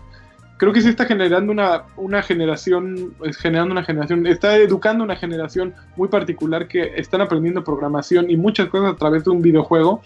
creo 0.58 0.72
que 0.72 0.82
sí 0.82 0.90
está 0.90 1.06
generando 1.06 1.52
una, 1.52 1.84
una 1.98 2.22
generación, 2.24 3.14
es 3.26 3.38
generando 3.38 3.72
una 3.74 3.84
generación, 3.84 4.26
está 4.28 4.56
educando 4.58 5.04
una 5.04 5.16
generación 5.16 5.74
muy 5.98 6.08
particular 6.08 6.68
que 6.68 6.94
están 6.96 7.22
aprendiendo 7.22 7.64
programación 7.64 8.30
y 8.32 8.38
muchas 8.38 8.70
cosas 8.70 8.94
a 8.94 8.96
través 8.96 9.24
de 9.26 9.32
un 9.32 9.42
videojuego, 9.42 10.02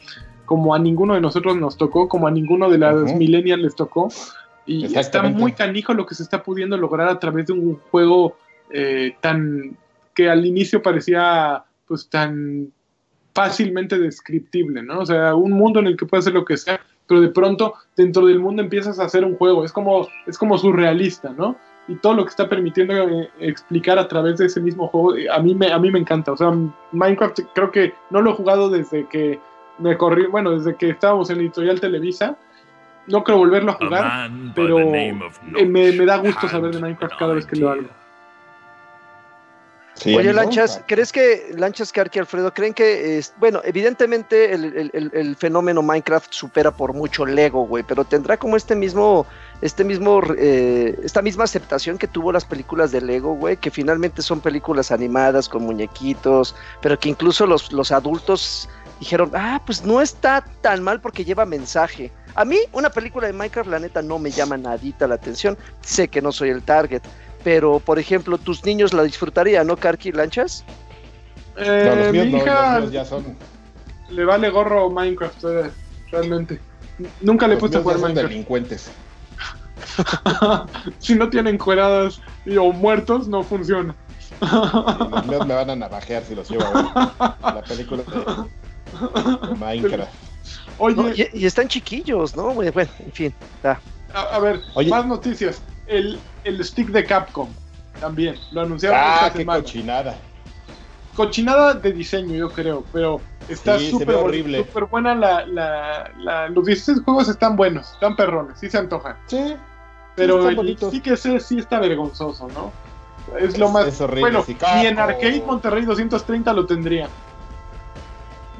como 0.46 0.74
a 0.74 0.80
ninguno 0.80 1.14
de 1.14 1.22
nosotros 1.22 1.58
nos 1.58 1.78
tocó, 1.78 2.08
como 2.08 2.26
a 2.28 2.32
ninguno 2.32 2.70
de 2.70 2.78
las 2.78 2.96
Ujú. 2.96 3.18
millennials 3.18 3.62
les 3.62 3.76
tocó. 3.76 4.10
Y 4.68 4.86
está 4.98 5.24
muy 5.24 5.54
canijo 5.54 5.94
lo 5.94 6.06
que 6.06 6.14
se 6.14 6.24
está 6.24 6.44
pudiendo 6.44 6.78
lograr 6.78 7.08
a 7.08 7.20
través 7.20 7.48
de 7.48 7.54
un 7.54 7.80
juego 7.90 8.38
eh, 8.70 9.16
tan 9.22 9.78
que 10.14 10.30
al 10.30 10.46
inicio 10.46 10.82
parecía 10.82 11.64
pues 11.88 12.10
tan 12.10 12.72
fácilmente 13.34 14.00
descriptible, 14.00 14.82
¿no? 14.82 15.00
O 15.00 15.06
sea, 15.06 15.36
un 15.36 15.52
mundo 15.52 15.80
en 15.80 15.88
el 15.88 15.96
que 15.96 16.08
puedes 16.08 16.26
hacer 16.26 16.34
lo 16.34 16.44
que 16.44 16.58
sea, 16.58 16.82
pero 17.08 17.22
de 17.22 17.30
pronto 17.30 17.76
dentro 17.96 18.26
del 18.26 18.40
mundo 18.40 18.62
empiezas 18.64 19.00
a 19.00 19.06
hacer 19.06 19.24
un 19.24 19.38
juego, 19.38 19.64
es 19.64 19.72
como, 19.72 20.08
es 20.26 20.38
como 20.38 20.58
surrealista, 20.58 21.30
¿no? 21.30 21.56
Y 21.88 21.96
todo 21.96 22.16
lo 22.16 22.26
que 22.26 22.32
está 22.32 22.50
permitiendo 22.50 22.94
eh, 22.96 23.30
explicar 23.40 24.00
a 24.00 24.08
través 24.08 24.40
de 24.40 24.48
ese 24.48 24.60
mismo 24.60 24.88
juego, 24.88 25.16
eh, 25.16 25.28
a 25.30 25.40
mí, 25.40 25.56
me, 25.56 25.72
a 25.72 25.80
mí 25.80 25.92
me 25.92 26.00
encanta. 26.00 26.32
O 26.34 26.38
sea, 26.38 26.52
Minecraft 26.92 27.40
creo 27.54 27.72
que 27.72 27.94
no 28.10 28.22
lo 28.22 28.32
he 28.32 28.36
jugado 28.36 28.70
desde 28.70 29.08
que 29.08 29.40
me 29.78 29.96
corrí, 29.98 30.26
bueno, 30.26 30.52
desde 30.52 30.76
que 30.76 30.90
estábamos 30.90 31.30
en 31.30 31.40
Editorial 31.40 31.80
Televisa. 31.80 32.38
No 33.08 33.24
creo 33.24 33.38
volverlo 33.38 33.72
a 33.72 33.76
jugar, 33.76 34.30
pero 34.54 34.80
eh, 34.80 35.14
me, 35.66 35.92
me 35.94 36.06
da 36.06 36.18
gusto 36.18 36.48
saber 36.50 36.74
de 36.74 36.80
Minecraft 36.82 37.16
cada 37.18 37.34
vez 37.34 37.46
que 37.46 37.56
lo 37.56 37.70
hago. 37.72 37.84
Sí, 39.94 40.16
Oye. 40.16 40.32
Lanchas, 40.32 40.84
¿crees 40.88 41.12
que, 41.12 41.56
Lanchas, 41.58 41.92
Karki, 41.92 42.20
Alfredo, 42.20 42.54
creen 42.54 42.72
que, 42.76 43.18
es, 43.18 43.34
bueno, 43.40 43.62
evidentemente 43.64 44.54
el, 44.54 44.66
el- 44.66 44.92
el- 44.94 45.12
el 45.12 45.36
fenómeno 45.36 45.82
Minecraft 45.82 46.32
supera 46.32 46.70
por 46.70 46.94
mucho 46.94 47.26
Lego, 47.26 47.66
güey, 47.66 47.84
pero 47.84 48.06
tendrá 48.06 48.38
como 48.38 48.56
este 48.58 48.76
mismo, 48.76 49.26
este 49.62 49.84
mismo, 49.84 50.22
eh, 50.38 50.96
esta 51.04 51.24
misma 51.24 51.46
aceptación 51.46 51.98
que 51.98 52.08
tuvo 52.08 52.32
las 52.32 52.46
películas 52.46 52.92
de 52.92 53.02
Lego, 53.02 53.34
güey, 53.34 53.58
que 53.58 53.72
finalmente 53.72 54.22
son 54.22 54.40
películas 54.40 54.92
animadas 54.92 55.50
con 55.50 55.64
muñequitos, 55.64 56.56
pero 56.80 57.00
que 57.00 57.10
incluso 57.10 57.48
los, 57.48 57.72
los 57.74 57.92
adultos 57.92 58.70
dijeron, 59.00 59.32
ah, 59.34 59.60
pues 59.66 59.84
no 59.84 60.00
está 60.00 60.46
tan 60.62 60.84
mal 60.84 61.02
porque 61.02 61.26
lleva 61.26 61.44
mensaje. 61.46 62.12
A 62.38 62.46
mí, 62.46 62.58
una 62.72 62.92
película 62.92 63.26
de 63.28 63.34
Minecraft, 63.34 63.68
la 63.70 63.80
neta, 63.80 64.02
no 64.04 64.20
me 64.20 64.30
llama 64.32 64.58
nadita 64.58 65.08
la 65.08 65.16
atención, 65.16 65.58
sé 65.82 66.08
que 66.08 66.22
no 66.22 66.32
soy 66.32 66.50
el 66.52 66.62
target. 66.62 67.02
Pero, 67.44 67.80
por 67.80 67.98
ejemplo, 67.98 68.38
tus 68.38 68.64
niños 68.64 68.94
la 68.94 69.02
disfrutarían, 69.04 69.66
¿no, 69.66 69.76
Karki 69.76 70.12
Lanchas? 70.12 70.64
Eh, 71.58 71.84
No, 71.90 71.96
los 71.96 72.12
míos 72.12 72.26
mi 72.28 72.32
no, 72.34 72.38
hija 72.38 72.80
los 72.80 72.92
míos 72.92 72.92
ya 72.94 73.06
son, 73.06 73.36
le 74.10 74.24
vale 74.24 74.50
gorro 74.52 74.90
Minecraft, 74.92 75.44
eh, 75.46 75.72
realmente. 76.12 76.62
Nunca 77.22 77.48
le 77.48 77.56
he 77.56 77.58
puesto 77.58 77.80
a 77.80 77.82
jugar 77.82 77.98
son 77.98 78.10
Minecraft. 78.10 78.30
delincuentes. 78.30 78.92
si 81.00 81.16
no 81.16 81.30
tienen 81.30 81.58
cueradas 81.58 82.22
y, 82.46 82.58
o 82.58 82.72
muertos, 82.72 83.28
no 83.28 83.44
funciona. 83.44 83.96
Los 84.42 85.26
míos 85.26 85.48
me 85.48 85.56
van 85.56 85.72
a 85.72 85.76
navajear 85.76 86.24
si 86.24 86.36
los 86.36 86.50
llevo 86.50 86.66
a 86.66 86.72
ver. 86.72 87.56
La 87.56 87.64
película 87.64 88.04
de 88.04 89.56
Minecraft. 89.60 90.27
Oye, 90.80 90.96
No, 90.96 91.10
y, 91.10 91.28
y 91.34 91.46
están 91.46 91.68
chiquillos, 91.68 92.36
¿no? 92.36 92.54
Bueno, 92.54 92.72
en 93.00 93.12
fin. 93.12 93.34
ya. 93.64 93.80
a, 94.14 94.22
a 94.36 94.40
ver, 94.40 94.64
Oye. 94.74 94.90
más 94.90 95.06
noticias. 95.06 95.62
El, 95.88 96.20
el 96.44 96.64
stick 96.64 96.90
de 96.90 97.04
Capcom 97.06 97.48
también, 98.00 98.36
lo 98.52 98.62
anunciaron 98.62 99.00
Ah, 99.02 99.14
esta 99.16 99.32
qué 99.34 99.38
semana. 99.40 99.62
cochinada. 99.64 100.16
Cochinada 101.16 101.74
de 101.74 101.92
diseño, 101.94 102.36
yo 102.36 102.50
creo, 102.52 102.84
pero 102.94 103.20
está 103.50 103.80
Sí, 103.80 103.90
súper 103.90 104.10
boni- 104.18 104.24
horrible. 104.24 104.58
súper 104.66 104.86
buena 104.86 105.16
la, 105.16 105.46
la, 105.48 106.12
la- 106.20 106.50
Los 106.50 106.66
16 106.66 107.02
juegos 107.04 107.28
están 107.30 107.56
buenos, 107.56 107.92
están 107.94 108.16
perrones, 108.16 108.60
sí 108.60 108.70
se 108.70 108.78
antojan. 108.78 109.16
Sí, 109.26 109.56
Pero 110.16 110.48
el 110.50 110.78
sí 110.92 111.00
que 111.02 111.14
ese 111.14 111.40
sí 111.40 111.58
está 111.58 111.80
vergonzoso, 111.80 112.48
¿no? 112.50 112.72
Es 113.40 113.58
lo 113.58 113.70
más. 113.70 113.88
es 113.88 114.00
horrible, 114.00 114.22
bueno, 114.22 114.44
sí, 114.44 114.56
ni 114.76 114.86
en. 114.86 115.00
Arcade 115.00 115.44
Monterrey 115.46 115.86
230 115.86 116.54
lo 116.54 116.66
tendría. 116.66 117.08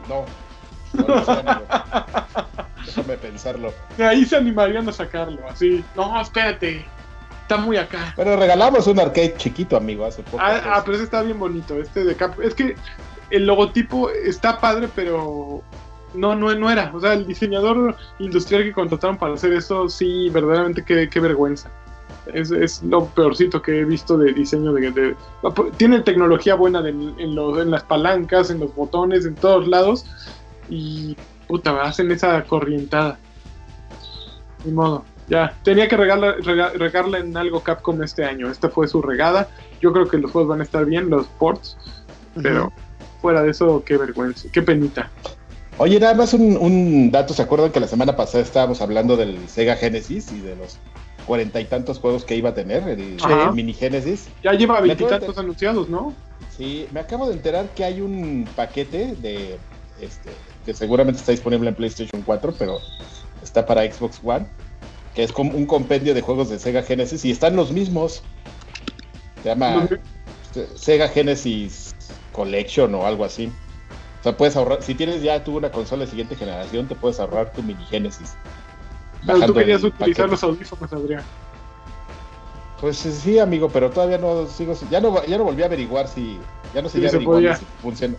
no. 0.10 0.26
No, 0.94 1.24
sé, 1.26 1.32
amigo. 1.46 1.66
Déjame 2.86 3.18
pensarlo. 3.18 3.74
De 3.98 4.06
ahí 4.06 4.26
se 4.26 4.36
animarían 4.38 4.88
a 4.90 4.94
sacarlo, 4.94 5.40
así. 5.50 5.84
No, 5.96 6.20
espérate. 6.22 6.86
Está 7.42 7.58
muy 7.58 7.78
acá. 7.78 8.14
Pero 8.16 8.36
regalamos 8.36 8.88
un 8.88 9.00
arcade 9.00 9.36
chiquito, 9.38 9.78
amigo, 9.78 10.06
hace 10.06 10.22
poco. 10.24 10.40
Ah, 10.42 10.62
ah, 10.66 10.82
pero 10.84 10.96
ese 10.96 11.06
está 11.06 11.22
bien 11.22 11.40
bonito, 11.40 11.76
este 11.80 12.04
de 12.04 12.16
Cap. 12.16 12.40
Es 12.42 12.54
que 12.54 12.76
el 13.30 13.46
logotipo 13.46 14.10
está 14.10 14.60
padre, 14.60 14.90
pero 14.94 15.62
no, 16.14 16.36
no, 16.36 16.54
no 16.56 16.70
era. 16.70 16.92
O 16.94 17.00
sea, 17.00 17.14
el 17.14 17.26
diseñador 17.26 17.96
industrial 18.20 18.64
que 18.64 18.74
contrataron 18.74 19.18
para 19.18 19.34
hacer 19.36 19.54
esto, 19.54 19.88
sí, 19.88 20.30
verdaderamente 20.30 20.84
qué, 20.84 21.10
qué 21.10 21.20
vergüenza. 21.22 21.70
Es, 22.34 22.52
es 22.52 22.84
lo 22.84 23.06
peorcito 23.06 23.62
que 23.62 23.80
he 23.80 23.86
visto 23.86 24.18
de 24.18 24.34
diseño 24.34 24.74
de, 24.74 24.92
de- 24.92 25.16
tiene 25.78 26.02
tecnología 26.02 26.56
buena 26.56 26.82
de- 26.82 26.90
en, 26.90 27.34
los- 27.36 27.60
en 27.62 27.72
las 27.72 27.84
palancas, 27.84 28.50
en 28.50 28.60
los 28.60 28.76
botones, 28.76 29.26
en 29.26 29.36
todos 29.36 29.66
lados. 29.70 30.06
Y 30.70 31.16
puta, 31.48 31.82
hacen 31.82 32.12
esa 32.12 32.44
corrientada. 32.44 33.18
Ni 34.66 34.72
modo. 34.72 35.06
Ya, 35.30 35.54
tenía 35.64 35.88
que 35.88 35.98
regarla, 35.98 36.36
rega- 36.38 36.72
regarla 36.74 37.20
en 37.20 37.36
algo 37.36 37.62
Capcom 37.62 38.02
este 38.02 38.24
año. 38.24 38.50
Esta 38.50 38.70
fue 38.70 38.88
su 38.88 39.02
regada. 39.02 39.50
Yo 39.82 39.92
creo 39.92 40.08
que 40.08 40.18
los 40.18 40.32
juegos 40.32 40.50
van 40.50 40.62
a 40.62 40.64
estar 40.64 40.86
bien, 40.86 41.10
los 41.10 41.28
ports. 41.28 41.78
Pero 42.42 42.72
fuera 43.22 43.44
de 43.44 43.52
eso, 43.52 43.84
qué 43.86 43.98
vergüenza, 43.98 44.48
qué 44.52 44.62
penita. 44.62 45.10
Oye, 45.80 46.00
nada 46.00 46.14
más 46.14 46.34
un, 46.34 46.58
un 46.58 47.12
dato. 47.12 47.34
¿Se 47.34 47.42
acuerdan 47.42 47.72
que 47.72 47.80
la 47.80 47.88
semana 47.88 48.16
pasada 48.16 48.44
estábamos 48.44 48.82
hablando 48.82 49.18
del 49.18 49.48
Sega 49.50 49.76
Genesis 49.76 50.32
y 50.32 50.40
de 50.40 50.56
los 50.56 50.78
cuarenta 51.26 51.60
y 51.60 51.66
tantos 51.66 52.00
juegos 52.00 52.24
que 52.24 52.36
iba 52.36 52.50
a 52.52 52.54
tener, 52.54 52.88
el, 52.88 53.18
el 53.20 53.54
mini 53.54 53.74
Genesis? 53.74 54.30
Ya 54.44 54.54
lleva 54.54 54.80
veintitantos 54.82 55.38
anunciados, 55.38 55.90
¿no? 55.90 56.14
Sí, 56.56 56.88
me 56.92 57.02
acabo 57.02 57.28
de 57.28 57.34
enterar 57.34 57.68
que 57.76 57.84
hay 57.84 58.02
un 58.02 58.48
paquete 58.56 59.16
de 59.16 59.58
este 60.02 60.30
que 60.66 60.74
seguramente 60.74 61.20
está 61.20 61.32
disponible 61.32 61.70
en 61.70 61.76
PlayStation 61.76 62.22
4, 62.24 62.54
pero 62.60 62.80
está 63.42 63.66
para 63.66 63.90
Xbox 63.92 64.20
One, 64.24 64.46
que 65.16 65.24
es 65.24 65.32
como 65.32 65.52
un 65.52 65.66
compendio 65.66 66.14
de 66.14 66.22
juegos 66.22 66.50
de 66.50 66.60
Sega 66.60 66.84
Genesis 66.84 67.24
y 67.26 67.32
están 67.32 67.56
los 67.56 67.72
mismos. 67.72 68.22
Se 69.44 69.50
llama 69.50 69.88
Se- 70.54 70.78
Sega 70.78 71.08
Genesis 71.08 71.96
Collection 72.34 72.94
o 72.96 73.06
algo 73.06 73.24
así. 73.24 73.52
O 74.20 74.24
sea, 74.24 74.36
puedes 74.36 74.56
ahorrar, 74.58 74.82
si 74.84 74.94
tienes 74.96 75.22
ya 75.22 75.44
tú 75.44 75.58
una 75.58 75.72
consola 75.72 76.04
de 76.04 76.10
siguiente 76.10 76.36
generación, 76.36 76.88
te 76.88 76.96
puedes 76.96 77.20
ahorrar 77.20 77.54
tu 77.54 77.64
mini 77.64 77.84
Genesis. 77.86 78.34
Pero 79.26 79.46
tú 79.46 79.54
querías 79.54 79.84
utilizar 79.84 80.26
paquete. 80.26 80.28
los 80.28 80.44
audífonos, 80.44 80.92
Adrián. 80.94 81.24
Pues 82.82 83.04
eh, 83.06 83.12
sí, 83.12 83.40
amigo, 83.40 83.70
pero 83.70 83.90
todavía 83.90 84.18
no 84.20 84.46
sigo, 84.48 84.76
ya 84.92 85.02
no, 85.02 85.26
ya 85.26 85.38
no 85.38 85.46
volví 85.46 85.64
a 85.64 85.66
averiguar 85.66 86.08
si, 86.08 86.38
ya 86.76 86.82
no 86.82 86.90
Sí, 86.90 86.94
seguía 86.94 87.10
se 87.10 87.16
averiguando 87.16 87.56
si, 87.56 87.66
funciona- 87.82 88.16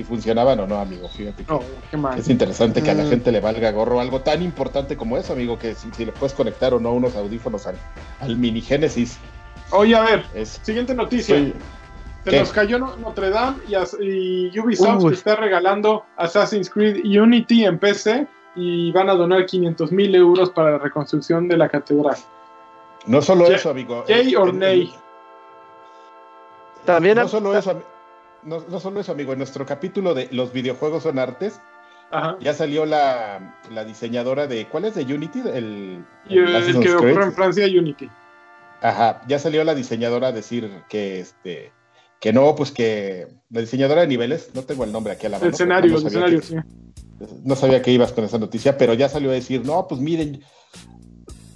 si 0.00 0.04
funcionaban 0.04 0.58
o 0.60 0.66
no, 0.66 0.80
amigo. 0.80 1.08
Fíjate 1.08 1.44
que 1.44 1.52
No, 1.52 1.60
qué 1.90 1.96
mal. 1.98 2.18
es 2.18 2.28
interesante 2.30 2.82
que 2.82 2.90
a 2.90 2.94
la 2.94 3.04
Mm. 3.04 3.08
gente 3.10 3.32
le 3.32 3.40
valga 3.40 3.70
gorro 3.70 4.00
algo 4.00 4.20
tan 4.22 4.42
importante 4.42 4.96
como 4.96 5.18
eso, 5.18 5.34
amigo, 5.34 5.58
que 5.58 5.74
si, 5.74 5.90
si 5.92 6.06
le 6.06 6.12
puedes 6.12 6.32
conectar 6.32 6.72
o 6.72 6.80
no 6.80 6.92
unos 6.94 7.14
audífonos 7.16 7.66
al, 7.66 7.76
al 8.20 8.36
mini 8.36 8.62
Genesis. 8.62 9.18
Oye, 9.72 9.94
a 9.94 10.00
ver, 10.02 10.24
Es, 10.34 10.58
siguiente 10.62 10.94
noticia. 10.94 11.36
soy- 11.36 11.54
Se 12.24 12.30
¿Qué? 12.30 12.38
nos 12.40 12.50
cayó 12.52 12.78
No- 12.78 12.96
Notre 12.96 13.30
Dame 13.30 13.58
y, 13.68 14.58
Ubisoft 14.58 15.02
Uy. 15.04 15.12
está 15.14 15.36
regalando 15.36 16.04
Assassin's 16.16 16.68
Creed 16.70 17.04
Unity 17.04 17.64
en 17.64 17.78
PC 17.78 18.26
y 18.56 18.90
van 18.92 19.08
a 19.10 19.14
donar 19.14 19.44
500 19.46 19.90
mil 19.92 20.14
euros 20.14 20.50
para 20.50 20.72
la 20.72 20.78
reconstrucción 20.78 21.46
de 21.48 21.56
la 21.58 21.68
catedral. 21.68 22.16
no 23.06 23.20
solo 23.22 23.46
eso, 23.50 23.70
amigo. 23.70 24.04
yay 24.06 24.28
es- 24.32 24.36
or 24.36 24.48
en- 24.50 24.58
nay. 24.58 24.94
También 26.84 27.16
No 27.16 27.22
a- 27.22 27.28
solo 27.28 27.56
eso, 27.56 27.70
ami- 27.72 27.82
no, 28.42 28.64
no 28.68 28.80
solo 28.80 29.00
eso, 29.00 29.12
amigo. 29.12 29.32
En 29.32 29.38
nuestro 29.38 29.66
capítulo 29.66 30.14
de 30.14 30.28
Los 30.32 30.52
videojuegos 30.52 31.02
son 31.02 31.18
artes, 31.18 31.60
Ajá. 32.12 32.36
Ya 32.40 32.54
salió 32.54 32.86
la, 32.86 33.56
la 33.70 33.84
diseñadora 33.84 34.46
de. 34.46 34.66
¿Cuál 34.66 34.86
es 34.86 34.96
de 34.96 35.02
Unity? 35.02 35.42
El, 35.54 36.04
el 36.28 36.80
que 36.80 36.92
ocurre 36.92 37.22
en 37.22 37.32
Francia, 37.32 37.66
Unity. 37.66 38.10
Ajá, 38.82 39.22
ya 39.28 39.38
salió 39.38 39.62
la 39.62 39.74
diseñadora 39.74 40.28
a 40.28 40.32
decir 40.32 40.70
que 40.88 41.20
este 41.20 41.72
que 42.20 42.32
no, 42.32 42.54
pues 42.54 42.70
que 42.70 43.28
la 43.50 43.60
diseñadora 43.60 44.02
de 44.02 44.06
niveles, 44.06 44.50
no 44.54 44.62
tengo 44.62 44.84
el 44.84 44.92
nombre 44.92 45.12
aquí 45.12 45.26
a 45.26 45.30
la 45.30 45.38
mano. 45.38 45.48
El 45.48 45.54
escenario, 45.54 45.92
no 45.92 45.98
el 45.98 46.06
escenario, 46.06 46.42
sí. 46.42 46.56
No 47.44 47.54
sabía 47.54 47.80
que 47.80 47.92
ibas 47.92 48.12
con 48.12 48.24
esa 48.24 48.38
noticia, 48.38 48.76
pero 48.76 48.92
ya 48.94 49.08
salió 49.08 49.30
a 49.30 49.34
decir, 49.34 49.64
no, 49.64 49.86
pues 49.88 50.00
miren, 50.00 50.42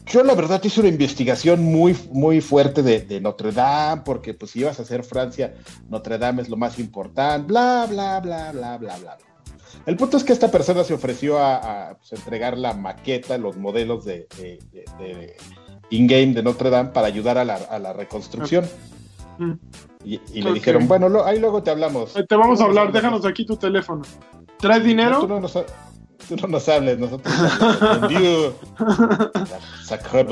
yo 0.06 0.22
la 0.22 0.34
verdad 0.34 0.60
hice 0.62 0.80
una 0.80 0.88
investigación 0.90 1.62
muy, 1.64 1.96
muy 2.12 2.40
fuerte 2.40 2.82
de, 2.82 3.00
de 3.00 3.20
Notre 3.20 3.52
Dame, 3.52 4.02
porque 4.04 4.34
pues 4.34 4.50
si 4.52 4.60
ibas 4.60 4.78
a 4.78 4.82
hacer 4.82 5.02
Francia, 5.04 5.54
Notre 5.88 6.18
Dame 6.18 6.42
es 6.42 6.48
lo 6.48 6.56
más 6.56 6.78
importante, 6.78 7.46
bla, 7.46 7.86
bla, 7.88 8.20
bla, 8.20 8.52
bla, 8.52 8.76
bla, 8.78 8.96
bla. 8.98 9.18
El 9.86 9.96
punto 9.96 10.16
es 10.16 10.24
que 10.24 10.32
esta 10.32 10.50
persona 10.50 10.84
se 10.84 10.94
ofreció 10.94 11.38
a, 11.38 11.90
a, 11.90 11.94
pues, 11.98 12.12
entregar 12.12 12.56
la 12.56 12.74
maqueta, 12.74 13.36
los 13.38 13.56
modelos 13.56 14.04
de, 14.04 14.28
de- 14.38 14.58
de- 14.72 14.84
de 14.98 15.36
in-game 15.90 16.32
de 16.32 16.42
Notre 16.42 16.70
Dame 16.70 16.90
para 16.90 17.06
ayudar 17.08 17.38
a 17.38 17.44
la, 17.44 17.56
a 17.56 17.78
la 17.78 17.92
reconstrucción. 17.92 18.64
Mm. 19.38 19.52
Y, 20.04 20.20
y 20.32 20.42
le 20.42 20.52
dijeron, 20.52 20.86
bueno, 20.86 21.08
lo- 21.08 21.24
ahí 21.24 21.40
luego 21.40 21.62
te 21.62 21.70
hablamos. 21.70 22.12
Te 22.14 22.36
vamos 22.36 22.60
a 22.60 22.64
hablar, 22.64 22.86
nos 22.86 22.94
déjanos 22.94 23.26
aquí 23.26 23.44
tu 23.44 23.56
teléfono. 23.56 24.02
¿Traes 24.58 24.78
No, 24.78 24.82
tú, 24.84 24.88
dinero? 24.88 25.26
no 25.26 25.40
nos, 25.40 25.56
ha- 25.56 25.64
tú 26.28 26.36
no 26.42 26.48
nos 26.48 26.68
hables, 26.68 26.98
nosotros. 26.98 27.34
Sacre. 29.84 30.26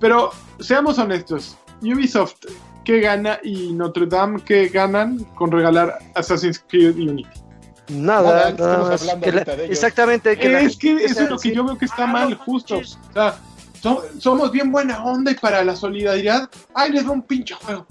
Pero 0.00 0.30
seamos 0.60 0.98
honestos. 0.98 1.56
Ubisoft, 1.82 2.34
¿qué 2.84 3.00
gana? 3.00 3.38
Y 3.42 3.72
Notre 3.72 4.06
Dame, 4.06 4.40
¿qué 4.42 4.68
ganan 4.68 5.18
con 5.34 5.50
regalar 5.50 5.98
Assassin's 6.14 6.62
Creed 6.68 6.96
Unity? 6.96 7.28
Nada, 7.88 8.54
Que 8.54 8.62
la- 9.32 9.44
de 9.44 9.66
exactamente. 9.66 10.36
Que 10.38 10.48
la 10.48 10.60
es 10.60 10.76
que 10.76 10.94
eso 11.04 11.24
es 11.24 11.30
lo 11.30 11.38
que 11.38 11.54
yo 11.54 11.64
veo 11.64 11.76
que 11.76 11.84
está 11.84 12.04
"Ah, 12.04 12.06
mal, 12.06 12.30
no 12.30 12.36
justo. 12.38 12.76
manches". 12.76 12.98
O 13.10 13.12
sea, 13.12 13.34
so- 13.82 14.02
somos 14.18 14.50
bien 14.52 14.72
buena 14.72 15.04
onda 15.04 15.30
y 15.32 15.34
para 15.34 15.62
la 15.62 15.76
solidaridad, 15.76 16.48
¡ay, 16.74 16.92
les 16.92 17.04
da 17.04 17.10
un 17.10 17.22
pinche 17.22 17.54
juego! 17.54 17.86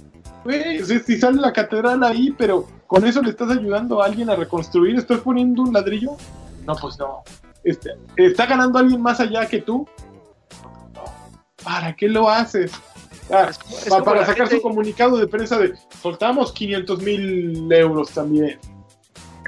Si 1.06 1.20
sale 1.20 1.40
la 1.40 1.54
catedral 1.54 2.04
ahí, 2.04 2.34
pero 2.38 2.68
con 2.88 3.06
eso 3.06 3.22
le 3.22 3.30
estás 3.30 3.52
ayudando 3.52 4.02
a 4.02 4.06
alguien 4.08 4.30
a 4.32 4.36
reconstruir, 4.36 4.96
¿estás 4.98 5.20
poniendo 5.20 5.62
un 5.62 5.72
ladrillo? 5.74 6.18
No, 6.66 6.76
pues 6.76 6.98
no. 6.98 7.24
Este, 7.64 7.92
¿Está 8.18 8.46
ganando 8.46 8.80
alguien 8.80 9.02
más 9.02 9.20
allá 9.20 9.48
que 9.48 9.60
tú? 9.62 9.88
No. 10.94 11.04
¿Para 11.64 11.96
qué 11.96 12.08
lo 12.10 12.30
haces? 12.30 12.72
Ah, 13.32 13.50
Es 13.50 13.58
para 13.90 14.20
la 14.22 14.26
sacar 14.26 14.48
gente- 14.48 14.58
su 14.58 14.62
comunicado 14.62 15.18
de 15.18 15.28
prensa 15.28 15.58
de 15.58 15.74
soltamos 16.02 16.52
500 16.52 17.00
mil 17.02 17.72
euros 17.72 18.12
también. 18.12 18.60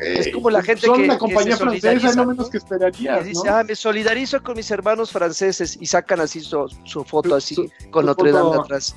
Es 0.02 0.28
como 0.34 0.50
la 0.50 0.62
gente 0.62 0.88
Son 0.88 0.98
que- 0.98 1.04
una 1.06 1.14
que 1.14 1.20
compañía 1.20 1.56
se 1.56 1.64
francesa, 1.64 2.14
lo 2.16 2.26
menos 2.28 2.46
¿no? 2.48 2.52
que 2.52 2.58
Y 2.58 2.60
esperarías, 2.60 3.26
dice, 3.26 3.48
¿no? 3.48 3.56
ah, 3.56 3.64
me 3.64 3.76
solidarizo 3.76 4.44
con 4.44 4.56
mis 4.58 4.70
hermanos 4.72 5.10
franceses 5.12 5.78
y 5.80 5.86
sacan 5.86 6.20
así 6.20 6.42
su, 6.42 6.68
su 6.84 7.04
foto 7.06 7.36
así 7.36 7.56
su- 7.56 7.70
con 7.92 8.04
su 8.04 8.08
Notre 8.08 8.32
Dame 8.34 8.56
atrás. 8.58 8.94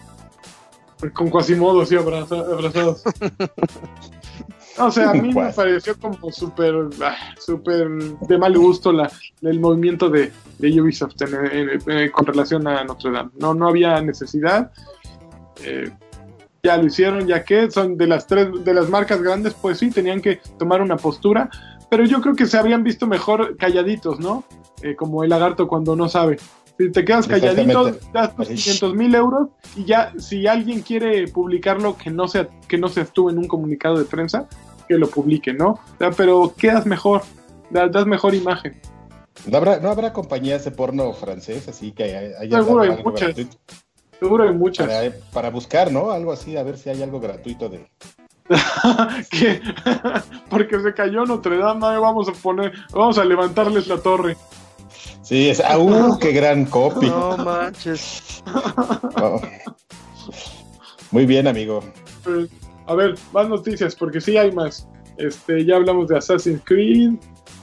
Con 1.15 1.31
Quasimodo, 1.31 1.87
sí, 1.87 1.95
abraza- 1.97 2.41
abrazados. 2.41 3.03
o 4.81 4.91
sea, 4.91 5.11
a 5.11 5.15
mí 5.15 5.29
me 5.29 5.35
Cuas. 5.35 5.55
pareció 5.55 5.97
como 5.99 6.31
súper, 6.33 6.75
ah, 7.03 7.15
súper 7.39 7.89
de 7.89 8.39
mal 8.39 8.57
gusto 8.57 8.93
la, 8.93 9.11
el 9.43 9.61
movimiento 9.61 10.09
de, 10.11 10.33
de 10.59 10.81
Ubisoft 10.81 11.21
en- 11.23 11.69
en- 11.71 11.91
en- 11.91 12.11
con 12.11 12.27
relación 12.27 12.67
a 12.67 12.83
Notre 12.85 13.11
Dame. 13.11 13.31
No, 13.39 13.55
no 13.55 13.69
había 13.69 14.01
necesidad. 14.01 14.71
Eh, 15.65 15.91
ya 16.63 16.77
lo 16.77 16.87
hicieron, 16.87 17.27
ya 17.27 17.45
que 17.45 17.71
son 17.71 17.97
de 17.97 18.07
las 18.07 18.27
tres, 18.27 18.49
de 18.65 18.75
las 18.75 18.89
marcas 18.89 19.23
grandes, 19.23 19.55
pues 19.55 19.79
sí, 19.79 19.91
tenían 19.91 20.21
que 20.21 20.41
tomar 20.59 20.83
una 20.83 20.97
postura. 20.97 21.49
Pero 21.91 22.05
yo 22.05 22.21
creo 22.21 22.35
que 22.35 22.47
se 22.47 22.59
habrían 22.59 22.83
visto 22.85 23.07
mejor 23.07 23.57
calladitos, 23.57 24.21
¿no? 24.21 24.45
Eh, 24.83 24.95
como 24.95 25.25
el 25.25 25.31
lagarto 25.31 25.67
cuando 25.69 25.97
no 25.97 26.09
sabe. 26.09 26.39
Si 26.77 26.93
te 26.93 27.05
quedas 27.05 27.27
calladito, 27.27 27.91
das 28.13 28.37
tus 28.37 28.47
Así. 28.47 28.55
500 28.57 28.95
mil 28.95 29.15
euros 29.15 29.49
y 29.75 29.85
ya, 29.85 30.13
si 30.19 30.47
alguien 30.47 30.83
quiere 30.83 31.27
publicarlo, 31.27 31.97
que 31.97 32.11
no 32.11 32.29
sea, 32.29 32.49
que 32.69 32.79
no 32.79 32.89
seas 32.89 33.13
tú 33.13 33.31
en 33.31 33.39
un 33.39 33.49
comunicado 33.49 33.97
de 33.99 34.05
prensa, 34.05 34.47
que 34.89 34.97
lo 34.99 35.09
publique, 35.09 35.53
¿no? 35.53 35.71
O 35.71 35.81
sea, 35.99 36.11
pero 36.11 36.55
quedas 36.57 36.87
mejor, 36.87 37.23
da- 37.71 37.89
das 37.89 38.07
mejor 38.07 38.35
imagen. 38.35 38.81
¿No 39.47 39.59
habrá, 39.59 39.79
¿No 39.79 39.91
habrá 39.91 40.13
compañías 40.13 40.65
de 40.65 40.71
porno 40.73 41.13
francés 41.13 41.69
así 41.69 41.93
que 41.93 42.05
hay- 42.05 42.33
haya 42.41 42.59
Seguro 42.59 42.83
hay 42.83 43.03
muchas. 43.05 43.29
gratuito? 43.29 43.57
Seguro 44.19 44.45
hay 44.49 44.55
muchas. 44.55 44.87
Para, 44.89 45.13
para 45.33 45.51
buscar, 45.51 45.93
¿no? 45.93 46.11
Algo 46.11 46.33
así, 46.33 46.57
a 46.57 46.63
ver 46.65 46.77
si 46.77 46.91
hay 46.91 47.03
algo 47.03 47.21
gratuito 47.21 47.69
de... 47.69 47.87
que 49.31 49.61
porque 50.51 50.81
se 50.81 50.95
cayó 50.95 51.25
Notre 51.25 51.59
Dame, 51.59 51.99
vamos 51.99 52.29
a 52.29 52.33
poner, 52.33 52.73
vamos 52.93 53.19
a 53.19 53.25
levantarles 53.25 53.87
la 53.87 53.99
torre. 53.99 54.37
Sí, 55.23 55.51
es... 55.51 55.61
¡Ah, 55.61 55.79
uh, 55.79 56.19
qué 56.21 56.33
gran 56.33 56.65
copy! 56.65 57.07
No 57.07 57.37
manches. 57.37 58.43
Oh. 59.23 59.41
Muy 61.11 61.27
bien, 61.27 61.47
amigo. 61.47 61.83
Eh, 62.27 62.49
A 62.89 62.95
ver, 62.95 63.15
más 63.33 63.49
noticias, 63.49 63.95
porque 63.95 64.21
sí 64.21 64.37
hay 64.37 64.51
más. 64.51 64.89
Este, 65.17 65.65
ya 65.65 65.77
hablamos 65.77 66.09
de 66.09 66.17
Assassin's 66.19 66.61
Creed. 66.65 67.13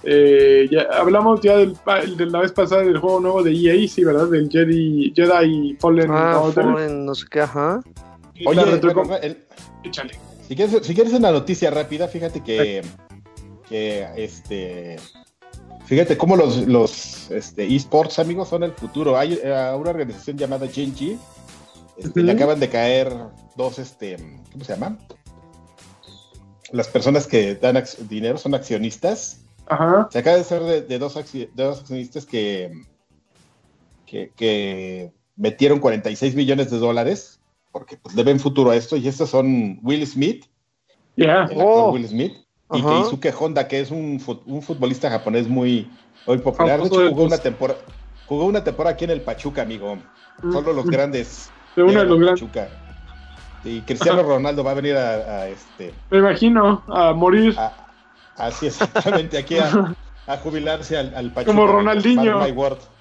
eh, 0.03 0.67
ya 0.69 0.84
hablamos 0.99 1.41
ya 1.41 1.57
del, 1.57 1.73
pa- 1.73 2.01
de 2.05 2.26
la 2.28 2.41
vez 2.41 2.51
pasada 2.51 2.84
del 2.84 2.99
juego 2.99 3.19
nuevo 3.19 3.41
de 3.43 3.51
EA, 3.51 3.88
sí, 3.88 4.03
¿verdad? 4.03 4.28
Del 4.28 4.49
Jedi, 4.49 5.11
Jedi 5.15 5.76
Fallen 5.80 6.11
Ah, 6.11 6.39
Order. 6.41 6.63
Fallen, 6.65 7.05
no 7.05 7.15
sé 7.15 7.26
qué, 7.32 7.41
ajá. 7.41 7.82
Y 8.36 8.45
Oye, 8.47 8.57
la 8.65 8.93
bueno, 8.93 9.15
el- 9.21 9.43
Échale. 9.84 10.13
si, 10.47 10.55
quieres, 10.55 10.86
si 10.86 10.93
quieres 10.93 11.13
una 11.13 11.32
noticia 11.32 11.71
rápida, 11.71 12.07
fíjate 12.07 12.41
que, 12.41 12.84
que 13.67 14.07
este... 14.17 14.97
Fíjate 15.86 16.17
cómo 16.17 16.36
los, 16.36 16.67
los 16.67 17.30
este, 17.32 17.73
esports, 17.76 18.17
amigos, 18.19 18.49
son 18.49 18.63
el 18.63 18.71
futuro. 18.73 19.17
Hay 19.17 19.39
eh, 19.43 19.49
una 19.80 19.89
organización 19.91 20.36
llamada 20.38 20.67
Genji. 20.67 21.17
Este, 21.97 22.21
Le 22.23 22.32
acaban 22.32 22.59
de 22.59 22.69
caer 22.69 23.13
dos, 23.56 23.80
este, 23.80 24.18
¿cómo 24.51 24.64
se 24.64 24.74
llaman? 24.74 24.99
Las 26.72 26.88
personas 26.88 27.28
que 27.28 27.56
dan 27.56 27.82
dinero 28.10 28.38
son 28.38 28.53
accionistas. 28.56 29.41
Ajá. 29.68 30.08
Se 30.12 30.20
acaba 30.20 30.38
de 30.38 30.43
ser 30.43 30.62
de, 30.64 30.82
de 30.82 30.99
dos, 30.99 31.16
acci- 31.16 31.49
de 31.53 31.64
dos 31.64 31.80
accionistas 31.82 32.26
que, 32.26 32.72
que, 34.06 34.32
que 34.36 35.12
metieron 35.36 35.80
46 35.80 36.36
millones 36.36 36.70
de 36.72 36.78
dólares 36.78 37.39
porque 37.72 37.97
pues, 37.97 38.16
le 38.16 38.24
ven 38.24 38.39
futuro 38.39 38.72
a 38.72 38.76
esto. 38.76 38.95
Y 38.97 39.08
estos 39.08 39.30
son 39.30 39.80
Will 39.84 40.06
Smith, 40.08 40.45
Ya. 41.16 41.43
el 41.49 41.58
Oh. 41.62 41.62
actor 41.89 41.93
Will 41.93 42.08
Smith, 42.08 42.34
y 42.74 42.80
Ajá. 42.80 42.89
Keisuke 43.01 43.34
Honda, 43.39 43.68
que 43.68 43.80
es 43.80 43.91
un, 43.91 44.22
un 44.45 44.62
futbolista 44.62 45.10
japonés 45.10 45.47
muy, 45.47 45.89
muy 46.26 46.38
popular. 46.39 46.80
De 46.82 46.89
Famoso 46.89 46.95
hecho, 46.95 47.03
de 47.03 47.10
jugó 47.10 47.24
una, 47.26 47.38
temporada, 47.38 47.80
jugó 48.28 48.45
una 48.45 48.64
temporada 48.64 48.93
aquí 48.95 49.06
en 49.06 49.12
el 49.12 49.22
Pachuca, 49.22 49.62
amigo. 49.62 49.97
Solo 50.51 50.74
los 50.74 50.86
Mm. 50.86 50.89
grandes. 50.89 51.49
De 51.76 51.84
uno 51.84 51.99
de 51.99 52.06
los 52.06 52.20
grandes. 52.20 52.39
Pachuca. 53.66 53.70
Y 53.70 53.82
Cristiano 53.82 54.24
Ronaldo 54.24 54.63
va 54.63 54.72
a 54.72 54.76
venir 54.76 54.95
a, 54.95 55.41
a 55.41 55.49
este 55.49 55.93
Me 56.09 56.20
imagino, 56.20 56.84
a 56.88 57.13
morir. 57.13 57.55
a- 57.57 57.74
así 58.38 58.68
exactamente 58.68 59.38
aquí 59.38 59.57
a, 59.57 59.95
a 60.28 60.38
jubilarse 60.38 60.97
al, 60.97 61.13
al 61.16 61.32
Pachuca. 61.32 61.53
Como 61.53 61.68
Ronaldinho. 61.68 62.41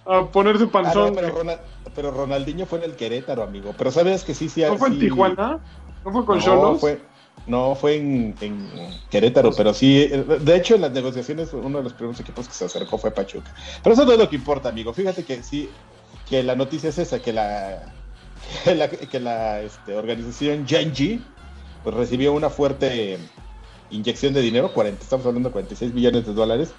A 0.06 0.30
ponerse 0.30 0.64
Ah, 0.64 0.66
no, 0.66 0.70
panzón. 0.72 1.14
pero, 1.14 1.28
Ronald- 1.34 1.60
pero 1.94 2.10
Ronaldinho 2.10 2.66
fue 2.66 2.78
en 2.78 2.84
el 2.84 2.96
Querétaro, 2.96 3.42
amigo. 3.42 3.72
Pero 3.76 3.90
sabes 3.90 4.24
que 4.24 4.34
sí, 4.34 4.48
sí. 4.48 4.62
¿No 4.62 4.76
fue 4.76 4.88
en 4.88 4.98
Tijuana? 4.98 5.58
¿No 6.04 6.12
fue 6.12 6.24
con 6.26 6.38
no, 6.38 6.44
Cholos? 6.44 6.80
fue, 6.80 7.00
no, 7.46 7.74
fue 7.74 7.96
en, 7.96 8.36
en 8.40 8.70
Querétaro, 9.10 9.52
pero 9.56 9.72
sí. 9.72 10.02
eh, 10.02 10.24
De 10.40 10.56
hecho, 10.56 10.74
en 10.74 10.82
las 10.82 10.92
negociaciones, 10.92 11.52
uno 11.54 11.78
de 11.78 11.84
los 11.84 11.94
primeros 11.94 12.20
equipos 12.20 12.46
que 12.48 12.54
se 12.54 12.66
acercó 12.66 12.98
fue 12.98 13.10
Pachuca. 13.12 13.50
Pero 13.82 13.94
eso 13.94 14.04
no 14.04 14.12
es 14.12 14.18
lo 14.18 14.28
que 14.28 14.36
importa, 14.36 14.68
amigo. 14.68 14.92
Fíjate 14.92 15.24
que 15.24 15.42
sí, 15.42 15.70
que 16.28 16.42
la 16.42 16.54
noticia 16.54 16.90
es 16.90 16.98
esa, 16.98 17.22
que 17.22 17.32
la, 17.32 17.93
que 18.62 18.74
la, 18.74 18.88
que 18.88 19.20
la, 19.20 19.60
este, 19.60 19.96
organización 19.96 20.66
Genji 20.66 21.22
pues, 21.82 21.94
recibió 21.94 22.32
una 22.32 22.50
fuerte 22.50 23.18
inyección 23.90 24.34
de 24.34 24.40
dinero, 24.40 24.72
40, 24.72 25.02
estamos 25.02 25.26
hablando 25.26 25.48
de 25.48 25.52
46 25.52 25.94
millones 25.94 26.26
de 26.26 26.32
dólares, 26.32 26.72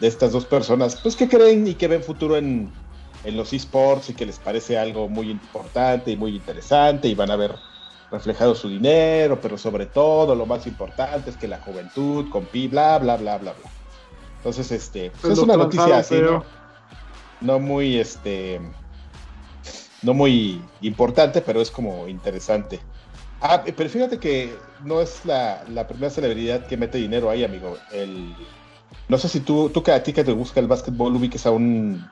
de 0.00 0.08
estas 0.08 0.32
dos 0.32 0.44
personas, 0.44 0.96
pues 0.96 1.16
que 1.16 1.28
creen 1.28 1.66
y 1.66 1.74
que 1.74 1.88
ven 1.88 2.02
futuro 2.02 2.36
en, 2.36 2.72
en 3.24 3.36
los 3.36 3.52
esports 3.52 4.10
y 4.10 4.14
que 4.14 4.26
les 4.26 4.38
parece 4.38 4.78
algo 4.78 5.08
muy 5.08 5.30
importante 5.30 6.10
y 6.10 6.16
muy 6.16 6.36
interesante 6.36 7.08
y 7.08 7.14
van 7.14 7.30
a 7.30 7.36
ver 7.36 7.54
reflejado 8.10 8.54
su 8.54 8.68
dinero, 8.68 9.40
pero 9.40 9.56
sobre 9.56 9.86
todo 9.86 10.34
lo 10.34 10.44
más 10.44 10.66
importante 10.66 11.30
es 11.30 11.36
que 11.36 11.48
la 11.48 11.60
juventud, 11.60 12.28
con 12.30 12.44
pi, 12.44 12.68
bla, 12.68 12.98
bla, 12.98 13.16
bla, 13.16 13.38
bla, 13.38 13.52
bla. 13.52 13.70
Entonces, 14.36 14.70
este, 14.70 15.10
pues, 15.20 15.32
es 15.32 15.38
una 15.38 15.56
noticia 15.56 15.98
así. 15.98 16.16
¿no? 16.20 16.44
no 17.40 17.58
muy, 17.58 17.98
este, 17.98 18.60
no 20.02 20.14
muy 20.14 20.62
importante, 20.80 21.40
pero 21.40 21.60
es 21.60 21.70
como 21.70 22.08
interesante. 22.08 22.80
Ah, 23.40 23.62
pero 23.76 23.90
fíjate 23.90 24.18
que 24.18 24.54
no 24.84 25.00
es 25.00 25.24
la, 25.24 25.64
la 25.68 25.86
primera 25.86 26.10
celebridad 26.10 26.66
que 26.66 26.76
mete 26.76 26.98
dinero 26.98 27.28
ahí, 27.28 27.44
amigo. 27.44 27.76
El, 27.92 28.34
no 29.08 29.18
sé 29.18 29.28
si 29.28 29.40
tú, 29.40 29.68
tú 29.70 29.82
que 29.82 29.92
a 29.92 30.02
ti 30.02 30.12
que 30.12 30.24
te 30.24 30.32
busca 30.32 30.60
el 30.60 30.68
básquetbol 30.68 31.16
ubiques 31.16 31.44
a 31.46 31.50
un 31.50 32.04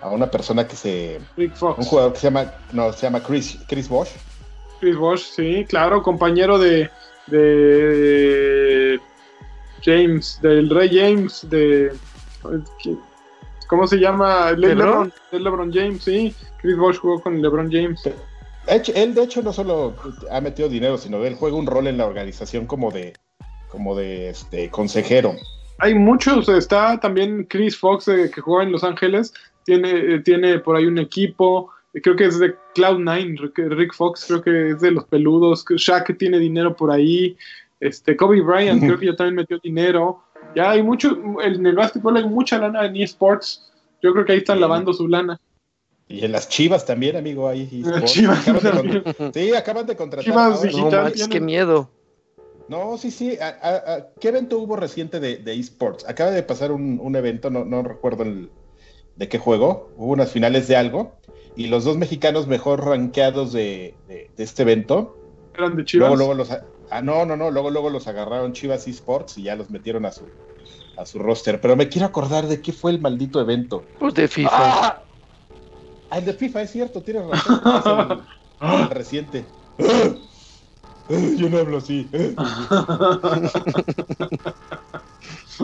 a 0.00 0.10
una 0.10 0.30
persona 0.30 0.68
que 0.68 0.76
se 0.76 1.20
Fox. 1.54 1.78
un 1.78 1.84
jugador 1.84 2.12
que 2.12 2.20
se 2.20 2.26
llama 2.28 2.52
no 2.72 2.92
se 2.92 3.02
llama 3.02 3.20
Chris 3.20 3.58
Chris 3.66 3.88
Bosh 3.88 4.10
Chris 4.78 4.96
Bosh, 4.96 5.22
sí, 5.22 5.64
claro, 5.68 6.02
compañero 6.02 6.56
de, 6.58 6.88
de 7.26 9.00
James, 9.82 10.38
del 10.40 10.70
Rey 10.70 10.88
James, 10.92 11.44
de 11.50 11.92
¿Cómo 13.68 13.86
se 13.86 13.98
llama? 13.98 14.52
Le- 14.52 14.74
¿LeBron? 14.74 15.12
LeBron, 15.32 15.44
LeBron 15.44 15.72
James, 15.72 16.02
sí. 16.02 16.34
Chris 16.60 16.76
Bosh 16.76 16.98
jugó 16.98 17.20
con 17.20 17.40
LeBron 17.40 17.70
James. 17.70 18.00
Él 18.94 19.14
de 19.14 19.22
hecho 19.22 19.42
no 19.42 19.52
solo 19.52 19.94
ha 20.30 20.40
metido 20.40 20.68
dinero, 20.68 20.98
sino 20.98 21.24
él 21.24 21.34
juega 21.34 21.56
un 21.56 21.66
rol 21.66 21.86
en 21.86 21.96
la 21.96 22.06
organización 22.06 22.66
como 22.66 22.90
de, 22.90 23.14
como 23.70 23.94
de 23.96 24.30
este 24.30 24.68
consejero. 24.70 25.34
Hay 25.78 25.94
muchos, 25.94 26.48
está 26.48 26.98
también 26.98 27.44
Chris 27.44 27.78
Fox 27.78 28.08
eh, 28.08 28.30
que 28.34 28.40
juega 28.40 28.64
en 28.64 28.72
Los 28.72 28.84
Ángeles, 28.84 29.32
tiene, 29.64 29.90
eh, 30.16 30.20
tiene 30.20 30.58
por 30.58 30.76
ahí 30.76 30.86
un 30.86 30.98
equipo, 30.98 31.70
eh, 31.94 32.00
creo 32.02 32.16
que 32.16 32.24
es 32.26 32.38
de 32.38 32.56
Cloud9, 32.74 33.38
Rick, 33.40 33.58
Rick 33.70 33.94
Fox 33.94 34.24
creo 34.26 34.42
que 34.42 34.70
es 34.70 34.80
de 34.80 34.90
los 34.90 35.04
peludos, 35.04 35.64
Shaq 35.68 36.18
tiene 36.18 36.38
dinero 36.38 36.74
por 36.74 36.90
ahí, 36.90 37.36
este 37.80 38.16
Kobe 38.16 38.40
Bryant 38.40 38.82
creo 38.82 38.98
que 38.98 39.06
ya 39.06 39.14
también 39.16 39.36
metió 39.36 39.58
dinero, 39.62 40.24
ya 40.54 40.70
hay 40.70 40.82
mucho, 40.82 41.16
en 41.42 41.64
el 41.66 41.76
básquetbol 41.76 42.16
hay 42.16 42.24
mucha 42.24 42.58
lana 42.58 42.84
en 42.86 42.96
eSports, 42.96 43.70
yo 44.02 44.12
creo 44.12 44.24
que 44.24 44.32
ahí 44.32 44.38
están 44.38 44.60
lavando 44.60 44.92
su 44.92 45.08
lana. 45.08 45.40
Y 46.08 46.24
en 46.24 46.32
las 46.32 46.48
Chivas 46.48 46.86
también, 46.86 47.16
amigo, 47.16 47.48
ahí. 47.48 47.68
Chivas 48.06 48.48
Acaban 48.48 48.62
de 48.62 48.70
también. 48.70 49.02
con- 49.02 49.34
sí, 49.34 49.54
acaban 49.54 49.86
de 49.86 49.96
contratar. 49.96 50.24
Chivas 50.24 50.56
ahora- 50.58 50.70
No 50.70 50.76
Digital 50.78 51.12
tiene- 51.12 51.30
qué 51.32 51.40
miedo. 51.40 51.90
No, 52.68 52.96
sí, 52.98 53.10
sí. 53.10 53.36
a- 53.40 53.58
a- 53.62 53.94
a- 53.94 54.06
¿Qué 54.20 54.28
evento 54.28 54.58
hubo 54.58 54.76
reciente 54.76 55.20
de, 55.20 55.36
de 55.38 55.54
esports? 55.58 56.06
Acaba 56.08 56.30
de 56.30 56.42
pasar 56.42 56.72
un, 56.72 56.98
un 57.02 57.16
evento, 57.16 57.50
no, 57.50 57.64
no 57.64 57.82
recuerdo 57.82 58.22
el- 58.24 58.50
de 59.16 59.28
qué 59.28 59.38
juego. 59.38 59.90
Hubo 59.96 60.12
unas 60.12 60.30
finales 60.32 60.68
de 60.68 60.76
algo. 60.76 61.16
Y 61.56 61.66
los 61.66 61.84
dos 61.84 61.96
mexicanos 61.98 62.46
mejor 62.46 62.84
rankeados 62.84 63.52
de, 63.52 63.94
de- 64.06 64.30
de 64.36 64.44
este 64.44 64.62
evento. 64.62 65.16
Eran 65.54 65.76
de 65.76 65.84
Chivas. 65.84 66.08
Luego, 66.08 66.16
luego 66.16 66.34
los. 66.34 66.50
Ah, 66.90 67.02
no, 67.02 67.24
no, 67.26 67.36
no. 67.36 67.50
Luego, 67.50 67.70
luego 67.70 67.90
los 67.90 68.06
agarraron 68.08 68.52
Chivas 68.52 68.86
Esports 68.86 69.38
y 69.38 69.44
ya 69.44 69.56
los 69.56 69.70
metieron 69.70 70.06
a 70.06 70.12
su, 70.12 70.26
a 70.96 71.04
su 71.04 71.18
roster. 71.18 71.60
Pero 71.60 71.76
me 71.76 71.88
quiero 71.88 72.06
acordar 72.06 72.46
de 72.46 72.62
qué 72.62 72.72
fue 72.72 72.92
el 72.92 73.00
maldito 73.00 73.40
evento. 73.40 73.84
Pues 73.98 74.14
de 74.14 74.28
FIFA. 74.28 75.04
Ah, 76.10 76.12
el 76.12 76.24
de 76.24 76.32
FIFA, 76.32 76.62
es 76.62 76.70
cierto, 76.70 77.02
tienes 77.02 77.26
razón. 77.28 78.24
el- 78.60 78.80
el 78.80 78.90
reciente. 78.90 79.44
Yo 81.36 81.48
no 81.48 81.58
hablo 81.58 81.78
así. 81.78 82.08
Pues 82.10 82.34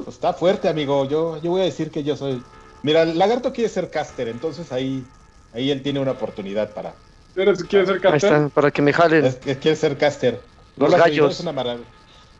está 0.09 0.33
fuerte, 0.35 0.69
amigo. 0.69 1.05
Yo, 1.07 1.41
yo 1.43 1.51
voy 1.51 1.63
a 1.63 1.65
decir 1.65 1.91
que 1.91 2.03
yo 2.03 2.17
soy. 2.17 2.43
Mira, 2.83 3.03
el 3.03 3.19
Lagarto 3.19 3.53
quiere 3.53 3.71
ser 3.71 3.91
caster, 3.91 4.29
entonces 4.29 4.71
ahí, 4.73 5.07
ahí 5.53 5.71
él 5.71 5.83
tiene 5.83 6.01
una 6.01 6.13
oportunidad 6.13 6.73
para. 6.75 6.95
¿Eres- 7.35 7.65
¿Quieres 7.65 7.89
ser 7.89 7.97
Ahí 7.97 8.03
capitán? 8.03 8.35
está, 8.45 8.49
para 8.51 8.71
que 8.71 8.83
me 8.83 8.93
jalen. 8.93 9.25
Es 9.25 9.37
que 9.37 9.59
quiere 9.59 9.77
ser 9.77 9.97
caster. 9.99 10.45
Los 10.77 10.95
gallos. 10.95 11.33
Es 11.35 11.41
una, 11.41 11.53
maravilla. 11.53 11.87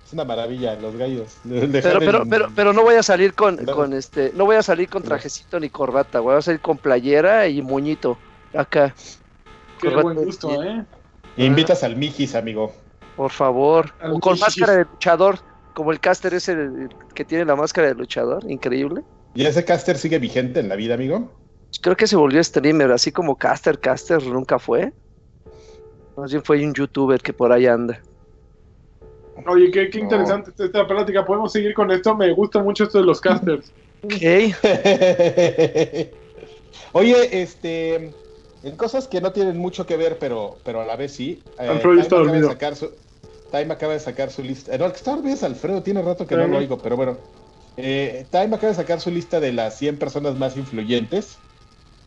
es 0.07 0.13
una 0.13 0.25
maravilla, 0.25 0.75
los 0.77 0.97
gallos. 0.97 1.37
Pero, 1.45 1.99
pero, 2.01 2.25
pero, 2.29 2.49
pero 2.55 2.73
no 2.73 2.83
voy 2.83 2.95
a 2.97 3.03
salir 3.03 3.35
con, 3.35 3.57
Claro. 3.57 3.77
con 3.77 3.93
este, 3.93 4.33
no 4.35 4.45
voy 4.45 4.57
a 4.57 4.63
salir 4.63 4.89
con 4.89 5.03
trajecito 5.03 5.59
ni 5.61 5.71
corbata, 5.71 6.21
voy 6.21 6.35
a 6.37 6.43
salir 6.43 6.61
con 6.61 6.79
playera 6.79 7.47
y 7.49 7.63
moñito. 7.63 8.19
Acá, 8.55 8.95
Qué 9.81 9.89
Corbata 9.89 10.03
buen 10.03 10.25
gusto, 10.25 10.51
y- 10.63 10.67
¿eh? 10.69 10.85
Invitas 11.37 11.83
al 11.83 11.97
Mijis, 11.97 12.35
amigo. 12.35 12.73
por 13.17 13.31
favor. 13.31 13.93
Al 14.01 14.13
O 14.13 14.21
con 14.21 14.35
Mijis. 14.35 14.41
máscara 14.43 14.73
de 14.79 14.85
luchador, 14.85 15.39
como 15.75 15.91
el 15.93 15.99
caster 16.01 16.35
ese 16.35 16.53
el 16.53 16.89
que 17.15 17.25
tiene 17.25 17.45
la 17.45 17.57
máscara 17.57 17.89
de 17.89 17.95
luchador, 17.95 18.49
increíble. 18.51 19.03
¿Y 19.35 19.45
ese 19.45 19.65
caster 19.65 19.99
sigue 19.99 20.19
vigente 20.21 20.61
en 20.61 20.69
la 20.69 20.77
vida, 20.77 20.95
amigo? 20.95 21.33
Creo 21.83 21.97
que 21.97 22.07
se 22.07 22.15
volvió 22.15 22.43
streamer, 22.45 22.93
así 22.93 23.11
como 23.11 23.37
caster, 23.37 23.81
caster 23.81 24.25
nunca 24.25 24.61
fue. 24.61 24.93
Más 26.17 26.31
bien 26.31 26.45
fue 26.45 26.65
un 26.65 26.73
youtuber 26.73 27.21
que 27.21 27.33
por 27.33 27.51
ahí 27.51 27.67
anda. 27.67 28.01
Oye, 29.47 29.71
qué, 29.71 29.91
qué 29.91 29.99
No. 29.99 30.05
interesante 30.05 30.51
está 30.51 30.65
esta 30.65 30.87
plática. 30.87 31.25
¿Podemos 31.25 31.53
seguir 31.53 31.75
con 31.75 31.91
esto? 31.91 32.15
Me 32.15 32.33
gusta 32.33 32.63
mucho 32.63 32.85
esto 32.85 32.99
de 32.99 33.05
los 33.05 33.21
casters. 33.21 33.73
Ok, 34.03 34.13
Oye, 36.93 37.43
este, 37.43 37.95
en 38.63 38.77
cosas 38.77 39.09
que 39.09 39.21
no 39.21 39.33
tienen 39.33 39.59
mucho 39.59 39.87
que 39.87 39.97
ver, 39.97 40.19
pero, 40.19 40.57
pero 40.65 40.81
a 40.81 40.87
la 40.87 40.97
vez 40.97 41.13
sí. 41.13 41.43
eh, 41.59 41.69
Alfredo 41.69 42.01
está 42.01 42.17
dormido. 42.17 42.49
sacar 42.49 42.77
su, 42.77 42.91
Time 43.51 43.73
acaba 43.73 43.93
de 43.95 44.01
sacar 44.01 44.31
su 44.31 44.43
lista. 44.43 44.75
eh, 44.75 44.79
No, 44.79 44.87
el 44.87 44.93
que 44.93 44.99
está 44.99 45.13
dormido 45.13 45.35
es 45.35 45.43
Alfredo, 45.43 45.83
tiene 45.83 46.03
rato 46.03 46.27
que 46.27 46.37
no 46.37 46.47
lo 46.47 46.59
oigo, 46.59 46.79
pero 46.79 46.97
bueno. 46.97 47.17
Eh, 47.77 48.27
Time 48.31 48.55
acaba 48.57 48.69
de 48.69 48.75
sacar 48.75 49.01
su 49.01 49.11
lista 49.11 49.41
de 49.41 49.53
las 49.53 49.79
100 49.79 49.99
personas 49.99 50.39
más 50.39 50.57
influyentes, 50.57 51.39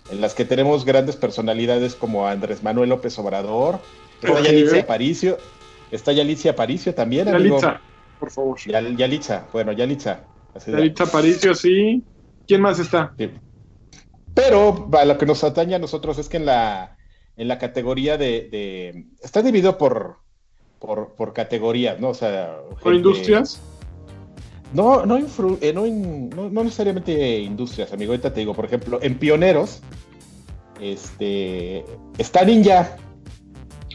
en 0.09 0.21
las 0.21 0.33
que 0.33 0.45
tenemos 0.45 0.85
grandes 0.85 1.17
personalidades 1.17 1.95
como 1.95 2.27
Andrés 2.27 2.63
Manuel 2.63 2.89
López 2.89 3.17
Obrador. 3.19 3.79
Yalitza 4.21 4.79
Aparicio, 4.79 5.37
está 5.91 6.11
Yalitza 6.11 6.49
Aparicio 6.51 6.93
también, 6.93 7.27
amigo. 7.27 7.59
Yalitza, 7.59 7.81
por 8.19 8.31
favor. 8.31 8.57
Yal- 8.59 8.95
Yalitza, 8.95 9.47
bueno, 9.53 9.71
Yalitza. 9.71 10.21
Yalitza 10.65 11.03
Aparicio, 11.05 11.53
sí. 11.55 12.03
¿Quién 12.47 12.61
más 12.61 12.79
está? 12.79 13.13
Sí. 13.17 13.29
Pero 14.33 14.89
a 14.93 15.05
lo 15.05 15.17
que 15.17 15.25
nos 15.25 15.43
atañe 15.43 15.75
a 15.75 15.79
nosotros 15.79 16.17
es 16.19 16.29
que 16.29 16.37
en 16.37 16.45
la, 16.45 16.97
en 17.35 17.47
la 17.47 17.57
categoría 17.57 18.17
de, 18.17 18.47
de- 18.51 19.05
Está 19.21 19.41
dividido 19.41 19.77
por, 19.77 20.17
por, 20.79 21.15
por 21.15 21.33
categorías, 21.33 21.99
¿no? 21.99 22.09
O 22.09 22.13
sea... 22.13 22.57
¿Por 22.69 22.77
gente- 22.93 22.97
industrias? 22.97 23.59
No, 24.73 25.05
no, 25.05 25.17
influ- 25.17 25.57
eh, 25.61 25.71
no, 25.73 25.85
in- 25.85 26.29
no, 26.29 26.49
no 26.49 26.63
necesariamente 26.63 27.39
industrias, 27.39 27.91
amigo. 27.93 28.11
Ahorita 28.11 28.33
te 28.33 28.41
digo, 28.41 28.53
por 28.53 28.65
ejemplo, 28.65 28.99
en 29.01 29.17
pioneros, 29.17 29.81
este... 30.81 31.83
Está 32.17 32.43
Ninja, 32.43 32.97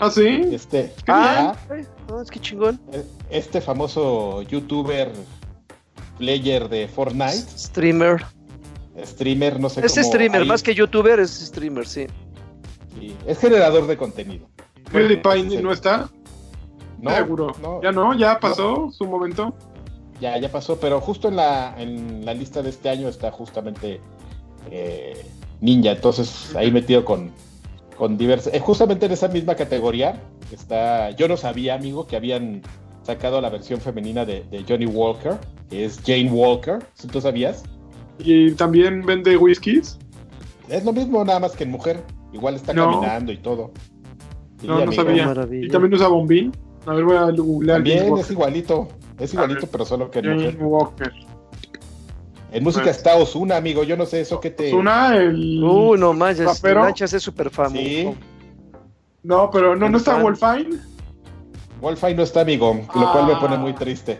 Ah, 0.04 0.10
sí. 0.10 0.48
este... 0.52 0.92
Ah, 1.06 1.54
no, 2.08 2.20
es 2.20 2.30
que 2.30 2.40
chingón. 2.40 2.80
este 3.30 3.60
famoso 3.60 4.42
youtuber 4.42 5.12
player 6.18 6.68
de 6.68 6.88
Fortnite, 6.88 7.32
Streamer. 7.56 8.24
streamer, 9.04 9.60
no 9.60 9.68
sé 9.68 9.84
Es 9.84 9.94
cómo... 9.94 10.04
streamer, 10.06 10.42
ahí- 10.42 10.48
más 10.48 10.62
que 10.62 10.74
youtuber, 10.74 11.18
es 11.20 11.30
streamer, 11.30 11.86
sí. 11.86 12.06
sí, 12.98 13.16
es 13.26 13.38
generador 13.38 13.86
de 13.86 13.96
contenido. 13.96 14.46
PewDiePie 14.90 15.50
Sí. 15.50 15.56
no 15.62 15.72
está. 15.72 16.10
No, 17.00 17.10
Seguro. 17.16 17.56
no, 17.62 17.82
Ya 17.82 17.90
no, 17.92 18.14
ya 18.16 18.38
pasó 18.38 18.90
su 18.92 19.04
momento. 19.06 19.54
ya, 20.20 20.36
ya 20.38 20.50
pasó, 20.50 20.78
pero 20.78 21.00
justo 21.00 21.28
en 21.28 21.36
la, 21.36 21.74
en 21.80 22.24
la 22.24 22.34
lista 22.34 22.60
de 22.62 22.70
este 22.70 22.88
año 22.90 23.08
está 23.08 23.30
justamente 23.32 24.00
eh, 24.70 25.26
Ninja, 25.60 25.92
entonces 25.92 26.54
ahí 26.54 26.70
metido 26.70 27.04
con, 27.04 27.30
con 28.02 28.18
diversas, 28.18 28.52
eh, 28.52 28.58
justamente 28.58 29.06
en 29.06 29.12
esa 29.12 29.28
misma 29.28 29.54
categoría 29.54 30.20
está, 30.50 31.10
yo 31.10 31.28
no 31.28 31.36
sabía, 31.36 31.76
amigo, 31.76 32.04
que 32.04 32.16
habían 32.16 32.60
sacado 33.02 33.40
la 33.40 33.48
versión 33.48 33.80
femenina 33.80 34.24
de, 34.24 34.42
de 34.50 34.64
Johnny 34.68 34.86
Walker, 34.86 35.34
que 35.70 35.84
es 35.84 36.00
Jane 36.04 36.28
Walker, 36.28 36.80
si 36.94 37.06
tú 37.06 37.20
sabías, 37.20 37.62
Y 38.18 38.50
también 38.54 39.06
vende 39.06 39.36
whiskies. 39.36 40.00
es 40.68 40.84
lo 40.84 40.92
mismo, 40.92 41.24
nada 41.24 41.38
más 41.38 41.52
que 41.52 41.62
en 41.62 41.70
mujer, 41.70 42.02
igual 42.32 42.56
está 42.56 42.72
No. 42.72 42.90
caminando 42.90 43.30
y 43.30 43.36
todo. 43.36 43.70
Sí, 44.60 44.66
No, 44.66 44.84
no 44.84 44.90
sabía. 44.90 45.24
Maravilla. 45.26 45.66
Y 45.66 45.68
también 45.68 45.94
usa 45.94 46.08
bombín. 46.08 46.50
A 46.86 46.94
ver, 46.94 47.04
voy 47.04 47.16
a 47.16 47.30
googlear. 47.30 47.76
También 47.76 48.18
es 48.18 48.30
igualito, 48.32 48.88
es 49.20 49.32
igualito, 49.32 49.60
ver. 49.60 49.68
pero 49.70 49.84
solo 49.84 50.10
que 50.10 50.18
en 50.18 50.24
Jane 50.24 50.36
mujer. 50.38 50.56
Walker. 50.60 51.12
En 52.52 52.62
música 52.62 52.84
Pues- 52.84 52.96
está 52.98 53.16
Osuna, 53.16 53.56
amigo, 53.56 53.82
yo 53.84 53.96
no 53.96 54.04
sé 54.06 54.20
eso 54.20 54.38
que 54.40 54.50
te... 54.50 54.74
Una, 54.74 55.16
el. 55.16 55.62
Uh, 55.62 55.96
no 55.96 56.12
manches, 56.12 56.44
Rapero. 56.46 56.82
Lanchas 56.84 57.12
es 57.14 57.22
súper 57.22 57.48
famoso. 57.50 57.76
Sí. 57.82 58.08
No, 59.22 59.50
pero 59.50 59.74
no, 59.76 59.88
no 59.88 59.96
está. 59.98 60.20
Wolfine. 60.22 60.78
Wolfine 61.80 62.14
no 62.14 62.22
está, 62.22 62.42
amigo, 62.42 62.78
lo 62.94 63.12
cual 63.12 63.26
me 63.26 63.36
pone 63.36 63.56
muy 63.56 63.72
triste. 63.72 64.18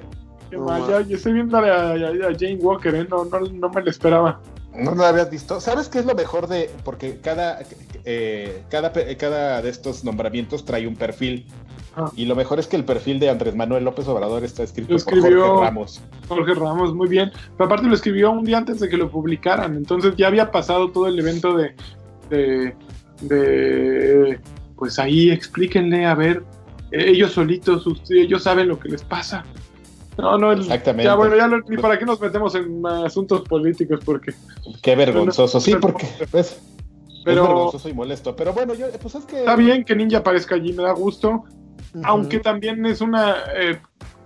Qué 0.51 0.57
No, 0.57 0.65
mal, 0.65 0.81
ma. 0.83 0.89
ya, 0.89 1.01
yo 1.03 1.17
estoy 1.17 1.33
viendo 1.35 1.57
a, 1.59 1.61
a- 1.61 1.93
a 1.95 2.35
Jane 2.39 2.57
Walker, 2.61 2.95
¿eh? 2.95 3.07
no, 3.09 3.25
no, 3.25 3.41
no 3.41 3.69
me 3.71 3.83
lo 3.83 3.91
esperaba. 3.91 4.41
No 4.75 4.95
lo 4.95 5.05
habías 5.05 5.31
visto. 5.31 5.61
¿Sabes 5.61 5.89
qué 5.89 5.99
es 5.99 6.07
lo 6.07 6.15
mejor 6.15 6.47
de...? 6.49 6.71
Porque 6.85 7.21
cada, 7.21 7.61
eh, 8.05 8.63
cada, 8.71 8.91
cada 9.19 9.61
de 9.61 9.69
estos 9.69 10.03
nombramientos 10.05 10.65
trae 10.65 10.87
un 10.87 10.97
perfil. 10.97 11.47
Ah. 11.95 12.11
Y 12.17 12.25
lo 12.25 12.35
mejor 12.35 12.59
es 12.59 12.67
que 12.67 12.77
el 12.77 12.85
perfil 12.85 13.21
de 13.21 13.29
Andrés 13.29 13.55
Manuel 13.55 13.85
López 13.85 14.09
Obrador 14.09 14.45
está 14.45 14.63
escrito 14.63 14.97
por 14.97 15.21
Jorge 15.21 15.31
Ramos. 15.31 16.01
Jorge 16.29 16.55
Ramos, 16.55 16.95
muy 16.95 17.09
bien. 17.09 17.31
Pero 17.57 17.67
aparte 17.67 17.87
lo 17.87 17.95
escribió 17.95 18.31
un 18.31 18.45
día 18.45 18.59
antes 18.59 18.81
de 18.81 18.89
que 18.89 18.97
lo 18.97 19.11
publicaran, 19.11 19.77
entonces 19.77 20.15
ya 20.17 20.29
había 20.29 20.51
pasado 20.51 20.91
todo 20.91 21.07
el 21.07 21.19
evento 21.19 21.55
de, 21.57 21.75
de, 22.31 22.75
de 23.21 24.41
pues 24.77 24.99
ahí 24.99 25.31
explíquenle, 25.31 26.07
a 26.07 26.15
ver, 26.15 26.43
eh, 26.91 27.05
ellos 27.11 27.33
solitos, 27.33 27.87
ellos 28.11 28.43
saben 28.43 28.69
lo 28.69 28.79
que 28.79 28.89
les 28.89 29.03
pasa. 29.05 29.45
No, 30.19 30.37
no, 30.39 30.53
el- 30.53 30.61
Exactamente. 30.61 31.05
ya 31.05 31.15
bueno, 31.15 31.37
ya 31.37 31.47
lo- 31.47 31.61
ni 31.61 31.77
para 31.77 31.99
qué 31.99 32.05
nos 32.05 32.21
metemos 32.21 32.55
en 32.55 32.85
asuntos 32.87 33.43
políticos, 33.43 34.01
porque, 34.05 34.33
Qué 34.83 34.97
vergonzoso. 34.97 35.61
Sí, 35.61 35.75
porque 35.81 36.07
pues, 36.31 36.61
Pero- 37.25 37.43
es 37.43 37.49
vergonzoso 37.49 37.89
y 37.89 37.93
molesto. 37.95 38.35
Pero 38.37 38.53
bueno, 38.53 38.75
yo, 38.75 38.87
pues 39.01 39.15
es 39.15 39.25
que... 39.25 39.39
está 39.41 39.57
bien 39.57 39.85
que 39.85 39.95
Ninja 39.95 40.19
aparezca 40.19 40.55
allí, 40.57 40.73
me 40.73 40.83
da 40.83 40.93
gusto, 40.93 41.45
Aunque 42.05 42.39
también 42.39 42.85
es 42.87 43.01
una, 43.01 43.37
eh, 43.55 43.79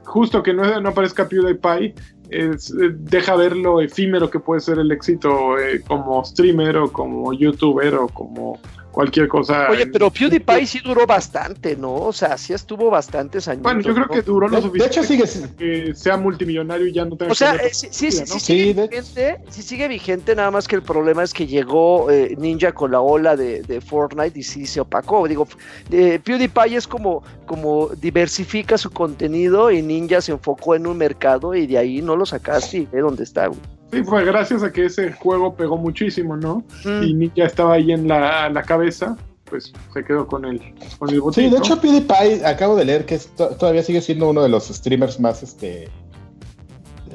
justo 0.05 0.43
que 0.43 0.53
no, 0.53 0.81
no 0.81 0.89
aparezca 0.91 1.29
PewDiePie, 1.29 1.95
es, 2.31 2.71
eh, 2.71 2.91
deja 2.95 3.37
ver 3.37 3.57
lo 3.57 3.81
efímero 3.81 4.31
que 4.31 4.41
puede 4.41 4.61
ser 4.61 4.79
el 4.79 4.91
éxito 4.91 5.59
eh, 5.59 5.81
como 5.87 6.25
streamer 6.25 6.77
o 6.77 6.93
como 6.93 7.33
youtuber 7.33 7.95
o 7.95 8.09
como 8.09 8.59
cualquier 8.97 9.29
cosa. 9.29 9.69
Oye, 9.71 9.87
pero 9.89 10.11
PewDiePie 10.11 10.67
sí 10.67 10.81
duró 10.83 11.07
bastante, 11.07 11.77
¿no? 11.77 11.95
O 11.97 12.13
sea, 12.15 12.39
sí 12.39 12.55
estuvo 12.55 12.89
bastantes 12.89 13.47
años. 13.47 13.63
Bueno, 13.63 13.83
yo 13.83 13.93
creo 13.93 14.07
¿no? 14.07 14.15
que 14.15 14.23
duró 14.23 14.49
lo 14.49 14.57
De, 14.57 14.63
de 14.63 14.69
suficiente 14.89 15.21
hecho, 15.21 15.37
sigue. 15.37 15.55
que 15.59 15.95
sea 15.95 16.17
multimillonario 16.17 16.87
y 16.87 16.93
ya 16.95 17.05
no 17.05 17.15
tenga 17.15 17.31
O 17.31 17.35
sea, 17.35 17.59
que 17.59 17.67
eh, 17.67 17.75
sí, 17.75 17.89
sí, 17.91 18.11
sí, 18.11 18.21
¿no? 18.21 18.27
sí 18.27 18.41
Sí, 18.41 18.41
sigue 18.41 18.75
de- 18.75 18.89
vigente, 18.89 19.39
sí 19.51 19.63
sigue 19.63 19.89
vigente, 19.89 20.35
nada 20.35 20.51
más 20.51 20.67
que 20.67 20.77
el 20.77 20.83
problema 20.83 21.23
es 21.23 21.35
que 21.35 21.47
llegó 21.47 22.11
eh, 22.11 22.35
Ninja 22.39 22.73
con 22.73 22.91
la 22.91 23.03
ola 23.03 23.37
de, 23.37 23.61
de 23.63 23.83
Fortnite 23.83 24.39
y 24.39 24.43
sí 24.43 24.65
se 24.65 24.81
opacó. 24.81 25.29
Digo, 25.29 25.47
eh, 25.91 26.19
PewDiePie 26.25 26.77
es 26.77 26.87
como, 26.89 27.23
como 27.45 27.89
diversifica 27.89 28.79
su 28.79 28.91
contenido 28.91 29.71
y 29.71 29.83
Ninja 29.83 30.23
se 30.23 30.33
enfocó 30.33 30.75
en 30.75 30.87
un 30.87 30.97
mercado 30.97 31.55
y 31.55 31.67
de 31.67 31.77
ahí 31.77 32.01
no 32.01 32.17
lo 32.17 32.25
sacaste 32.25 32.79
y 32.79 32.87
ve 32.87 33.01
dónde 33.01 33.25
está. 33.25 33.49
güey. 33.49 33.61
Sí, 33.93 34.03
fue 34.03 34.25
gracias 34.25 34.63
a 34.63 34.73
que 34.73 34.87
ese 34.87 35.13
juego 35.13 35.55
pegó 35.55 35.77
muchísimo, 35.77 36.37
¿no? 36.37 36.65
Mm. 36.85 37.03
Y 37.05 37.15
Ninja 37.15 37.45
estaba 37.45 37.75
ahí 37.75 37.93
en 37.93 38.09
la, 38.09 38.49
la 38.51 38.63
cabeza, 38.63 39.17
pues 39.45 39.73
se 39.95 40.05
quedó 40.05 40.27
con 40.27 40.45
el, 40.45 40.61
con 40.99 41.09
el 41.11 41.21
botín. 41.21 41.45
Sí, 41.45 41.51
de 41.51 41.59
¿no? 41.59 41.65
hecho 41.65 41.81
PewDiePie 41.81 42.45
acabo 42.45 42.75
de 42.77 42.85
leer 42.85 43.07
que 43.07 43.15
es 43.15 43.29
to- 43.37 43.51
todavía 43.51 43.83
sigue 43.85 44.01
siendo 44.01 44.29
uno 44.29 44.43
de 44.43 44.49
los 44.49 44.67
streamers 44.67 45.21
más 45.21 45.43
este 45.43 45.89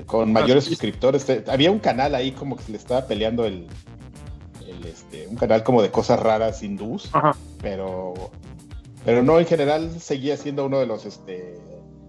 con 0.05 0.32
mayores 0.32 0.63
sí. 0.63 0.72
suscriptores. 0.72 1.26
Había 1.47 1.72
un 1.72 1.80
canal 1.80 2.15
ahí 2.15 2.32
como 2.32 2.55
que 2.55 2.63
se 2.63 2.72
le 2.72 2.78
estaba 2.78 3.05
peleando 3.05 3.45
el, 3.45 3.67
el, 4.65 4.86
este, 4.86 5.28
un 5.28 5.36
canal 5.36 5.63
como 5.63 5.82
de 5.82 5.91
cosas 5.91 6.19
raras 6.19 6.63
hindús, 6.63 7.09
Ajá. 7.13 7.36
pero 7.61 8.13
pero 9.03 9.24
no 9.24 9.39
en 9.39 9.45
general 9.45 9.99
seguía 9.99 10.38
siendo 10.38 10.65
uno 10.65 10.80
de 10.80 10.86
los 10.86 11.05
este 11.05 11.57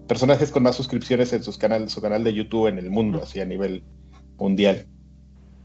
personajes 0.06 0.50
con 0.52 0.62
más 0.62 0.76
suscripciones 0.76 1.32
en 1.32 1.42
sus 1.42 1.58
canal, 1.58 1.88
su 1.88 2.00
canal 2.00 2.22
de 2.22 2.32
YouTube 2.34 2.68
en 2.68 2.78
el 2.78 2.90
mundo, 2.90 3.20
así 3.22 3.40
a 3.40 3.44
nivel 3.44 3.82
mundial. 4.42 4.86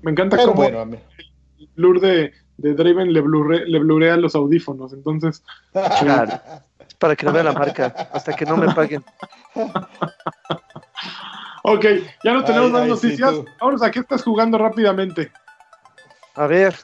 Me 0.01 0.11
encanta 0.11 0.38
Pero 0.38 0.49
cómo 0.49 0.61
bueno, 0.63 0.82
el 0.84 1.69
blur 1.75 1.99
de, 1.99 2.32
de 2.57 2.73
Draven 2.73 3.11
le, 3.13 3.21
blurre- 3.23 3.65
le 3.65 3.80
blurea 3.80 4.15
los 4.17 4.36
audífonos. 4.36 4.93
Entonces, 4.93 5.43
Claro. 5.99 6.39
Es 6.88 6.93
para 6.95 7.15
que 7.15 7.25
no 7.25 7.34
vean 7.34 7.45
la 7.45 7.53
marca, 7.53 7.93
hasta 8.13 8.34
que 8.36 8.45
no 8.45 8.55
me 8.57 8.73
paguen. 8.73 9.03
ok, 11.63 11.86
ya 12.23 12.34
no 12.34 12.43
tenemos 12.45 12.67
Ay, 12.67 12.71
más 12.73 12.82
ay, 12.84 12.88
sí, 12.88 12.91
noticias. 13.07 13.32
tú. 13.32 13.45
Vámonos, 13.59 13.82
¿a 13.82 13.91
qué 13.91 13.99
estás 13.99 14.23
jugando 14.23 14.57
rápidamente? 14.57 15.32
A 16.36 16.47
ver, 16.47 16.75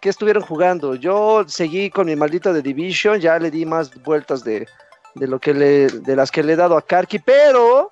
¿qué 0.00 0.08
estuvieron 0.08 0.42
jugando? 0.42 0.94
Yo 0.94 1.44
seguí 1.46 1.90
con 1.90 2.06
mi 2.06 2.16
maldito 2.16 2.52
de 2.52 2.62
Division, 2.62 3.18
ya 3.20 3.38
le 3.38 3.50
di 3.50 3.64
más 3.64 3.90
vueltas 4.02 4.42
de, 4.44 4.66
de 5.14 5.26
lo 5.26 5.38
que 5.38 5.54
le, 5.54 5.86
de 5.88 6.16
las 6.16 6.30
que 6.30 6.42
le 6.42 6.52
he 6.54 6.56
dado 6.56 6.76
a 6.76 6.82
Karki, 6.82 7.18
pero 7.20 7.88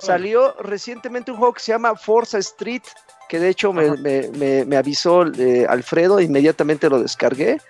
salió 0.00 0.54
recientemente 0.60 1.30
un 1.30 1.36
juego 1.38 1.52
que 1.54 1.60
se 1.60 1.72
llama 1.72 1.94
Forza 1.94 2.38
Street, 2.38 2.82
que 3.28 3.38
de 3.38 3.48
hecho 3.48 3.72
me, 3.72 3.96
me- 3.96 4.28
me- 4.30 4.64
me 4.64 4.76
avisó 4.76 5.24
eh, 5.26 5.66
Alfredo, 5.68 6.20
inmediatamente 6.20 6.88
lo 6.88 7.00
descargué. 7.00 7.60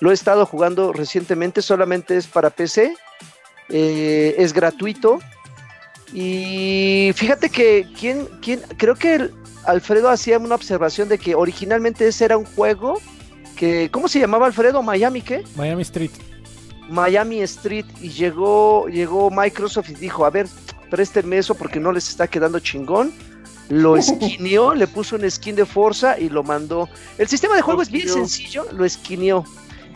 Lo 0.00 0.10
he 0.10 0.14
estado 0.14 0.44
jugando 0.44 0.92
recientemente, 0.92 1.62
solamente 1.62 2.16
es 2.16 2.26
para 2.26 2.50
PC, 2.50 2.94
eh, 3.70 4.34
es 4.38 4.52
gratuito. 4.52 5.18
Y 6.12 7.12
fíjate 7.14 7.48
que 7.50 7.88
quién, 7.98 8.26
quién, 8.42 8.60
creo 8.76 8.94
que 8.94 9.14
el- 9.14 9.34
Alfredo 9.64 10.10
hacía 10.10 10.38
una 10.38 10.54
observación 10.54 11.08
de 11.08 11.18
que 11.18 11.34
originalmente 11.34 12.06
ese 12.06 12.24
era 12.26 12.36
un 12.36 12.44
juego 12.44 13.00
que, 13.56 13.90
¿cómo 13.90 14.06
se 14.06 14.20
llamaba 14.20 14.46
Alfredo? 14.46 14.80
Miami, 14.82 15.22
¿qué? 15.22 15.42
Miami 15.56 15.82
Street. 15.82 16.10
Miami 16.88 17.40
Street 17.40 17.86
y 18.00 18.10
llegó, 18.10 18.86
llegó 18.88 19.28
Microsoft 19.30 19.90
y 19.90 19.94
dijo, 19.94 20.24
a 20.24 20.30
ver, 20.30 20.46
préstenme 20.90 21.38
eso 21.38 21.54
porque 21.54 21.80
no 21.80 21.92
les 21.92 22.08
está 22.08 22.26
quedando 22.26 22.60
chingón. 22.60 23.12
Lo 23.68 23.96
esquineó, 23.98 24.74
le 24.74 24.86
puso 24.86 25.16
un 25.16 25.28
skin 25.30 25.56
de 25.56 25.66
Forza 25.66 26.18
y 26.18 26.28
lo 26.28 26.42
mandó. 26.42 26.88
El 27.18 27.28
sistema 27.28 27.56
de 27.56 27.62
juego 27.62 27.82
es 27.82 27.90
bien 27.90 28.08
sencillo, 28.08 28.66
lo 28.72 28.84
esquineó. 28.84 29.44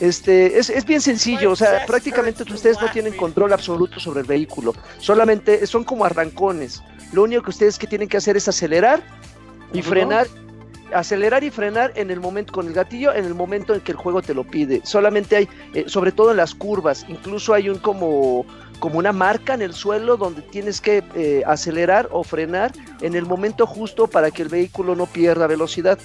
Este, 0.00 0.58
es, 0.58 0.70
es 0.70 0.86
bien 0.86 1.02
sencillo, 1.02 1.50
o 1.50 1.56
sea, 1.56 1.84
prácticamente 1.84 2.42
ustedes 2.50 2.80
no 2.80 2.90
tienen 2.90 3.14
control 3.14 3.52
absoluto 3.52 4.00
sobre 4.00 4.20
el 4.20 4.26
vehículo, 4.26 4.74
solamente 4.98 5.66
son 5.66 5.84
como 5.84 6.06
arrancones. 6.06 6.82
Lo 7.12 7.22
único 7.22 7.42
que 7.42 7.50
ustedes 7.50 7.78
que 7.78 7.86
tienen 7.86 8.08
que 8.08 8.16
hacer 8.16 8.34
es 8.34 8.48
acelerar 8.48 9.02
y 9.74 9.82
frenar, 9.82 10.26
acelerar 10.94 11.44
y 11.44 11.50
frenar 11.50 11.92
en 11.96 12.10
el 12.10 12.18
momento 12.18 12.50
con 12.50 12.66
el 12.66 12.72
gatillo, 12.72 13.12
en 13.12 13.26
el 13.26 13.34
momento 13.34 13.74
en 13.74 13.80
que 13.82 13.92
el 13.92 13.98
juego 13.98 14.22
te 14.22 14.32
lo 14.32 14.44
pide. 14.44 14.80
Solamente 14.84 15.36
hay, 15.36 15.48
eh, 15.74 15.84
sobre 15.86 16.12
todo 16.12 16.30
en 16.30 16.38
las 16.38 16.54
curvas, 16.54 17.04
incluso 17.06 17.52
hay 17.52 17.68
un 17.68 17.76
como 17.76 18.46
como 18.80 18.98
una 18.98 19.12
marca 19.12 19.54
en 19.54 19.62
el 19.62 19.74
suelo 19.74 20.16
donde 20.16 20.42
tienes 20.42 20.80
que 20.80 21.04
eh, 21.14 21.42
acelerar 21.46 22.08
o 22.10 22.24
frenar 22.24 22.72
en 23.00 23.14
el 23.14 23.26
momento 23.26 23.66
justo 23.66 24.08
para 24.08 24.30
que 24.30 24.42
el 24.42 24.48
vehículo 24.48 24.96
no 24.96 25.06
pierda 25.06 25.46
velocidad. 25.46 25.98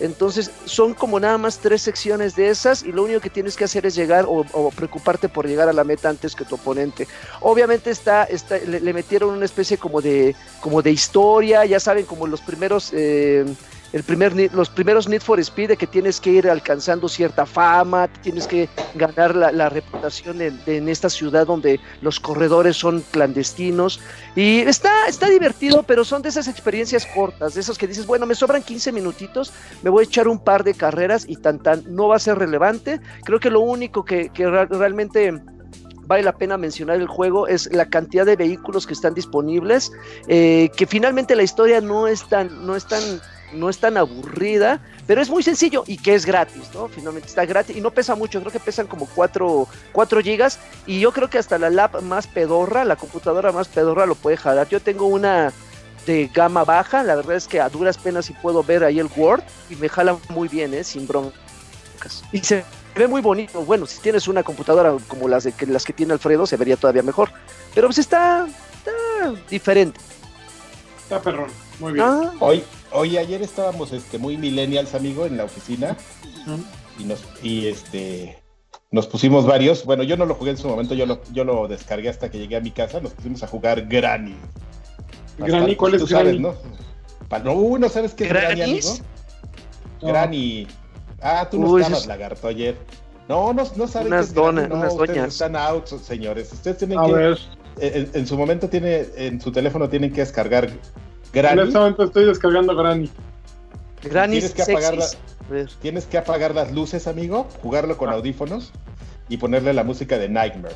Entonces 0.00 0.50
son 0.64 0.94
como 0.94 1.18
nada 1.18 1.38
más 1.38 1.58
tres 1.58 1.82
secciones 1.82 2.36
de 2.36 2.50
esas 2.50 2.84
y 2.84 2.92
lo 2.92 3.02
único 3.02 3.20
que 3.20 3.30
tienes 3.30 3.56
que 3.56 3.64
hacer 3.64 3.84
es 3.84 3.96
llegar 3.96 4.26
o, 4.28 4.44
preocuparte 4.70 5.28
por 5.28 5.48
llegar 5.48 5.68
a 5.68 5.72
la 5.72 5.82
meta 5.82 6.08
antes 6.08 6.36
que 6.36 6.44
tu 6.44 6.54
oponente. 6.54 7.08
Obviamente 7.40 7.90
está, 7.90 8.22
está 8.24 8.58
le, 8.58 8.78
le 8.78 8.92
metieron 8.92 9.30
una 9.30 9.44
especie 9.44 9.76
como 9.76 10.00
de 10.00 10.36
como 10.60 10.82
de 10.82 10.92
historia, 10.92 11.64
ya 11.64 11.80
saben 11.80 12.04
como 12.04 12.28
los 12.28 12.40
primeros 12.40 12.92
eh, 12.92 13.44
el 13.92 14.02
primer 14.02 14.34
los 14.52 14.68
primeros 14.68 15.08
Need 15.08 15.22
for 15.22 15.40
Speed 15.40 15.68
de 15.68 15.76
que 15.76 15.86
tienes 15.86 16.20
que 16.20 16.30
ir 16.30 16.48
alcanzando 16.48 17.08
cierta 17.08 17.46
fama, 17.46 18.08
tienes 18.22 18.46
que 18.46 18.68
ganar 18.94 19.34
la, 19.34 19.68
reputación 19.68 20.40
en, 20.40 20.88
esta 20.88 21.08
ciudad 21.08 21.46
donde 21.46 21.80
los 22.00 22.20
corredores 22.20 22.76
son 22.76 23.02
clandestinos 23.10 24.00
y 24.36 24.60
está, 24.60 25.06
está 25.08 25.28
divertido, 25.28 25.82
pero 25.82 26.04
son 26.04 26.22
de 26.22 26.28
esas 26.28 26.48
experiencias 26.48 27.06
cortas, 27.06 27.54
de 27.54 27.60
esos 27.60 27.78
que 27.78 27.86
dices, 27.86 28.06
bueno, 28.06 28.26
me 28.26 28.34
sobran 28.34 28.62
15 28.62 28.92
minutitos, 28.92 29.52
me 29.82 29.90
voy 29.90 30.04
a 30.04 30.06
echar 30.06 30.28
un 30.28 30.38
par 30.38 30.64
de 30.64 30.74
carreras 30.74 31.24
y 31.28 31.36
tan 31.36 31.58
tan, 31.58 31.82
no 31.88 32.08
va 32.08 32.16
a 32.16 32.20
ser 32.20 32.38
relevante. 32.38 33.00
Creo 33.24 33.40
que 33.40 33.50
lo 33.50 33.60
único 33.60 34.04
que, 34.04 34.30
realmente 34.34 35.40
vale 36.06 36.22
la 36.22 36.32
pena 36.32 36.56
mencionar 36.56 36.96
el 36.96 37.06
juego 37.06 37.46
es 37.46 37.70
la 37.72 37.86
cantidad 37.86 38.24
de 38.24 38.36
vehículos 38.36 38.86
que 38.86 38.94
están 38.94 39.14
disponibles, 39.14 39.92
eh, 40.26 40.70
que 40.76 40.86
finalmente 40.86 41.36
la 41.36 41.42
historia 41.42 41.80
no 41.80 42.06
es 42.06 42.26
tan, 42.28 42.66
no 42.66 42.76
es 42.76 42.86
tan, 42.86 43.02
no 43.52 43.68
es 43.68 43.78
tan 43.78 43.96
aburrida, 43.96 44.80
pero 45.06 45.20
es 45.20 45.30
muy 45.30 45.42
sencillo 45.42 45.84
y 45.86 45.98
que 45.98 46.14
es 46.14 46.26
gratis, 46.26 46.70
¿no? 46.74 46.88
Finalmente 46.88 47.28
está 47.28 47.44
gratis 47.44 47.76
y 47.76 47.80
no 47.80 47.90
pesa 47.90 48.14
mucho, 48.14 48.40
creo 48.40 48.52
que 48.52 48.60
pesan 48.60 48.86
como 48.86 49.06
4, 49.06 49.66
4 49.92 50.20
gigas 50.22 50.58
y 50.86 51.00
yo 51.00 51.12
creo 51.12 51.30
que 51.30 51.38
hasta 51.38 51.58
la 51.58 51.70
lap 51.70 52.00
más 52.02 52.26
pedorra, 52.26 52.84
la 52.84 52.96
computadora 52.96 53.52
más 53.52 53.68
pedorra 53.68 54.06
lo 54.06 54.14
puede 54.14 54.36
jalar. 54.36 54.68
Yo 54.68 54.80
tengo 54.80 55.06
una 55.06 55.52
de 56.06 56.30
gama 56.32 56.64
baja, 56.64 57.02
la 57.02 57.16
verdad 57.16 57.36
es 57.36 57.46
que 57.46 57.60
a 57.60 57.68
duras 57.68 57.98
penas 57.98 58.26
sí 58.26 58.34
puedo 58.40 58.62
ver 58.62 58.84
ahí 58.84 58.98
el 58.98 59.10
Word 59.16 59.42
y 59.68 59.76
me 59.76 59.88
jala 59.88 60.16
muy 60.30 60.48
bien, 60.48 60.72
¿eh? 60.74 60.84
Sin 60.84 61.06
broncas. 61.06 62.24
Y 62.32 62.38
se 62.40 62.64
ve 62.94 63.08
muy 63.08 63.20
bonito. 63.20 63.62
Bueno, 63.62 63.86
si 63.86 64.00
tienes 64.00 64.28
una 64.28 64.42
computadora 64.42 64.96
como 65.06 65.28
las, 65.28 65.44
de, 65.44 65.52
que, 65.52 65.66
las 65.66 65.84
que 65.84 65.92
tiene 65.92 66.12
Alfredo, 66.12 66.46
se 66.46 66.56
vería 66.56 66.76
todavía 66.76 67.02
mejor. 67.02 67.30
Pero 67.74 67.88
pues 67.88 67.98
está, 67.98 68.46
está 68.46 69.32
diferente. 69.50 70.00
Está 71.02 71.20
perrón. 71.20 71.50
Muy 71.78 71.92
bien. 71.92 72.04
Ah, 72.06 72.32
Hoy, 72.40 72.64
hoy 72.92 73.16
ayer 73.18 73.42
estábamos 73.42 73.92
este, 73.92 74.18
muy 74.18 74.36
millennials, 74.36 74.94
amigo, 74.94 75.26
en 75.26 75.36
la 75.36 75.44
oficina 75.44 75.96
y 76.98 77.04
nos 77.04 77.22
y 77.42 77.66
este 77.66 78.38
nos 78.90 79.06
pusimos 79.06 79.44
varios. 79.46 79.84
Bueno, 79.84 80.02
yo 80.02 80.16
no 80.16 80.24
lo 80.24 80.34
jugué 80.34 80.52
en 80.52 80.56
su 80.56 80.68
momento, 80.68 80.94
yo 80.94 81.04
lo, 81.06 81.20
yo 81.32 81.44
lo 81.44 81.68
descargué 81.68 82.08
hasta 82.08 82.30
que 82.30 82.38
llegué 82.38 82.56
a 82.56 82.60
mi 82.60 82.70
casa. 82.70 83.00
Nos 83.00 83.12
pusimos 83.12 83.42
a 83.42 83.46
jugar 83.46 83.86
Granny. 83.86 84.34
Granny, 85.38 85.76
¿cuál 85.76 85.94
es 85.94 86.00
Tú 86.00 86.06
sabes, 86.06 86.38
Granny? 86.38 86.40
¿no? 86.40 86.54
Pa- 87.28 87.38
No, 87.40 87.52
uh, 87.52 87.78
¿no 87.78 87.88
sabes 87.88 88.14
qué 88.14 88.24
es 88.24 88.30
Granny, 88.30 88.62
amigo? 88.62 88.88
No. 90.00 90.08
Granny. 90.08 90.66
Ah, 91.20 91.46
tú 91.50 91.60
no 91.60 91.68
Uy, 91.68 91.82
estabas, 91.82 92.06
lagarto, 92.06 92.48
ayer. 92.48 92.76
No, 93.28 93.52
no, 93.52 93.64
no 93.76 93.86
saben 93.88 94.08
Unas 94.08 94.26
qué 94.26 94.30
es 94.30 94.34
Granny, 94.34 94.46
donas, 94.62 94.68
no, 94.70 94.74
unas 94.76 94.92
ustedes 94.94 95.08
doñas. 95.16 95.32
están 95.34 95.56
out, 95.56 95.86
señores. 95.86 96.52
Ustedes 96.52 96.78
tienen 96.78 96.98
A 96.98 97.04
que, 97.06 97.12
ver, 97.12 97.38
en, 97.80 98.10
en 98.14 98.26
su 98.26 98.38
momento 98.38 98.68
tiene, 98.68 99.06
en 99.16 99.40
su 99.40 99.52
teléfono 99.52 99.88
tienen 99.88 100.12
que 100.12 100.20
descargar 100.22 100.70
en 101.32 101.42
Granny. 101.42 101.62
este 101.62 101.78
momento 101.78 102.04
estoy 102.04 102.24
descargando 102.24 102.74
Granny. 102.76 103.10
Granis 104.02 104.52
Tienes 104.52 104.54
que 104.54 104.62
apagar 104.62 104.94
sexys. 105.00 105.18
A 105.48 105.52
ver. 105.52 105.70
Tienes 105.80 106.06
que 106.06 106.18
apagar 106.18 106.54
las 106.54 106.72
luces, 106.72 107.06
amigo, 107.06 107.48
jugarlo 107.62 107.96
con 107.96 108.10
Ah. 108.10 108.12
audífonos 108.14 108.72
y 109.28 109.36
ponerle 109.38 109.72
la 109.74 109.84
música 109.84 110.18
de 110.18 110.28
Nightmare. 110.28 110.74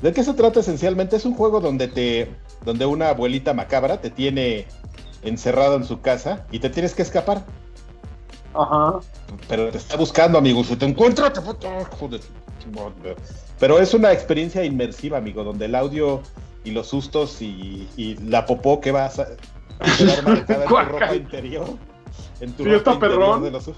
¿De 0.00 0.12
qué 0.12 0.24
se 0.24 0.34
trata 0.34 0.60
esencialmente? 0.60 1.16
Es 1.16 1.24
un 1.24 1.34
juego 1.34 1.60
donde 1.60 1.88
te 1.88 2.30
donde 2.64 2.86
una 2.86 3.08
abuelita 3.10 3.52
macabra 3.54 4.00
te 4.00 4.10
tiene 4.10 4.66
encerrado 5.22 5.76
en 5.76 5.84
su 5.84 6.00
casa 6.00 6.46
y 6.50 6.58
te 6.60 6.70
tienes 6.70 6.94
que 6.94 7.02
escapar, 7.02 7.44
Ajá. 8.54 9.00
pero 9.48 9.68
te 9.70 9.78
está 9.78 9.96
buscando, 9.96 10.38
amigo. 10.38 10.62
Si 10.64 10.76
te 10.76 10.86
encuentra, 10.86 11.32
te 11.32 11.40
joder. 11.40 12.20
Pero 13.58 13.78
es 13.78 13.94
una 13.94 14.12
experiencia 14.12 14.64
inmersiva, 14.64 15.18
amigo, 15.18 15.44
donde 15.44 15.66
el 15.66 15.74
audio 15.74 16.22
y 16.64 16.70
los 16.70 16.88
sustos 16.88 17.42
y, 17.42 17.88
y 17.96 18.14
la 18.16 18.46
popó 18.46 18.80
que 18.80 18.92
vas 18.92 19.18
a 19.18 19.28
quedar 19.98 20.22
marcada 20.24 20.62
en 20.64 20.68
tu 20.68 20.76
ropa 20.76 21.14
interior. 21.14 21.66
En 22.40 22.52
tu 22.52 22.64
Sí, 22.64 22.70
ropa 22.70 22.76
está 22.78 22.92
interior 22.94 23.18
perrón. 23.20 23.42
de 23.44 23.50
los- 23.50 23.70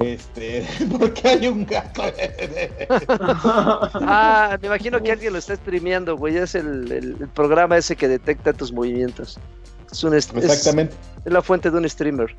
Este, 0.00 0.66
porque 0.98 1.28
hay 1.28 1.46
un 1.46 1.64
gato. 1.66 2.02
Ah, 4.06 4.58
me 4.60 4.66
imagino 4.68 5.00
que 5.02 5.12
alguien 5.12 5.32
lo 5.32 5.38
está 5.38 5.56
streameando, 5.56 6.16
güey. 6.16 6.36
Es 6.36 6.54
el, 6.54 6.90
el- 6.90 7.16
el 7.20 7.28
programa 7.28 7.76
ese 7.76 7.96
que 7.96 8.08
detecta 8.08 8.52
tus 8.52 8.72
movimientos. 8.72 9.38
Es, 9.90 10.02
un 10.04 10.14
es- 10.14 10.32
Exactamente. 10.34 10.94
es 11.24 11.32
la 11.32 11.42
fuente 11.42 11.70
de 11.70 11.78
un 11.78 11.88
streamer. 11.88 12.34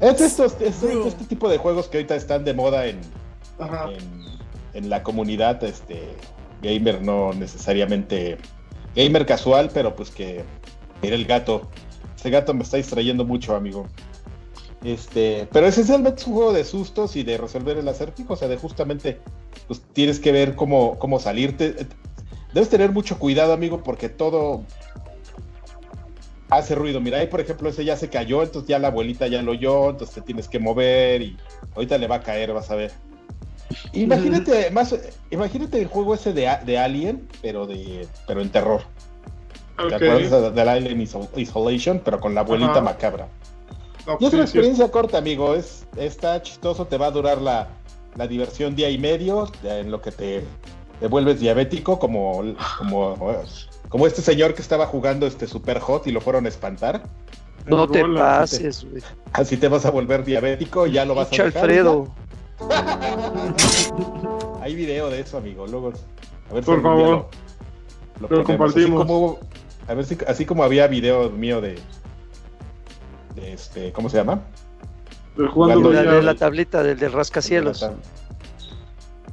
Es, 0.00 0.20
estos, 0.20 0.56
es 0.60 0.82
este 0.82 1.24
tipo 1.24 1.48
de 1.48 1.56
juegos 1.58 1.88
que 1.88 1.98
ahorita 1.98 2.16
están 2.16 2.44
de 2.44 2.52
moda 2.52 2.86
en, 2.86 3.00
en, 3.58 4.24
en 4.74 4.90
la 4.90 5.02
comunidad 5.02 5.62
este, 5.64 6.02
gamer, 6.62 7.00
no 7.02 7.32
necesariamente 7.32 8.36
gamer 8.94 9.24
casual, 9.24 9.70
pero 9.72 9.94
pues 9.96 10.10
que 10.10 10.44
mira 11.02 11.14
el 11.16 11.24
gato. 11.24 11.70
Ese 12.26 12.32
gato 12.32 12.52
me 12.54 12.64
está 12.64 12.76
distrayendo 12.76 13.24
mucho, 13.24 13.54
amigo. 13.54 13.86
Este, 14.82 15.46
pero 15.52 15.68
esencialmente 15.68 16.22
es 16.22 16.26
un 16.26 16.34
juego 16.34 16.52
de 16.52 16.64
sustos 16.64 17.14
y 17.14 17.22
de 17.22 17.38
resolver 17.38 17.78
el 17.78 17.86
acertijo, 17.86 18.32
o 18.32 18.36
sea, 18.36 18.48
de 18.48 18.56
justamente 18.56 19.20
pues 19.68 19.80
tienes 19.92 20.18
que 20.18 20.32
ver 20.32 20.56
cómo, 20.56 20.98
cómo 20.98 21.20
salirte. 21.20 21.86
Debes 22.52 22.68
tener 22.68 22.90
mucho 22.90 23.20
cuidado, 23.20 23.52
amigo, 23.52 23.84
porque 23.84 24.08
todo 24.08 24.64
hace 26.50 26.74
ruido. 26.74 27.00
Mira, 27.00 27.18
ahí 27.18 27.28
por 27.28 27.40
ejemplo 27.40 27.68
ese 27.68 27.84
ya 27.84 27.96
se 27.96 28.08
cayó, 28.08 28.42
entonces 28.42 28.68
ya 28.68 28.80
la 28.80 28.88
abuelita 28.88 29.28
ya 29.28 29.40
lo 29.40 29.52
oyó, 29.52 29.90
entonces 29.90 30.16
te 30.16 30.22
tienes 30.22 30.48
que 30.48 30.58
mover 30.58 31.22
y 31.22 31.36
ahorita 31.76 31.96
le 31.96 32.08
va 32.08 32.16
a 32.16 32.22
caer, 32.22 32.52
vas 32.52 32.72
a 32.72 32.74
ver. 32.74 32.90
Imagínate, 33.92 34.72
más, 34.72 34.96
imagínate 35.30 35.80
el 35.80 35.86
juego 35.86 36.16
ese 36.16 36.32
de, 36.32 36.50
de 36.66 36.76
Alien, 36.76 37.28
pero 37.40 37.68
de, 37.68 38.08
pero 38.26 38.42
en 38.42 38.50
terror. 38.50 38.82
¿Te 39.76 39.94
acuerdas 39.94 40.54
del 40.54 40.68
Alien 40.68 41.08
Isolation, 41.36 42.00
pero 42.04 42.20
con 42.20 42.34
la 42.34 42.40
abuelita 42.40 42.80
macabra? 42.80 43.28
y 44.20 44.24
es 44.24 44.32
una 44.32 44.42
experiencia 44.42 44.90
corta, 44.90 45.18
amigo. 45.18 45.54
Es, 45.54 45.86
está 45.96 46.40
chistoso, 46.42 46.86
te 46.86 46.96
va 46.96 47.06
a 47.06 47.10
durar 47.10 47.42
la, 47.42 47.68
la 48.14 48.26
diversión 48.26 48.74
día 48.74 48.88
y 48.90 48.98
medio, 48.98 49.50
en 49.64 49.90
lo 49.90 50.00
que 50.00 50.12
te, 50.12 50.44
te 51.00 51.06
vuelves 51.08 51.40
diabético, 51.40 51.98
como, 51.98 52.42
como, 52.78 53.42
como 53.88 54.06
este 54.06 54.22
señor 54.22 54.54
que 54.54 54.62
estaba 54.62 54.86
jugando 54.86 55.26
este 55.26 55.46
Super 55.46 55.80
Hot 55.80 56.06
y 56.06 56.12
lo 56.12 56.20
fueron 56.20 56.46
a 56.46 56.48
espantar. 56.48 57.02
No 57.66 57.88
te 57.88 58.04
pases, 58.04 58.86
güey. 58.88 59.02
Así 59.32 59.56
te 59.56 59.68
vas 59.68 59.84
a 59.84 59.90
volver 59.90 60.24
diabético, 60.24 60.86
ya 60.86 61.04
lo 61.04 61.14
vas 61.14 61.28
a 61.28 61.30
dejar. 61.30 61.46
Alfredo. 61.46 62.08
Hay 64.62 64.74
video 64.74 65.10
de 65.10 65.20
eso, 65.20 65.38
amigo. 65.38 65.66
Luego, 65.66 65.92
a 66.50 66.54
ver 66.54 66.64
Por 66.64 66.82
favor. 66.82 67.28
Lo, 68.20 68.44
compartimos. 68.44 69.02
Así 69.02 69.12
como, 69.12 69.38
a 69.88 69.94
ver 69.94 70.04
si, 70.04 70.18
así 70.26 70.44
como 70.44 70.64
había 70.64 70.86
video 70.86 71.30
mío 71.30 71.60
de, 71.60 71.78
de 73.34 73.52
este, 73.52 73.92
¿cómo 73.92 74.08
se 74.08 74.16
llama? 74.16 74.40
De, 75.36 75.46
jugando 75.46 75.90
de, 75.90 76.04
la, 76.04 76.12
de 76.12 76.22
la 76.22 76.34
tablita 76.34 76.82
del, 76.82 76.98
del 76.98 77.12
rascacielos. 77.12 77.88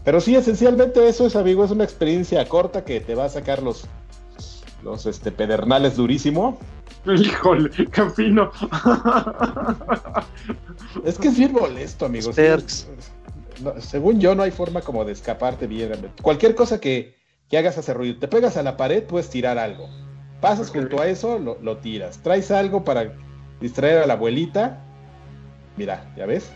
Pero 0.04 0.20
sí, 0.20 0.36
esencialmente 0.36 1.08
eso 1.08 1.26
es, 1.26 1.36
amigo, 1.36 1.64
es 1.64 1.72
una 1.72 1.86
experiencia 1.86 2.48
corta 2.48 2.84
que 2.84 3.00
te 3.00 3.16
va 3.16 3.26
a 3.26 3.30
sacar 3.30 3.64
los, 3.64 3.86
los 4.84 5.06
este, 5.06 5.32
pedernales 5.32 5.96
durísimo. 5.96 6.60
Híjole, 7.06 7.70
qué 7.70 8.10
fino. 8.10 8.52
es 11.06 11.18
que 11.18 11.28
es 11.30 11.38
bien 11.38 11.54
molesto, 11.54 12.06
amigo. 12.06 12.32
según 13.80 14.20
yo, 14.20 14.36
no 14.36 14.44
hay 14.44 14.52
forma 14.52 14.82
como 14.82 15.06
de 15.06 15.14
escaparte 15.14 15.68
bien. 15.68 16.12
Cualquier 16.22 16.56
cosa 16.56 16.80
que, 16.80 17.16
que, 17.50 17.58
hagas 17.58 17.78
hace 17.78 17.94
ruido. 17.94 18.20
Te 18.20 18.28
pegas 18.28 18.58
a 18.58 18.64
la 18.64 18.78
pared, 18.78 19.04
puedes 19.04 19.30
tirar 19.30 19.58
algo. 19.58 19.90
Pasas 20.44 20.72
junto 20.72 21.00
a 21.00 21.08
eso, 21.08 21.40
lo, 21.40 21.58
lo 21.62 21.78
tiras. 21.78 22.18
Traes 22.22 22.52
algo 22.52 22.84
para 22.84 23.14
distraer 23.62 24.00
a 24.00 24.06
la 24.06 24.16
abuelita. 24.16 24.78
Mira, 25.78 26.12
¿ya 26.18 26.26
ves? 26.26 26.52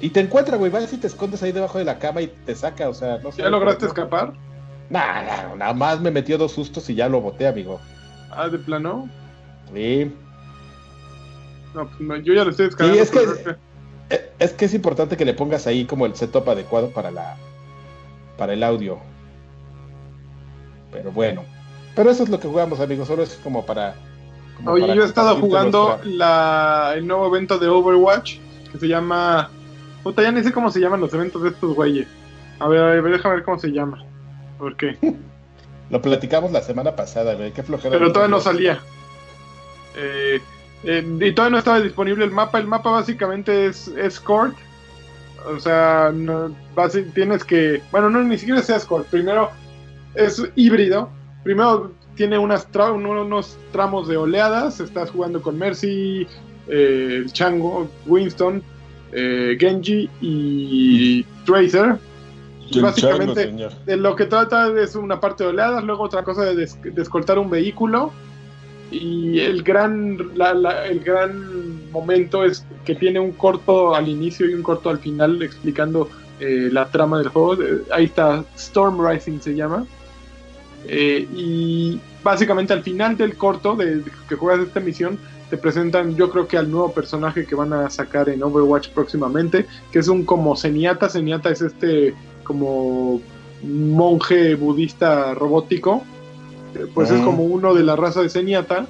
Y 0.00 0.10
te 0.10 0.20
encuentra, 0.20 0.56
güey, 0.56 0.70
vas 0.70 0.92
y 0.92 0.98
te 0.98 1.08
escondes 1.08 1.42
ahí 1.42 1.50
debajo 1.50 1.78
de 1.78 1.84
la 1.84 1.98
cama 1.98 2.22
y 2.22 2.28
te 2.28 2.54
saca, 2.54 2.88
o 2.88 2.94
sea, 2.94 3.18
no 3.18 3.32
sé. 3.32 3.42
¿Ya 3.42 3.50
lograste 3.50 3.86
escapar? 3.86 4.34
Nada, 4.88 5.52
nada 5.56 5.74
más 5.74 6.00
me 6.00 6.12
metió 6.12 6.38
dos 6.38 6.52
sustos 6.52 6.88
y 6.90 6.94
ya 6.94 7.08
lo 7.08 7.20
boté, 7.20 7.48
amigo. 7.48 7.80
Ah, 8.30 8.48
¿de 8.48 8.58
plano? 8.58 9.10
Sí. 9.74 10.14
No, 11.74 11.88
pues 11.88 12.00
no, 12.02 12.16
yo 12.18 12.34
ya 12.34 12.44
lo 12.44 12.50
estoy 12.50 12.66
descargando. 12.66 13.04
Sí, 13.04 13.10
es 13.10 13.10
que, 13.10 13.56
eh, 14.10 14.32
es 14.38 14.52
que 14.52 14.66
es 14.66 14.74
importante 14.74 15.16
que 15.16 15.24
le 15.24 15.34
pongas 15.34 15.66
ahí 15.66 15.86
como 15.86 16.06
el 16.06 16.14
setup 16.14 16.48
adecuado 16.50 16.90
para 16.90 17.10
la 17.10 17.36
para 18.38 18.52
el 18.52 18.62
audio. 18.62 19.00
Pero 20.92 21.10
bueno. 21.10 21.42
Pero 22.00 22.12
eso 22.12 22.22
es 22.22 22.30
lo 22.30 22.40
que 22.40 22.48
jugamos, 22.48 22.80
amigos. 22.80 23.08
Solo 23.08 23.24
es 23.24 23.38
como 23.44 23.66
para. 23.66 23.94
Oye, 24.64 24.86
yo 24.96 25.02
he 25.02 25.04
estado 25.04 25.36
jugando 25.36 26.00
la, 26.02 26.94
el 26.96 27.06
nuevo 27.06 27.26
evento 27.26 27.58
de 27.58 27.68
Overwatch 27.68 28.38
que 28.72 28.78
se 28.78 28.88
llama. 28.88 29.50
Puta, 30.02 30.22
ya 30.22 30.32
ni 30.32 30.42
sé 30.42 30.50
cómo 30.50 30.70
se 30.70 30.80
llaman 30.80 31.02
los 31.02 31.12
eventos 31.12 31.42
de 31.42 31.50
estos 31.50 31.74
güeyes. 31.74 32.08
A 32.58 32.68
ver, 32.68 32.80
a 32.80 32.86
ver, 33.02 33.12
déjame 33.12 33.34
ver 33.34 33.44
cómo 33.44 33.58
se 33.58 33.70
llama. 33.70 34.02
¿Por 34.58 34.78
qué? 34.78 34.96
Lo 35.90 36.00
platicamos 36.00 36.52
la 36.52 36.62
semana 36.62 36.96
pasada, 36.96 37.34
güey. 37.34 37.52
Qué 37.52 37.62
flojera. 37.62 37.98
Pero 37.98 38.10
todavía 38.10 38.34
no 38.34 38.40
salía. 38.40 38.80
Eh, 39.94 40.40
eh, 40.84 41.18
y 41.20 41.32
todavía 41.34 41.52
no 41.52 41.58
estaba 41.58 41.80
disponible 41.80 42.24
el 42.24 42.30
mapa. 42.30 42.60
El 42.60 42.66
mapa 42.66 42.92
básicamente 42.92 43.66
es 43.66 43.88
Escort. 43.88 44.56
O 45.54 45.60
sea, 45.60 46.12
no, 46.14 46.50
tienes 47.12 47.44
que. 47.44 47.82
Bueno, 47.92 48.08
no, 48.08 48.22
ni 48.22 48.38
siquiera 48.38 48.60
es 48.60 48.70
Escort. 48.70 49.06
Primero 49.08 49.50
es 50.14 50.42
híbrido. 50.56 51.19
Primero 51.42 51.92
tiene 52.14 52.38
unas 52.38 52.68
unos 52.74 53.58
tramos 53.72 54.08
de 54.08 54.16
oleadas. 54.16 54.80
Estás 54.80 55.10
jugando 55.10 55.40
con 55.40 55.58
Mercy, 55.58 56.26
eh, 56.68 57.24
Chango, 57.32 57.88
Winston, 58.06 58.62
Genji 59.12 60.08
y 60.20 61.24
Tracer 61.44 61.98
básicamente 62.78 63.52
de 63.86 63.96
lo 63.96 64.14
que 64.14 64.26
trata 64.26 64.68
es 64.80 64.94
una 64.94 65.18
parte 65.18 65.44
de 65.44 65.50
oleadas, 65.50 65.82
luego 65.82 66.04
otra 66.04 66.22
cosa 66.22 66.44
de, 66.44 66.68
escoltar 66.96 67.38
un 67.38 67.50
vehículo 67.50 68.12
y 68.90 69.40
el 69.40 69.62
gran 69.62 70.18
el 70.88 71.00
gran 71.00 71.90
momento 71.90 72.44
es 72.44 72.64
que 72.84 72.94
tiene 72.94 73.18
un 73.20 73.32
corto 73.32 73.94
al 73.94 74.08
inicio 74.08 74.48
y 74.48 74.54
un 74.54 74.62
corto 74.62 74.90
al 74.90 74.98
final 74.98 75.42
explicando 75.42 76.08
eh, 76.40 76.68
la 76.72 76.86
trama 76.86 77.18
del 77.18 77.28
juego. 77.28 77.62
Eh, 77.62 77.82
ahí 77.92 78.04
está 78.06 78.44
Storm 78.56 79.06
Rising 79.06 79.40
se 79.40 79.54
llama. 79.54 79.86
Eh, 80.86 81.28
y 81.34 82.00
básicamente 82.22 82.72
al 82.72 82.82
final 82.82 83.16
del 83.16 83.36
corto 83.36 83.76
de, 83.76 84.02
que 84.28 84.34
juegas 84.34 84.66
esta 84.66 84.80
misión 84.80 85.18
te 85.50 85.56
presentan 85.56 86.16
yo 86.16 86.30
creo 86.30 86.46
que 86.46 86.56
al 86.56 86.70
nuevo 86.70 86.92
personaje 86.92 87.44
que 87.44 87.54
van 87.54 87.72
a 87.72 87.90
sacar 87.90 88.28
en 88.28 88.42
Overwatch 88.42 88.88
próximamente, 88.90 89.66
que 89.92 89.98
es 89.98 90.08
un 90.08 90.24
como 90.24 90.56
Zenyatta, 90.56 91.08
Zenyatta 91.08 91.50
es 91.50 91.60
este 91.60 92.14
como 92.44 93.20
monje 93.62 94.54
budista 94.54 95.34
robótico, 95.34 96.02
eh, 96.74 96.86
pues 96.94 97.10
es 97.10 97.20
como 97.22 97.44
uno 97.44 97.74
de 97.74 97.82
la 97.82 97.96
raza 97.96 98.22
de 98.22 98.30
Zenyatta, 98.30 98.86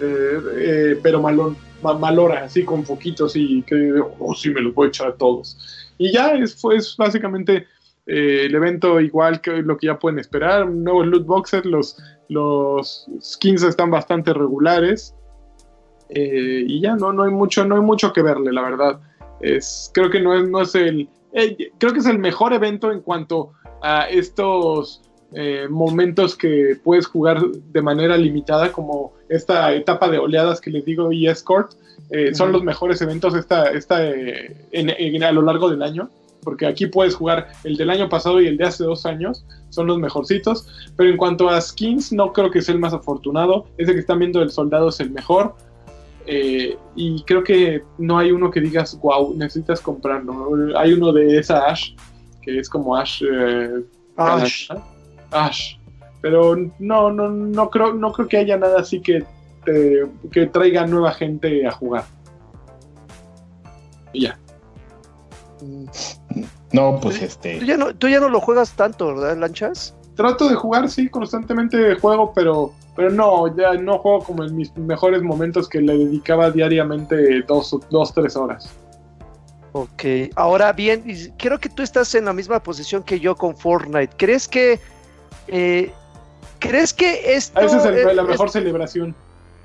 eh, 0.00 0.98
pero 1.02 1.20
malón, 1.20 1.56
malora, 1.82 2.44
así 2.44 2.64
con 2.64 2.84
foquitos 2.84 3.36
y 3.36 3.62
que, 3.62 3.94
oh, 4.18 4.34
sí, 4.34 4.50
me 4.50 4.60
los 4.60 4.74
voy 4.74 4.86
a 4.86 4.88
echar 4.88 5.08
a 5.08 5.14
todos. 5.14 5.56
Y 5.98 6.12
ya 6.12 6.32
es, 6.34 6.54
pues, 6.60 6.96
básicamente 6.96 7.66
eh, 8.06 8.46
el 8.46 8.54
evento 8.54 9.00
igual 9.00 9.40
que 9.40 9.62
lo 9.62 9.76
que 9.76 9.88
ya 9.88 9.98
pueden 9.98 10.18
esperar, 10.18 10.68
nuevos 10.68 11.06
loot 11.06 11.26
boxes, 11.26 11.64
los, 11.64 11.96
los 12.28 13.06
skins 13.20 13.62
están 13.62 13.90
bastante 13.90 14.32
regulares. 14.32 15.14
y 16.08 16.80
ya 16.80 16.96
no, 16.96 17.12
no 17.12 17.22
hay 17.22 17.30
mucho, 17.30 17.64
no 17.64 17.76
hay 17.76 17.82
mucho 17.82 18.12
que 18.12 18.22
verle, 18.22 18.52
la 18.52 18.62
verdad. 18.62 19.00
Es, 19.40 19.90
creo 19.94 20.10
que 20.10 20.20
no 20.20 20.34
es, 20.34 20.48
no 20.48 20.62
es 20.62 20.74
el, 20.74 21.08
eh, 21.32 21.70
creo 21.78 21.92
que 21.92 22.00
es 22.00 22.06
el 22.06 22.18
mejor 22.18 22.52
evento 22.52 22.90
en 22.90 23.00
cuanto 23.00 23.52
a 23.82 24.08
estos 24.08 25.02
eh, 25.32 25.68
momentos 25.70 26.36
que 26.36 26.76
puedes 26.82 27.06
jugar 27.06 27.40
de 27.40 27.82
manera 27.82 28.16
limitada, 28.16 28.72
como 28.72 29.12
esta 29.28 29.72
etapa 29.72 30.08
de 30.08 30.18
oleadas 30.18 30.60
que 30.60 30.70
les 30.70 30.84
digo 30.84 31.12
y 31.12 31.28
Escort. 31.28 31.72
Eh, 32.10 32.34
son 32.34 32.50
los 32.50 32.64
mejores 32.64 33.00
eventos 33.02 33.34
esta, 33.34 33.70
esta, 33.70 33.98
a 33.98 35.32
lo 35.32 35.42
largo 35.42 35.70
del 35.70 35.82
año, 35.82 36.10
porque 36.42 36.66
aquí 36.66 36.86
puedes 36.86 37.14
jugar 37.14 37.48
el 37.64 37.76
del 37.76 37.90
año 37.90 38.08
pasado 38.08 38.40
y 38.40 38.46
el 38.46 38.56
de 38.56 38.64
hace 38.64 38.84
dos 38.84 39.06
años, 39.06 39.44
son 39.70 39.86
los 39.86 39.98
mejorcitos. 39.98 40.66
Pero 40.96 41.10
en 41.10 41.16
cuanto 41.16 41.48
a 41.48 41.60
skins, 41.60 42.12
no 42.12 42.32
creo 42.32 42.50
que 42.50 42.62
sea 42.62 42.74
el 42.74 42.80
más 42.80 42.92
afortunado. 42.92 43.66
Ese 43.78 43.92
que 43.92 44.00
están 44.00 44.18
viendo 44.18 44.40
del 44.40 44.50
soldado 44.50 44.88
es 44.88 45.00
el 45.00 45.10
mejor. 45.10 45.54
Eh, 46.26 46.76
y 46.96 47.22
creo 47.24 47.42
que 47.42 47.82
no 47.98 48.18
hay 48.18 48.30
uno 48.30 48.50
que 48.50 48.60
digas, 48.60 48.98
wow, 49.00 49.34
necesitas 49.34 49.80
comprarlo. 49.80 50.76
Hay 50.76 50.92
uno 50.92 51.12
de 51.12 51.38
esa 51.38 51.68
Ash, 51.68 51.94
que 52.42 52.58
es 52.58 52.68
como 52.68 52.96
Ash. 52.96 53.22
Eh, 53.22 53.84
Ash. 54.16 54.68
Ash. 55.30 55.76
Pero 56.20 56.54
no, 56.78 57.10
no, 57.10 57.28
no 57.30 57.70
creo, 57.70 57.94
no 57.94 58.12
creo 58.12 58.28
que 58.28 58.36
haya 58.36 58.56
nada 58.56 58.80
así 58.80 59.00
que, 59.00 59.24
que 60.30 60.46
traiga 60.46 60.86
nueva 60.86 61.12
gente 61.12 61.66
a 61.66 61.70
jugar. 61.70 62.04
Y 64.12 64.22
ya. 64.22 64.38
No, 66.72 66.98
pues 67.00 67.20
este. 67.22 67.58
Tú 67.58 67.64
ya 67.64 67.76
no, 67.76 67.94
tú 67.94 68.08
ya 68.08 68.20
no 68.20 68.28
lo 68.28 68.40
juegas 68.40 68.72
tanto, 68.72 69.08
¿verdad, 69.08 69.36
Lanchas? 69.36 69.94
Trato 70.14 70.48
de 70.48 70.54
jugar, 70.54 70.88
sí, 70.90 71.08
constantemente 71.08 71.94
juego, 71.96 72.32
pero 72.34 72.72
pero 72.96 73.10
no, 73.10 73.56
ya 73.56 73.74
no 73.74 73.98
juego 73.98 74.24
como 74.24 74.44
en 74.44 74.54
mis 74.54 74.76
mejores 74.76 75.22
momentos 75.22 75.68
que 75.68 75.80
le 75.80 75.96
dedicaba 75.96 76.50
diariamente 76.50 77.42
dos, 77.42 77.76
dos 77.88 78.12
tres 78.12 78.36
horas. 78.36 78.68
Ok, 79.72 80.04
ahora 80.34 80.72
bien, 80.72 81.04
creo 81.38 81.58
que 81.58 81.68
tú 81.68 81.82
estás 81.82 82.14
en 82.14 82.24
la 82.24 82.32
misma 82.32 82.60
posición 82.60 83.02
que 83.02 83.20
yo 83.20 83.36
con 83.36 83.56
Fortnite. 83.56 84.14
¿Crees 84.16 84.48
que... 84.48 84.80
Eh, 85.48 85.92
¿Crees 86.58 86.92
que 86.92 87.34
esto... 87.34 87.58
Esa 87.60 87.88
es 87.88 88.14
la 88.14 88.22
mejor 88.22 88.50
celebración. 88.50 89.14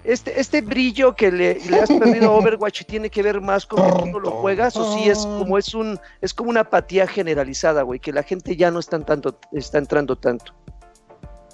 Este, 0.08 0.39
este 0.39 0.62
brillo 0.62 1.16
que 1.16 1.32
le, 1.32 1.60
le 1.70 1.80
has 1.80 1.89
perdido 1.89 2.30
a 2.32 2.34
Overwatch 2.38 2.84
tiene 2.86 3.10
que 3.10 3.24
ver 3.24 3.41
más 3.41 3.66
con 3.66 3.84
que 3.86 3.99
tú 3.99 4.06
no 4.08 4.20
lo 4.20 4.32
juegas 4.32 4.76
o 4.78 4.93
si 4.97 5.10
es 5.10 5.20
como 5.20 5.58
es 5.58 5.74
un 5.74 5.99
es 6.22 6.34
como 6.34 6.49
una 6.49 6.62
apatía 6.62 7.08
generalizada, 7.08 7.82
güey, 7.84 7.99
que 7.99 8.12
la 8.14 8.24
gente 8.24 8.56
ya 8.56 8.72
no 8.72 8.80
está, 8.80 8.99
tanto, 8.99 9.39
está 9.51 9.78
entrando 9.78 10.16
tanto. 10.16 10.53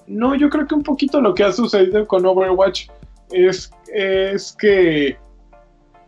No, 0.07 0.35
yo 0.35 0.49
creo 0.49 0.67
que 0.67 0.75
un 0.75 0.83
poquito 0.83 1.21
lo 1.21 1.33
que 1.33 1.43
ha 1.43 1.51
sucedido 1.51 2.05
con 2.07 2.25
Overwatch 2.25 2.87
es, 3.31 3.71
es 3.93 4.51
que 4.53 5.17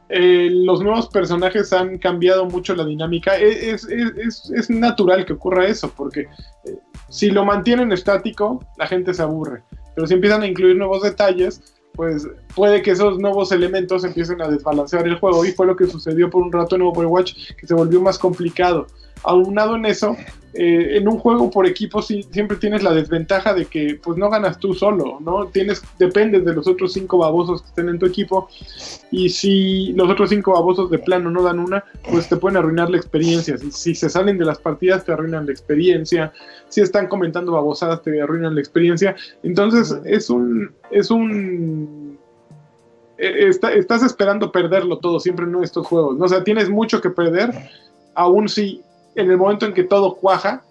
eh, 0.10 0.50
los 0.52 0.82
nuevos 0.84 1.08
personajes 1.08 1.72
han 1.74 1.98
cambiado 1.98 2.46
mucho 2.46 2.76
la 2.76 2.86
dinámica. 2.86 3.38
E, 3.38 3.72
Es, 3.72 3.86
es- 3.86 4.14
es- 4.18 4.52
es 4.56 4.70
natural 4.70 5.26
que 5.26 5.34
ocurra 5.34 5.66
eso, 5.68 5.91
porque 5.96 6.22
eh, 6.66 6.78
si 7.10 7.32
lo 7.32 7.46
mantienen 7.46 7.91
estático, 7.91 8.60
la 8.78 8.88
gente 8.88 9.14
se 9.14 9.22
aburre. 9.22 9.64
Pero 9.96 10.06
si 10.08 10.16
empiezan 10.16 10.41
a 10.41 10.48
incluir 10.48 10.76
nuevos 10.76 11.02
detalles, 11.04 11.62
pues 11.96 12.28
puede 12.56 12.82
que 12.82 12.91
esos 12.91 13.20
nuevos 13.20 13.52
elementos 13.52 14.04
empiecen 14.04 14.41
a 14.41 14.48
desbalancear 14.48 15.08
el 15.08 15.20
juego. 15.20 15.46
Y 15.46 15.52
fue 15.52 15.68
lo 15.68 15.76
que 15.76 15.88
sucedió 15.88 16.30
por 16.30 16.41
un 16.41 16.52
rato 16.52 16.76
en 16.76 16.82
Overwatch, 16.82 17.54
que 17.56 17.68
se 17.68 17.74
volvió 17.74 18.02
más 18.02 18.18
complicado. 18.18 18.88
Aunado 19.24 19.76
en 19.76 19.86
eso, 19.86 20.15
eh, 20.53 20.97
en 20.97 21.07
un 21.07 21.17
juego 21.17 21.49
por 21.49 21.65
equipo 21.65 22.01
sí- 22.01 22.24
siempre 22.32 22.57
tienes 22.57 22.84
la 22.84 22.93
desventaja 22.93 23.53
de 23.55 23.65
que 23.65 23.99
pues 24.03 24.17
no 24.17 24.30
ganas 24.30 24.59
tú 24.59 24.74
solo, 24.76 25.17
¿no? 25.21 25.47
Tienes, 25.47 25.82
dependes 25.97 26.45
de 26.45 26.53
los 26.53 26.67
otros 26.67 26.93
cinco 26.93 27.17
babosos 27.17 27.61
que 27.63 27.69
estén 27.69 27.89
en 27.89 27.97
tu 27.97 28.05
equipo 28.05 28.47
y 29.09 29.30
si 29.30 29.93
los 29.93 30.09
otros 30.09 30.30
cinco 30.30 30.51
babosos 30.51 30.91
de 30.91 30.99
plano 30.99 31.32
no 31.32 31.41
dan 31.41 31.57
una, 31.59 31.84
pues 32.11 32.30
te 32.30 32.36
pueden 32.38 32.57
arruinar 32.57 32.89
la 32.91 32.97
experiencia. 32.97 33.57
Si, 33.57 33.71
si 33.71 33.95
se 33.95 34.09
salen 34.09 34.38
de 34.38 34.45
las 34.45 34.59
partidas 34.59 35.03
te 35.05 35.11
arruinan 35.11 35.45
la 35.47 35.51
experiencia, 35.53 36.32
si 36.69 36.82
están 36.82 37.07
comentando 37.07 37.53
babosadas 37.53 38.03
te 38.03 38.21
arruinan 38.21 38.53
la 38.53 38.61
experiencia. 38.61 39.15
Entonces 39.41 39.97
es 40.05 40.30
un 40.30 40.71
es 40.91 41.09
un 41.09 42.19
está- 43.17 43.74
estás 43.74 44.03
esperando 44.03 44.51
perderlo 44.51 44.97
todo 44.97 45.19
siempre 45.19 45.45
en 45.45 45.63
estos 45.63 45.88
juegos, 45.88 46.17
¿no? 46.17 46.26
O 46.26 46.28
sea, 46.28 46.43
tienes 46.43 46.69
mucho 46.69 46.99
que 47.01 47.09
perder, 47.09 47.51
aún 48.15 48.49
si 48.49 48.82
en 49.16 49.30
el 49.32 49.38
momento 49.38 49.66
en 49.66 49.74
que 49.74 49.84
todo 49.84 50.16
cuaja, 50.16 50.64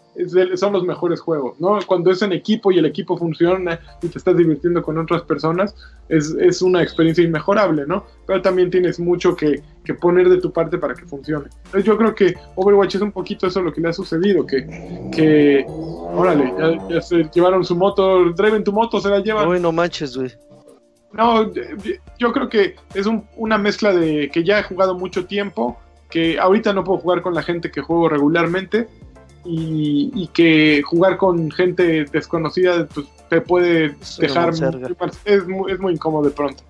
son 0.56 0.74
los 0.74 0.84
mejores 0.84 1.22
juegos, 1.22 1.58
¿no? 1.58 1.78
Cuando 1.86 2.10
es 2.10 2.20
en 2.20 2.32
equipo 2.34 2.70
y 2.70 2.76
el 2.78 2.84
equipo 2.84 3.16
funciona 3.16 3.80
y 4.02 4.08
te 4.08 4.18
estás 4.18 4.36
divirtiendo 4.36 4.82
con 4.82 4.98
otras 4.98 5.22
personas, 5.22 5.74
es, 6.10 6.36
es 6.38 6.60
una 6.60 6.82
experiencia 6.82 7.24
inmejorable, 7.24 7.86
¿no? 7.86 8.04
Pero 8.26 8.42
también 8.42 8.70
tienes 8.70 9.00
mucho 9.00 9.34
que, 9.34 9.62
que 9.82 9.94
poner 9.94 10.28
de 10.28 10.38
tu 10.38 10.52
parte 10.52 10.76
para 10.76 10.92
que 10.94 11.06
funcione. 11.06 11.46
Entonces 11.64 11.84
yo 11.84 11.96
creo 11.96 12.14
que 12.14 12.34
Overwatch 12.56 12.96
es 12.96 13.00
un 13.00 13.10
poquito 13.12 13.46
eso 13.46 13.62
lo 13.62 13.72
que 13.72 13.80
le 13.80 13.88
ha 13.88 13.92
sucedido, 13.94 14.46
que, 14.46 14.66
que 15.14 15.64
órale, 15.66 16.52
ya, 16.58 16.88
ya 16.90 17.00
se 17.00 17.24
llevaron 17.34 17.64
su 17.64 17.74
moto, 17.74 18.32
Draven 18.34 18.64
tu 18.64 18.72
moto, 18.72 19.00
se 19.00 19.08
la 19.08 19.20
llevan. 19.20 19.48
Uy, 19.48 19.60
no 19.60 19.72
manches, 19.72 20.14
güey. 20.14 20.30
No, 21.12 21.50
yo 22.18 22.32
creo 22.32 22.48
que 22.50 22.76
es 22.94 23.06
un- 23.06 23.24
una 23.36 23.56
mezcla 23.58 23.92
de 23.94 24.30
que 24.30 24.44
ya 24.44 24.58
he 24.58 24.62
jugado 24.62 24.94
mucho 24.94 25.26
tiempo, 25.26 25.78
que 26.12 26.38
ahorita 26.38 26.72
no 26.74 26.84
puedo 26.84 27.00
jugar 27.00 27.22
con 27.22 27.34
la 27.34 27.42
gente 27.42 27.70
que 27.70 27.80
juego 27.80 28.08
regularmente 28.08 28.86
y, 29.44 30.10
y 30.14 30.28
que 30.28 30.82
jugar 30.82 31.16
con 31.16 31.50
gente 31.50 32.04
desconocida 32.04 32.86
pues, 32.86 33.06
te 33.30 33.40
puede 33.40 33.86
Es 34.00 34.18
dejar... 34.18 34.52
Es 35.24 35.48
muy, 35.48 35.72
es 35.72 35.80
muy 35.80 35.94
incómodo 35.94 36.28
de 36.28 36.30
pronto. 36.32 36.62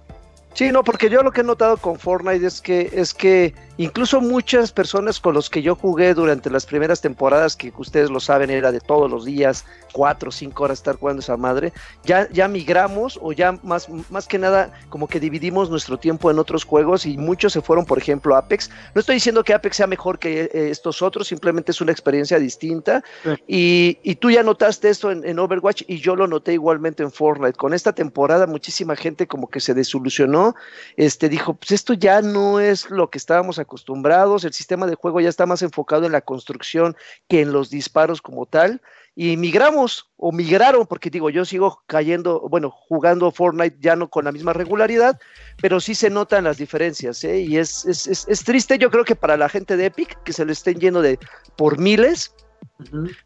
Sí, 0.55 0.71
no, 0.71 0.85
porque 0.85 1.09
yo 1.09 1.23
lo 1.23 1.33
que 1.33 1.41
he 1.41 1.45
notado 1.45 1.77
con 1.79 1.99
Fortnite 1.99 2.47
es 2.47 2.61
que 2.61 2.91
es 2.93 3.15
que 3.15 3.55
incluso 3.77 4.21
muchas 4.21 4.73
personas 4.73 5.21
con 5.21 5.35
los 5.35 5.51
que 5.51 5.63
yo 5.63 5.75
jugué 5.75 6.15
durante 6.15 6.51
las 6.51 6.67
primeras 6.67 7.01
temporadas, 7.01 7.57
que 7.57 7.73
ustedes 7.77 8.11
lo 8.11 8.21
saben, 8.21 8.51
era 8.51 8.73
de 8.73 8.81
todos 8.81 9.11
los 9.11 9.25
días, 9.25 9.65
cuatro 9.93 10.31
o 10.31 10.33
cinco 10.33 10.65
horas 10.65 10.79
estar 10.79 10.97
jugando 10.97 11.21
esa 11.21 11.37
madre, 11.37 11.73
ya, 12.05 12.29
ya 12.31 12.49
migramos 12.49 13.19
o 13.23 13.33
ya 13.33 13.53
más, 13.63 13.89
más 14.11 14.27
que 14.27 14.39
nada 14.39 14.73
como 14.89 15.09
que 15.09 15.21
dividimos 15.21 15.71
nuestro 15.71 15.99
tiempo 15.99 16.31
en 16.31 16.39
otros 16.39 16.65
juegos 16.65 17.07
y 17.07 17.17
muchos 17.19 17.53
se 17.53 17.61
fueron, 17.61 17.85
por 17.85 17.99
ejemplo, 17.99 18.35
a 18.35 18.39
Apex. 18.39 18.71
No 18.95 19.01
estoy 19.01 19.17
diciendo 19.17 19.45
que 19.45 19.55
Apex 19.55 19.77
sea 19.77 19.87
mejor 19.87 20.19
que 20.19 20.43
eh, 20.45 20.71
estos 20.71 21.03
otros, 21.03 21.29
simplemente 21.29 21.73
es 21.73 21.81
una 21.81 21.93
experiencia 21.93 22.39
distinta. 22.39 23.03
Sí. 23.23 23.31
Y, 23.47 23.99
y 24.03 24.15
tú 24.17 24.31
ya 24.31 24.43
notaste 24.43 24.89
esto 24.89 25.11
en, 25.11 25.25
en 25.27 25.39
Overwatch 25.39 25.83
y 25.87 25.99
yo 25.99 26.17
lo 26.17 26.27
noté 26.27 26.55
igualmente 26.55 27.03
en 27.03 27.11
Fortnite. 27.11 27.55
Con 27.55 27.75
esta 27.75 27.93
temporada 27.93 28.47
muchísima 28.47 28.97
gente 28.97 29.27
como 29.27 29.49
que 29.49 29.61
se 29.61 29.75
desilusionó 29.75 30.55
este, 30.97 31.29
dijo, 31.29 31.55
pues 31.55 31.73
esto 31.73 31.95
ya 31.95 32.23
no 32.23 32.61
es 32.61 32.91
lo 32.91 33.11
que 33.11 33.19
estábamos 33.19 33.59
acostumbrados, 33.63 34.45
el 34.45 34.53
sistema 34.53 34.87
de 34.87 34.95
juego 34.95 35.21
ya 35.21 35.29
está 35.29 35.47
más 35.47 35.63
enfocado 35.63 36.07
en 36.07 36.13
la 36.13 36.21
construcción 36.21 36.97
que 37.29 37.41
en 37.41 37.53
los 37.53 37.71
disparos 37.71 38.21
como 38.21 38.47
tal, 38.47 38.81
y 39.15 39.37
migramos 39.37 40.11
o 40.17 40.33
migraron, 40.33 40.87
porque 40.87 41.11
digo, 41.11 41.29
yo 41.31 41.45
sigo 41.45 41.83
cayendo, 41.87 42.41
bueno, 42.49 42.71
jugando 42.71 43.31
Fortnite 43.31 43.77
ya 43.81 43.95
no 43.97 44.09
con 44.09 44.25
la 44.25 44.33
misma 44.33 44.53
regularidad, 44.53 45.19
pero 45.61 45.81
sí 45.81 45.95
se 45.95 46.11
notan 46.11 46.45
las 46.45 46.57
diferencias, 46.57 47.23
¿eh? 47.25 47.41
y 47.41 47.59
es, 47.59 47.85
es, 47.85 48.07
es, 48.07 48.27
es 48.29 48.45
triste, 48.45 48.79
yo 48.79 48.91
creo 48.91 49.05
que 49.05 49.17
para 49.17 49.37
la 49.37 49.49
gente 49.49 49.77
de 49.77 49.87
Epic, 49.87 50.23
que 50.23 50.33
se 50.33 50.45
lo 50.45 50.53
estén 50.53 50.81
yendo 50.81 51.03
de 51.03 51.19
por 51.57 51.79
miles, 51.79 52.35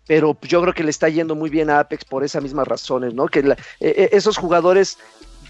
pero 0.06 0.36
yo 0.42 0.60
creo 0.62 0.74
que 0.74 0.84
le 0.84 0.90
está 0.90 1.08
yendo 1.08 1.34
muy 1.34 1.50
bien 1.50 1.70
a 1.70 1.80
Apex 1.80 2.04
por 2.04 2.24
esas 2.24 2.42
mismas 2.42 2.66
razones, 2.68 3.14
¿no? 3.14 3.26
Que 3.26 3.42
la, 3.42 3.54
eh, 3.80 3.94
eh, 3.96 4.08
esos 4.12 4.36
jugadores 4.36 4.98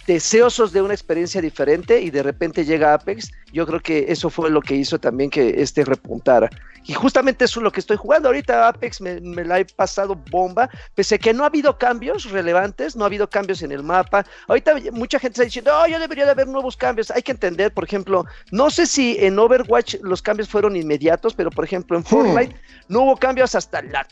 deseosos 0.06 0.72
de 0.72 0.82
una 0.82 0.94
experiencia 0.94 1.40
diferente 1.40 2.00
y 2.00 2.10
de 2.10 2.22
repente 2.22 2.64
llega 2.64 2.94
Apex, 2.94 3.32
yo 3.52 3.66
creo 3.66 3.80
que 3.80 4.06
eso 4.08 4.30
fue 4.30 4.50
lo 4.50 4.60
que 4.60 4.74
hizo 4.74 4.98
también 4.98 5.30
que 5.30 5.60
este 5.62 5.84
repuntara. 5.84 6.48
Y 6.88 6.94
justamente 6.94 7.44
eso 7.44 7.58
es 7.58 7.64
lo 7.64 7.72
que 7.72 7.80
estoy 7.80 7.96
jugando 7.96 8.28
ahorita, 8.28 8.68
Apex 8.68 9.00
me, 9.00 9.20
me 9.20 9.44
la 9.44 9.58
he 9.58 9.64
pasado 9.64 10.14
bomba, 10.14 10.70
pese 10.94 11.16
a 11.16 11.18
que 11.18 11.34
no 11.34 11.42
ha 11.42 11.48
habido 11.48 11.76
cambios 11.76 12.30
relevantes, 12.30 12.94
no 12.94 13.02
ha 13.02 13.06
habido 13.08 13.28
cambios 13.28 13.62
en 13.62 13.72
el 13.72 13.82
mapa. 13.82 14.24
Ahorita 14.46 14.76
mucha 14.92 15.18
gente 15.18 15.34
está 15.34 15.44
diciendo, 15.44 15.72
oh, 15.74 15.86
yo 15.88 15.98
debería 15.98 16.24
de 16.24 16.30
haber 16.30 16.46
nuevos 16.46 16.76
cambios. 16.76 17.10
Hay 17.10 17.22
que 17.22 17.32
entender, 17.32 17.74
por 17.74 17.82
ejemplo, 17.82 18.24
no 18.52 18.70
sé 18.70 18.86
si 18.86 19.16
en 19.18 19.36
Overwatch 19.36 19.96
los 20.02 20.22
cambios 20.22 20.48
fueron 20.48 20.76
inmediatos, 20.76 21.34
pero 21.34 21.50
por 21.50 21.64
ejemplo 21.64 21.96
en 21.96 22.04
Fortnite 22.04 22.54
no 22.88 23.02
hubo 23.02 23.16
cambios 23.16 23.56
hasta 23.56 23.82
la 23.82 24.06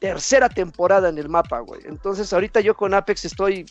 tercera 0.00 0.48
temporada 0.48 1.08
en 1.10 1.18
el 1.18 1.28
mapa, 1.28 1.60
güey. 1.60 1.82
Entonces, 1.84 2.32
ahorita 2.32 2.60
yo 2.60 2.74
con 2.74 2.94
Apex 2.94 3.26
estoy, 3.26 3.66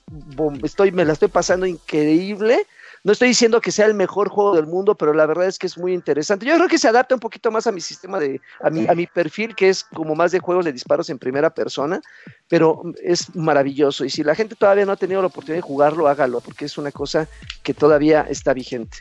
estoy, 0.63 0.91
me 0.91 1.03
la 1.03 1.13
estoy 1.13 1.27
pasando 1.27 1.65
increíble. 1.65 2.65
No 3.03 3.13
estoy 3.13 3.29
diciendo 3.29 3.61
que 3.61 3.71
sea 3.71 3.85
el 3.87 3.93
mejor 3.93 4.29
juego 4.29 4.55
del 4.55 4.67
mundo, 4.67 4.93
pero 4.93 5.13
la 5.13 5.25
verdad 5.25 5.47
es 5.47 5.57
que 5.57 5.67
es 5.67 5.77
muy 5.77 5.93
interesante. 5.93 6.45
Yo 6.45 6.55
creo 6.55 6.67
que 6.67 6.77
se 6.77 6.87
adapta 6.87 7.15
un 7.15 7.21
poquito 7.21 7.49
más 7.49 7.65
a 7.65 7.71
mi 7.71 7.81
sistema 7.81 8.19
de, 8.19 8.41
a 8.61 8.69
mi, 8.69 8.85
a 8.87 8.93
mi 8.93 9.07
perfil, 9.07 9.55
que 9.55 9.69
es 9.69 9.83
como 9.85 10.15
más 10.15 10.31
de 10.31 10.39
juegos 10.39 10.65
de 10.65 10.73
disparos 10.73 11.09
en 11.09 11.17
primera 11.17 11.49
persona, 11.49 12.01
pero 12.47 12.83
es 13.01 13.33
maravilloso. 13.35 14.03
Y 14.05 14.09
si 14.09 14.21
la 14.23 14.35
gente 14.35 14.55
todavía 14.55 14.85
no 14.85 14.91
ha 14.91 14.97
tenido 14.97 15.21
la 15.21 15.27
oportunidad 15.27 15.57
de 15.63 15.67
jugarlo, 15.67 16.07
hágalo, 16.09 16.41
porque 16.41 16.65
es 16.65 16.77
una 16.77 16.91
cosa 16.91 17.27
que 17.63 17.73
todavía 17.73 18.21
está 18.29 18.53
vigente. 18.53 18.97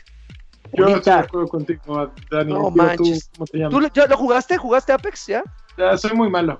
Yo 0.73 0.85
Ahorita- 0.85 0.97
estoy 0.99 1.13
de 1.13 1.19
acuerdo 1.27 1.47
contigo, 1.49 2.11
Dani. 2.31 2.53
No 2.53 2.57
Digo, 2.57 2.69
tú, 2.71 2.75
manches. 2.77 3.29
¿cómo 3.35 3.45
te 3.47 3.57
llamas? 3.57 3.71
¿Tú 3.73 3.81
lo- 3.81 3.93
ya 3.93 4.07
lo 4.07 4.17
jugaste? 4.17 4.57
¿Jugaste 4.57 4.93
Apex 4.93 5.27
ya? 5.27 5.43
Ya, 5.77 5.97
soy 5.97 6.13
muy 6.13 6.29
malo. 6.29 6.59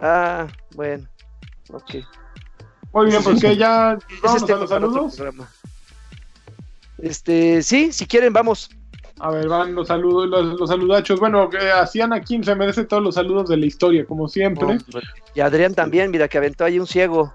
Ah, 0.00 0.46
bueno. 0.74 1.06
Ok. 1.72 1.96
Muy 2.92 3.06
bien, 3.06 3.22
pues 3.22 3.40
que 3.40 3.56
ya 3.56 3.98
vamos 4.22 4.42
es 4.42 4.50
a 4.50 4.56
los 4.56 4.70
saludos. 4.70 5.22
Este, 6.98 7.62
sí, 7.62 7.92
si 7.92 8.06
quieren, 8.06 8.32
vamos. 8.32 8.70
A 9.20 9.30
ver, 9.30 9.48
van 9.48 9.74
los 9.74 9.88
saludos, 9.88 10.28
los, 10.28 10.58
los 10.58 10.70
saludachos. 10.70 11.18
Bueno, 11.18 11.50
que 11.50 11.58
hacían 11.70 12.12
aquí 12.12 12.42
se 12.42 12.54
merece 12.54 12.84
todos 12.84 13.02
los 13.02 13.16
saludos 13.16 13.48
de 13.48 13.56
la 13.56 13.66
historia, 13.66 14.04
como 14.04 14.28
siempre. 14.28 14.78
Y 15.34 15.40
Adrián 15.40 15.74
también, 15.74 16.10
mira, 16.10 16.28
que 16.28 16.38
aventó 16.38 16.64
ahí 16.64 16.78
un 16.78 16.86
ciego. 16.86 17.32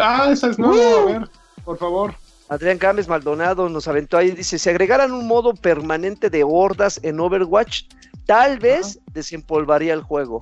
Ah, 0.00 0.28
esa 0.30 0.50
es 0.50 0.58
nueva, 0.58 1.02
a 1.02 1.04
ver, 1.04 1.28
por 1.64 1.78
favor. 1.78 2.14
Adrián 2.48 2.78
Gámez 2.78 3.08
Maldonado 3.08 3.68
nos 3.68 3.88
aventó 3.88 4.16
ahí, 4.16 4.30
dice, 4.30 4.58
si 4.58 4.68
agregaran 4.68 5.12
un 5.12 5.26
modo 5.26 5.54
permanente 5.54 6.30
de 6.30 6.44
hordas 6.44 7.00
en 7.02 7.18
Overwatch, 7.18 7.84
tal 8.26 8.58
vez 8.58 8.98
desempolvaría 9.12 9.94
el 9.94 10.02
juego. 10.02 10.40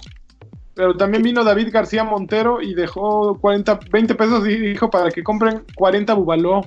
Pero 0.74 0.96
también 0.96 1.22
vino 1.22 1.44
David 1.44 1.68
García 1.70 2.04
Montero 2.04 2.62
y 2.62 2.74
dejó 2.74 3.38
40, 3.38 3.80
20 3.90 4.14
pesos 4.14 4.46
y 4.48 4.56
dijo 4.56 4.90
para 4.90 5.10
que 5.10 5.22
compren 5.22 5.64
40 5.74 6.14
bubaló. 6.14 6.62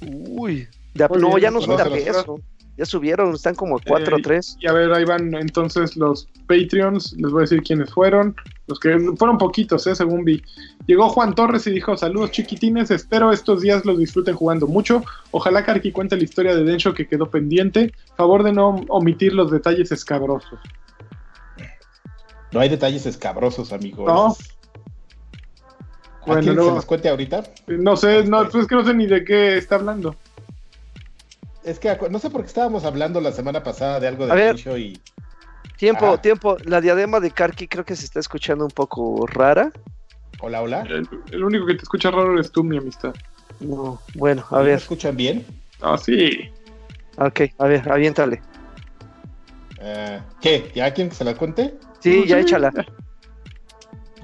Uy, 0.00 0.68
no, 1.18 1.38
ya 1.38 1.50
no 1.50 1.60
son 1.60 1.76
de 1.76 1.84
peso. 1.84 2.40
Ya 2.76 2.86
subieron, 2.86 3.34
están 3.34 3.56
como 3.56 3.80
4 3.84 4.14
o 4.14 4.18
Eh, 4.20 4.22
3. 4.22 4.58
Y 4.60 4.68
a 4.68 4.72
ver, 4.72 4.92
ahí 4.92 5.04
van 5.04 5.34
entonces 5.34 5.96
los 5.96 6.28
Patreons. 6.46 7.12
Les 7.14 7.32
voy 7.32 7.40
a 7.40 7.42
decir 7.42 7.60
quiénes 7.64 7.90
fueron. 7.92 8.36
Los 8.68 8.78
que 8.78 8.96
fueron 9.16 9.36
poquitos, 9.36 9.84
eh, 9.88 9.96
según 9.96 10.24
vi. 10.24 10.40
Llegó 10.86 11.08
Juan 11.08 11.34
Torres 11.34 11.66
y 11.66 11.72
dijo: 11.72 11.96
Saludos 11.96 12.30
chiquitines, 12.30 12.92
espero 12.92 13.32
estos 13.32 13.62
días 13.62 13.84
los 13.84 13.98
disfruten 13.98 14.36
jugando 14.36 14.68
mucho. 14.68 15.02
Ojalá 15.32 15.64
Karki 15.64 15.90
cuente 15.90 16.16
la 16.16 16.22
historia 16.22 16.54
de 16.54 16.62
Densho 16.62 16.94
que 16.94 17.08
quedó 17.08 17.28
pendiente. 17.28 17.92
Favor 18.16 18.44
de 18.44 18.52
no 18.52 18.76
omitir 18.88 19.32
los 19.32 19.50
detalles 19.50 19.90
escabrosos. 19.90 20.60
No 22.52 22.60
hay 22.60 22.68
detalles 22.68 23.06
escabrosos, 23.06 23.72
amigos. 23.72 24.06
No. 24.06 24.36
¿A 26.22 26.26
Bueno, 26.26 26.42
quién 26.42 26.56
no. 26.56 26.64
se 26.64 26.72
les 26.72 26.84
cuente 26.84 27.08
ahorita? 27.08 27.44
No 27.68 27.96
sé, 27.96 28.24
no, 28.24 28.42
pues 28.48 28.62
es 28.64 28.66
que 28.66 28.74
no 28.74 28.84
sé 28.84 28.94
ni 28.94 29.06
de 29.06 29.24
qué 29.24 29.56
está 29.56 29.76
hablando. 29.76 30.16
Es 31.64 31.78
que 31.78 31.96
no 32.10 32.18
sé 32.18 32.30
por 32.30 32.42
qué 32.42 32.46
estábamos 32.46 32.84
hablando 32.84 33.20
la 33.20 33.32
semana 33.32 33.62
pasada 33.62 34.00
de 34.00 34.08
algo 34.08 34.26
de. 34.26 34.54
Pincho 34.54 34.76
y. 34.78 34.98
Tiempo, 35.76 36.06
Ajá. 36.06 36.22
tiempo. 36.22 36.56
La 36.64 36.80
diadema 36.80 37.20
de 37.20 37.30
Karki 37.30 37.68
creo 37.68 37.84
que 37.84 37.96
se 37.96 38.04
está 38.04 38.20
escuchando 38.20 38.64
un 38.64 38.70
poco 38.70 39.26
rara. 39.26 39.70
Hola, 40.40 40.62
hola. 40.62 40.82
El, 40.88 41.08
el 41.30 41.44
único 41.44 41.66
que 41.66 41.74
te 41.74 41.82
escucha 41.82 42.10
raro 42.10 42.32
eres 42.34 42.50
tú, 42.50 42.64
mi 42.64 42.78
amistad. 42.78 43.14
No, 43.60 44.00
bueno, 44.14 44.44
a 44.50 44.58
¿Me 44.58 44.64
ver. 44.64 44.78
escuchan 44.78 45.16
bien? 45.16 45.44
Ah, 45.80 45.98
sí. 45.98 46.50
Ok, 47.16 47.40
a 47.58 47.66
ver, 47.66 47.90
aviéntale. 47.90 48.40
Eh, 49.80 50.20
¿Qué? 50.40 50.70
¿Ya 50.74 50.92
que 50.92 51.10
se 51.10 51.24
la 51.24 51.34
cuente? 51.34 51.78
Sí, 52.00 52.24
ya 52.26 52.38
échala. 52.38 52.72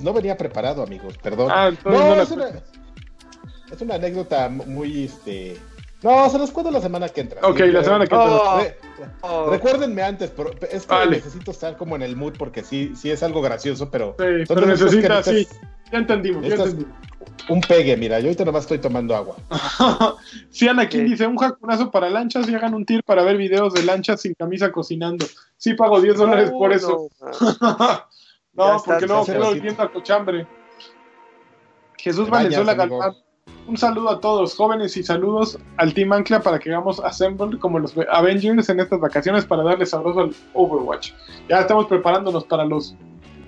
No 0.01 0.13
venía 0.13 0.37
preparado, 0.37 0.83
amigos, 0.83 1.17
perdón. 1.19 1.51
Ah, 1.53 1.71
no, 1.85 1.91
no 2.17 2.23
es, 2.23 2.31
una, 2.31 2.49
es 3.71 3.81
una 3.81 3.95
anécdota 3.95 4.49
muy, 4.49 5.05
este... 5.05 5.57
No, 6.03 6.29
se 6.29 6.39
los 6.39 6.51
cuento 6.51 6.71
la 6.71 6.81
semana 6.81 7.09
que 7.09 7.23
entra. 7.23 7.41
Ok, 7.47 7.57
Sí, 7.59 7.67
la 7.69 7.83
semana 7.85 8.07
que 8.07 8.15
Oh. 8.15 8.59
entra. 8.59 8.59
Re- 8.59 8.79
Oh, 9.23 9.51
Recuérdenme 9.51 10.03
antes, 10.03 10.31
pero 10.31 10.53
es 10.71 10.87
que 10.87 10.95
Vale. 10.95 11.17
necesito 11.17 11.51
estar 11.51 11.77
como 11.77 11.97
en 11.97 12.03
el 12.03 12.15
mood 12.15 12.35
porque 12.39 12.63
sí, 12.63 12.93
sí 12.95 13.11
es 13.11 13.23
algo 13.23 13.41
gracioso, 13.43 13.91
pero 13.91 14.15
Sí, 14.19 14.45
pero 14.47 14.61
de 14.67 14.75
esas 14.75 14.91
que 14.95 15.09
necesita, 15.09 15.23
sí. 15.23 15.49
Ya 15.93 15.99
entendimos, 15.99 16.47
ya 16.47 16.55
entendimos. 16.55 16.93
un 17.49 17.61
pegue, 17.61 17.97
mira, 17.97 18.18
yo 18.20 18.26
ahorita 18.26 18.45
nomás 18.45 18.62
estoy 18.64 18.78
tomando 18.78 19.14
agua. 19.14 19.37
sí, 20.51 20.66
Anakin 20.68 21.03
Ok. 21.03 21.07
dice 21.11 21.26
un 21.26 21.37
jacunazo 21.37 21.91
para 21.91 22.09
lanchas 22.11 22.49
y 22.49 22.55
hagan 22.55 22.74
un 22.74 22.85
tir 22.85 23.03
para 23.05 23.22
ver 23.22 23.37
videos 23.37 23.74
de 23.74 23.82
lanchas 23.85 24.22
sin 24.22 24.35
camisa 24.35 24.72
cocinando. 24.72 25.26
Sí, 25.57 25.74
pago 25.74 26.01
10 26.01 26.16
dólares 26.16 26.51
por 26.51 26.70
no, 26.70 26.76
eso. 26.76 27.09
no, 27.20 28.07
no, 28.74 28.82
porque 28.85 29.07
luego 29.07 29.24
quedo 29.26 29.41
ratito. 29.45 29.62
viendo 29.62 29.82
a 29.82 29.93
cochambre. 29.93 30.47
Jesús 31.99 32.28
bañas, 32.28 32.51
Valenzuela. 32.57 32.74
Galván. 32.74 33.14
Un 33.66 33.78
saludo 33.78 34.11
a 34.11 34.20
todos, 34.20 34.55
jóvenes, 34.57 34.95
y 34.99 35.03
saludos 35.03 35.59
al 35.78 35.95
Team 35.95 36.12
Ancla 36.12 36.41
para 36.41 36.59
que 36.59 36.68
hagamos 36.68 37.01
Assemble 37.01 37.59
como 37.59 37.78
los 37.78 37.95
Avengers 38.12 38.68
en 38.68 38.80
estas 38.80 39.01
vacaciones 39.01 39.47
para 39.47 39.62
darle 39.62 39.87
sabroso 39.87 40.20
al 40.20 40.35
Overwatch. 40.53 41.12
Ya 41.49 41.61
estamos 41.61 41.87
preparándonos 41.87 42.45
para 42.45 42.66
los 42.66 42.95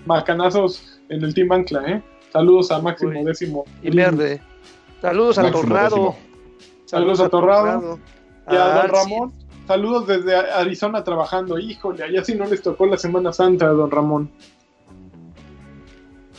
macanazos 0.06 0.98
en 1.10 1.22
el 1.22 1.34
Team 1.34 1.52
Ancla, 1.52 1.82
¿eh? 1.86 2.02
Saludos 2.36 2.70
a 2.70 2.80
Máximo 2.80 3.18
Uy. 3.18 3.24
Décimo. 3.24 3.64
Y 3.82 3.88
verde. 3.90 4.42
Saludos 5.00 5.38
a 5.38 5.44
décimo. 5.44 6.14
Saludos 6.84 7.20
a 7.20 7.28
Torrado. 7.30 7.98
Y 8.50 8.54
a 8.54 8.64
Ah, 8.66 8.82
Don 8.82 8.88
Ramón. 8.90 9.32
Saludos 9.66 10.06
desde 10.06 10.36
Arizona 10.36 11.02
trabajando. 11.02 11.58
Híjole, 11.58 12.04
allá 12.04 12.22
sí 12.22 12.34
no 12.34 12.44
les 12.44 12.60
tocó 12.60 12.84
la 12.84 12.98
Semana 12.98 13.32
Santa, 13.32 13.68
Don 13.68 13.90
Ramón. 13.90 14.30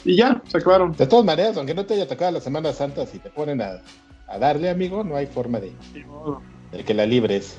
Y 0.06 0.16
ya, 0.16 0.40
se 0.48 0.60
acabaron. 0.60 0.92
De 0.92 1.08
todas 1.08 1.26
maneras, 1.26 1.58
aunque 1.58 1.74
no 1.74 1.84
te 1.84 1.96
haya 1.96 2.08
tocado 2.08 2.32
la 2.34 2.42
Semana 2.42 2.72
Santa, 2.74 3.08
si 3.08 3.18
te 3.18 3.32
ponen 3.32 3.60
a, 3.64 3.82
a 4.28 4.38
darle, 4.38 4.70
amigo, 4.70 5.04
no 5.04 5.16
hay 5.16 5.26
forma 5.26 5.60
de, 5.60 5.74
de 6.74 6.84
que 6.86 6.94
la 6.94 7.08
libres. 7.08 7.58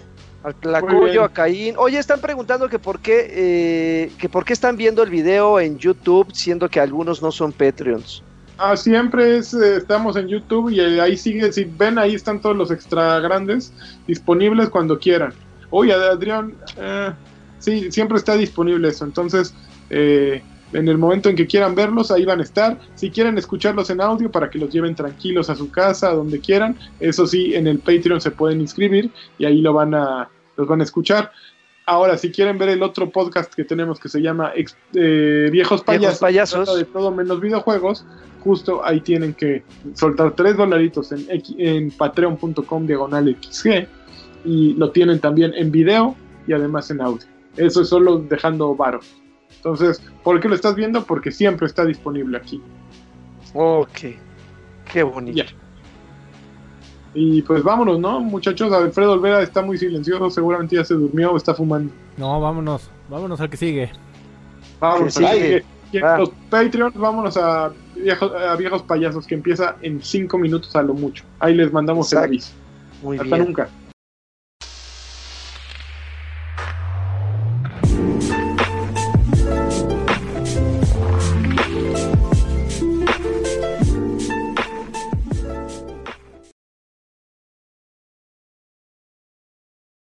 Tlacoyo, 0.61 1.01
bien. 1.03 1.25
a 1.25 1.29
Caín. 1.29 1.75
Oye, 1.77 1.99
están 1.99 2.21
preguntando 2.21 2.69
que 2.69 2.79
por 2.79 3.01
qué 3.01 3.27
eh, 3.29 4.13
que 4.17 4.29
por 4.29 4.45
qué 4.45 4.53
están 4.53 4.77
viendo 4.77 5.03
el 5.03 5.11
video 5.11 5.59
en 5.59 5.77
YouTube, 5.77 6.33
siendo 6.33 6.69
que 6.69 6.79
algunos 6.79 7.21
no 7.21 7.33
son 7.33 7.51
Patreons. 7.53 8.23
Ah, 8.61 8.77
siempre 8.77 9.37
es, 9.37 9.55
eh, 9.55 9.77
estamos 9.77 10.17
en 10.17 10.27
YouTube 10.27 10.71
y 10.71 10.81
ahí 10.81 11.17
sigue, 11.17 11.53
si 11.53 11.65
ven, 11.65 11.97
ahí 11.97 12.17
están 12.17 12.41
todos 12.41 12.57
los 12.57 12.73
extra 12.73 13.21
grandes 13.21 13.73
disponibles 14.09 14.69
cuando 14.69 14.99
quieran. 14.99 15.33
Oye, 15.71 15.93
Adrián, 15.93 16.55
eh, 16.77 17.13
sí, 17.61 17.93
siempre 17.93 18.19
está 18.19 18.37
disponible 18.37 18.89
eso. 18.89 19.05
Entonces, 19.05 19.55
eh, 19.91 20.43
en 20.73 20.89
el 20.89 20.99
momento 20.99 21.29
en 21.29 21.37
que 21.37 21.47
quieran 21.47 21.77
verlos, 21.77 22.11
ahí 22.11 22.25
van 22.25 22.41
a 22.41 22.43
estar. 22.43 22.79
Si 22.97 23.11
quieren 23.11 23.39
escucharlos 23.39 23.91
en 23.91 24.01
audio 24.01 24.29
para 24.29 24.51
que 24.51 24.59
los 24.59 24.71
lleven 24.71 24.97
tranquilos 24.97 25.49
a 25.51 25.55
su 25.55 25.71
casa, 25.71 26.09
a 26.09 26.15
donde 26.15 26.41
quieran, 26.41 26.77
eso 26.99 27.29
sí, 27.29 27.55
en 27.55 27.69
el 27.69 27.79
Patreon 27.79 28.21
se 28.21 28.33
pueden 28.33 28.61
inscribir 28.61 29.13
y 29.39 29.45
ahí 29.45 29.61
lo 29.61 29.73
van 29.73 29.95
a, 29.95 30.29
los 30.57 30.67
van 30.67 30.81
a 30.81 30.85
escuchar. 30.85 31.31
Ahora, 31.89 32.19
si 32.19 32.31
quieren 32.31 32.59
ver 32.59 32.69
el 32.69 32.83
otro 32.83 33.09
podcast 33.09 33.55
que 33.55 33.65
tenemos 33.65 33.99
que 33.99 34.11
se 34.11 34.21
llama 34.21 34.53
eh, 34.93 35.49
Viejos 35.51 35.83
Payasos, 35.83 36.77
de 36.77 36.85
todo 36.85 37.11
menos 37.11 37.41
videojuegos, 37.41 38.05
justo 38.45 38.85
ahí 38.85 39.01
tienen 39.01 39.33
que 39.33 39.63
soltar 39.95 40.33
tres 40.37 40.59
dolaritos 40.59 41.13
en, 41.13 41.27
en 41.57 41.91
patreon.com 41.91 42.87
diagonal 42.87 43.35
XG 43.41 43.87
y 44.45 44.75
lo 44.75 44.91
tienen 44.91 45.19
también 45.19 45.55
en 45.55 45.71
video 45.71 46.15
y 46.47 46.53
además 46.53 46.91
en 46.91 47.01
audio. 47.01 47.27
Eso 47.57 47.81
es 47.81 47.89
solo 47.89 48.19
dejando 48.19 48.77
varo. 48.77 49.01
Entonces, 49.57 50.03
¿por 50.23 50.41
qué 50.41 50.49
lo 50.51 50.57
estás 50.57 50.75
viendo? 50.75 51.05
Porque 51.05 51.33
siempre 51.33 51.67
está 51.67 51.87
disponible 51.87 52.37
aquí. 52.37 52.61
Ok. 53.55 54.01
Qué 54.93 55.03
bonito. 55.03 55.43
Y 57.15 57.43
pues 57.43 57.63
vámonos, 57.63 57.99
¿no? 57.99 58.21
Muchachos, 58.21 58.73
Alfredo 58.73 59.13
Olvera 59.13 59.43
está 59.43 59.63
muy 59.63 59.79
silencioso, 59.79 60.31
seguramente 60.31 60.77
ya 60.77 60.85
se 60.85 60.95
durmió 60.95 61.33
o 61.33 61.37
está 61.37 61.55
fumando. 61.55 61.93
No, 62.17 62.41
vámonos. 62.41 62.91
Vámonos 63.09 63.41
al 63.41 63.49
que 63.51 63.57
sigue. 63.57 63.91
Vámonos, 64.81 65.15
sí. 65.15 65.25
que, 65.25 65.65
en 65.93 66.05
Ah. 66.05 66.19
los 66.19 66.31
Patreons, 66.51 66.95
vámonos 66.95 67.37
a 67.39 67.73
viejos, 67.97 68.31
a 68.35 68.55
viejos 68.57 68.83
payasos 68.83 69.27
que 69.27 69.35
empieza 69.35 69.77
en 69.81 70.03
5 70.03 70.37
minutos 70.39 70.77
a 70.77 70.83
lo 70.83 70.93
mucho. 70.95 71.25
Ahí 71.41 71.55
les 71.55 71.73
mandamos 71.73 72.13
el 72.13 72.19
Exacto. 72.19 72.29
aviso. 72.33 72.53
Muy 73.03 73.17
Hasta 73.19 73.35
bien. 73.37 73.47
nunca. 73.47 73.69